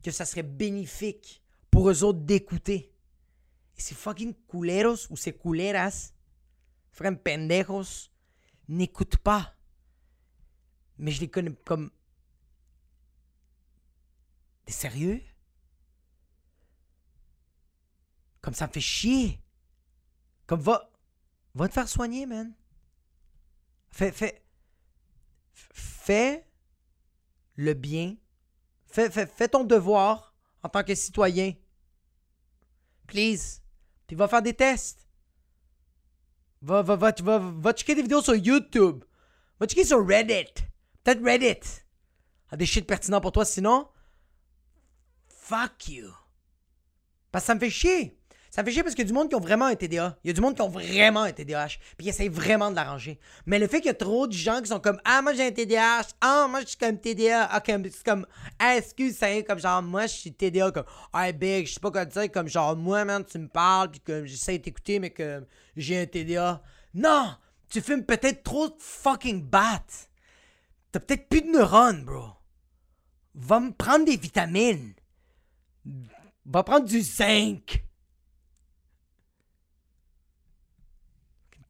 que 0.04 0.10
ça 0.10 0.26
serait 0.26 0.42
bénéfique 0.42 1.42
pour 1.70 1.90
eux 1.90 2.04
autres 2.04 2.20
d'écouter. 2.20 2.92
Et 3.76 3.80
ces 3.80 3.94
fucking 3.94 4.34
culeros 4.48 5.10
ou 5.10 5.16
ces 5.16 5.32
culeras, 5.36 6.12
frères 6.92 7.18
pendejos, 7.18 8.10
n'écoutent 8.68 9.16
pas. 9.16 9.56
Mais 10.98 11.10
je 11.10 11.20
les 11.20 11.28
connais 11.28 11.52
comme 11.64 11.90
T'es 14.66 14.72
sérieux? 14.72 15.22
Comme 18.40 18.54
ça 18.54 18.66
me 18.66 18.72
fait 18.72 18.80
chier. 18.80 19.40
Comme 20.46 20.60
va. 20.60 20.90
Va 21.54 21.68
te 21.68 21.74
faire 21.74 21.88
soigner, 21.88 22.26
man. 22.26 22.54
Fais. 23.90 24.12
Fais. 24.12 24.42
Fais 25.52 26.46
le 27.56 27.74
bien. 27.74 28.16
Fais, 28.94 29.48
ton 29.48 29.64
devoir 29.64 30.34
en 30.62 30.68
tant 30.68 30.84
que 30.84 30.94
citoyen. 30.94 31.54
Please. 33.06 33.60
Puis 34.06 34.16
va 34.16 34.28
faire 34.28 34.42
des 34.42 34.54
tests. 34.54 35.08
Va, 36.62 36.82
va, 36.82 36.96
va, 36.96 37.12
va, 37.22 37.38
va 37.38 37.72
checker 37.72 37.96
des 37.96 38.02
vidéos 38.02 38.22
sur 38.22 38.36
YouTube. 38.36 39.04
Va 39.58 39.66
checker 39.66 39.84
sur 39.84 40.06
Reddit. 40.06 40.52
Peut-être 41.02 41.22
Reddit. 41.24 41.82
A 42.50 42.56
des 42.56 42.66
shit 42.66 42.86
pertinents 42.86 43.20
pour 43.20 43.32
toi, 43.32 43.44
sinon 43.44 43.88
fuck 45.44 45.88
you. 45.88 46.10
Parce 47.30 47.44
que 47.44 47.46
ça 47.46 47.54
me 47.54 47.60
fait 47.60 47.70
chier. 47.70 48.18
Ça 48.54 48.62
fait 48.62 48.70
chier 48.70 48.84
parce 48.84 48.94
qu'il 48.94 49.02
y 49.02 49.08
a 49.08 49.08
du 49.08 49.12
monde 49.12 49.28
qui 49.28 49.34
ont 49.34 49.40
vraiment 49.40 49.64
un 49.64 49.74
TDA. 49.74 50.16
Il 50.22 50.28
y 50.28 50.30
a 50.30 50.32
du 50.32 50.40
monde 50.40 50.54
qui 50.54 50.62
ont 50.62 50.68
vraiment 50.68 51.22
un 51.22 51.32
TDAH. 51.32 51.70
Puis 51.96 52.06
ils 52.06 52.08
essayent 52.10 52.28
vraiment 52.28 52.70
de 52.70 52.76
l'arranger. 52.76 53.18
Mais 53.46 53.58
le 53.58 53.66
fait 53.66 53.78
qu'il 53.78 53.86
y 53.86 53.90
a 53.90 53.94
trop 53.94 54.28
de 54.28 54.32
gens 54.32 54.60
qui 54.60 54.68
sont 54.68 54.78
comme 54.78 55.00
Ah, 55.04 55.22
moi 55.22 55.34
j'ai 55.34 55.44
un 55.44 55.50
TDAH. 55.50 56.06
Ah, 56.20 56.46
moi 56.48 56.60
je 56.60 56.66
suis 56.66 56.76
comme 56.76 56.96
TDA. 56.96 57.50
Ok, 57.56 57.64
c'est 57.66 58.04
comme 58.04 58.24
ah, 58.60 58.76
excuse, 58.76 59.16
ça 59.16 59.42
comme 59.42 59.58
genre 59.58 59.82
moi 59.82 60.06
je 60.06 60.12
suis 60.12 60.32
TDA. 60.32 60.70
Comme 60.70 60.84
Ah, 61.12 61.32
big, 61.32 61.66
je 61.66 61.72
sais 61.72 61.80
pas 61.80 61.90
quoi 61.90 62.04
dire. 62.04 62.30
Comme 62.30 62.46
genre 62.46 62.76
moi, 62.76 63.04
man, 63.04 63.24
tu 63.24 63.40
me 63.40 63.48
parles. 63.48 63.90
Puis 63.90 63.98
que 63.98 64.24
j'essaie 64.24 64.58
de 64.58 64.62
t'écouter, 64.62 65.00
mais 65.00 65.10
que 65.10 65.44
j'ai 65.76 66.02
un 66.02 66.06
TDA. 66.06 66.62
Non! 66.94 67.34
Tu 67.68 67.80
fumes 67.80 68.04
peut-être 68.04 68.44
trop 68.44 68.68
de 68.68 68.76
fucking 68.78 69.42
bat. 69.42 69.82
T'as 70.92 71.00
peut-être 71.00 71.28
plus 71.28 71.42
de 71.42 71.48
neurones, 71.48 72.04
bro. 72.04 72.28
Va 73.34 73.58
me 73.58 73.72
prendre 73.72 74.04
des 74.04 74.16
vitamines. 74.16 74.94
Va 76.46 76.62
prendre 76.62 76.86
du 76.86 77.00
zinc. 77.00 77.82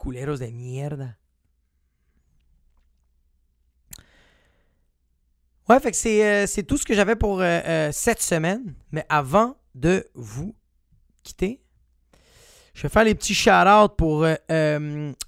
Culeros 0.04 0.38
de 0.38 0.46
mierda. 0.46 1.16
Ouais, 5.66 5.80
fait 5.80 5.92
que 5.92 5.96
c'est, 5.96 6.44
euh, 6.44 6.62
tout 6.68 6.76
ce 6.76 6.84
que 6.84 6.92
j'avais 6.92 7.16
pour 7.16 7.40
euh, 7.40 7.60
euh, 7.64 7.90
cette 7.90 8.20
semaine. 8.20 8.74
Mais 8.92 9.06
avant 9.08 9.56
de 9.74 10.06
vous 10.14 10.54
quitter, 11.22 11.62
je 12.74 12.82
vais 12.82 12.90
faire 12.90 13.04
les 13.04 13.14
petits 13.14 13.34
shout-outs 13.34 13.94
pour 13.96 14.26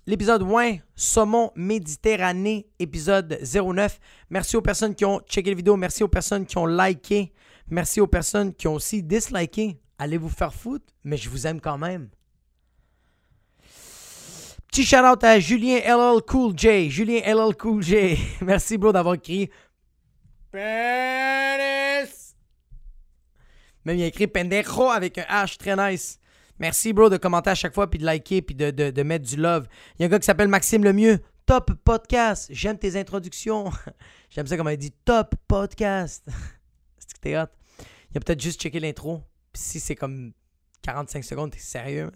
l'épisode 0.06 0.42
1, 0.42 0.78
Saumon 0.94 1.52
Méditerranée, 1.54 2.68
épisode 2.78 3.38
09. 3.40 3.98
Merci 4.30 4.56
aux 4.56 4.62
personnes 4.62 4.94
qui 4.94 5.04
ont 5.04 5.20
checké 5.20 5.50
la 5.50 5.56
vidéo. 5.56 5.76
Merci 5.76 6.02
aux 6.02 6.08
personnes 6.08 6.44
qui 6.44 6.58
ont 6.58 6.66
liké. 6.66 7.32
Merci 7.68 8.00
aux 8.00 8.06
personnes 8.06 8.52
qui 8.52 8.68
ont 8.68 8.74
aussi 8.74 9.02
disliké. 9.02 9.80
Allez 9.98 10.18
vous 10.18 10.28
faire 10.28 10.52
foutre, 10.52 10.92
mais 11.04 11.16
je 11.16 11.30
vous 11.30 11.46
aime 11.46 11.60
quand 11.60 11.78
même. 11.78 12.10
Petit 14.68 14.84
shout-out 14.84 15.22
à 15.24 15.40
Julien 15.40 15.78
LL 15.78 16.20
Cool 16.26 16.52
J. 16.56 16.90
Julien 16.90 17.20
LL 17.24 17.56
Cool 17.56 17.82
J. 17.82 18.18
Merci, 18.42 18.76
bro, 18.76 18.92
d'avoir 18.92 19.14
écrit 19.14 19.48
Penis. 20.50 22.26
Même 23.84 23.96
il 23.96 24.02
a 24.02 24.06
écrit 24.06 24.26
pendejo 24.26 24.90
avec 24.90 25.18
un 25.18 25.22
H 25.22 25.56
très 25.56 25.76
nice. 25.76 26.18
Merci, 26.58 26.92
bro, 26.92 27.08
de 27.08 27.16
commenter 27.16 27.50
à 27.50 27.54
chaque 27.54 27.74
fois, 27.74 27.88
puis 27.88 27.98
de 27.98 28.04
liker, 28.04 28.42
puis 28.42 28.54
de, 28.54 28.70
de, 28.70 29.02
mettre 29.02 29.26
du 29.26 29.36
love. 29.36 29.66
Il 29.98 30.02
y 30.02 30.04
a 30.04 30.06
un 30.06 30.10
gars 30.10 30.18
qui 30.18 30.24
s'appelle 30.24 30.48
Maxime 30.48 30.84
Lemieux. 30.84 31.20
Top 31.44 31.72
podcast. 31.84 32.48
J'aime 32.50 32.78
tes 32.78 32.98
introductions. 32.98 33.70
J'aime 34.30 34.46
ça 34.46 34.56
comme 34.56 34.68
il 34.68 34.76
dit 34.76 34.92
top 35.04 35.34
podcast. 35.46 36.26
C'est 37.22 37.30
Il 37.30 37.36
a 37.36 37.46
peut-être 38.14 38.40
juste 38.40 38.60
checké 38.60 38.80
l'intro. 38.80 39.22
Puis 39.52 39.62
si 39.62 39.80
c'est 39.80 39.94
comme 39.94 40.32
45 40.82 41.24
secondes, 41.24 41.50
t'es 41.50 41.58
sérieux. 41.58 42.10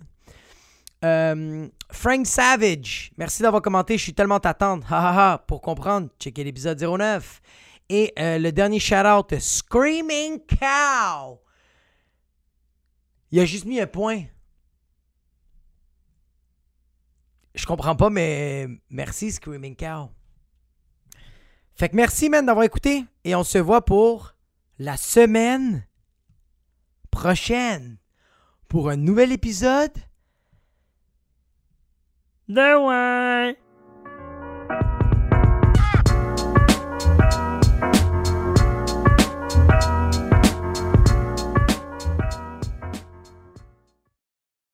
Euh, 1.04 1.68
Frank 1.90 2.26
Savage, 2.26 3.12
merci 3.16 3.42
d'avoir 3.42 3.62
commenté. 3.62 3.96
Je 3.96 4.02
suis 4.02 4.14
tellement 4.14 4.40
t'attendre. 4.40 4.86
Ha 4.92 5.42
Pour 5.46 5.62
comprendre, 5.62 6.08
checker 6.18 6.44
l'épisode 6.44 6.80
09. 6.80 7.40
Et 7.88 8.12
euh, 8.18 8.38
le 8.38 8.52
dernier 8.52 8.78
shout-out, 8.78 9.38
Screaming 9.38 10.40
Cow. 10.46 11.40
Il 13.32 13.40
a 13.40 13.44
juste 13.44 13.64
mis 13.64 13.80
un 13.80 13.86
point. 13.86 14.24
Je 17.54 17.66
comprends 17.66 17.96
pas, 17.96 18.10
mais 18.10 18.68
merci, 18.90 19.32
Screaming 19.32 19.74
Cow. 19.74 20.10
Fait 21.74 21.88
que 21.88 21.96
merci, 21.96 22.28
man, 22.28 22.46
d'avoir 22.46 22.64
écouté. 22.64 23.04
Et 23.24 23.34
on 23.34 23.42
se 23.42 23.58
voit 23.58 23.84
pour 23.84 24.34
la 24.78 24.96
semaine 24.96 25.86
prochaine 27.10 27.98
pour 28.68 28.88
un 28.88 28.96
nouvel 28.96 29.32
épisode 29.32 29.92
De 32.50 32.74
ouais. 32.84 33.56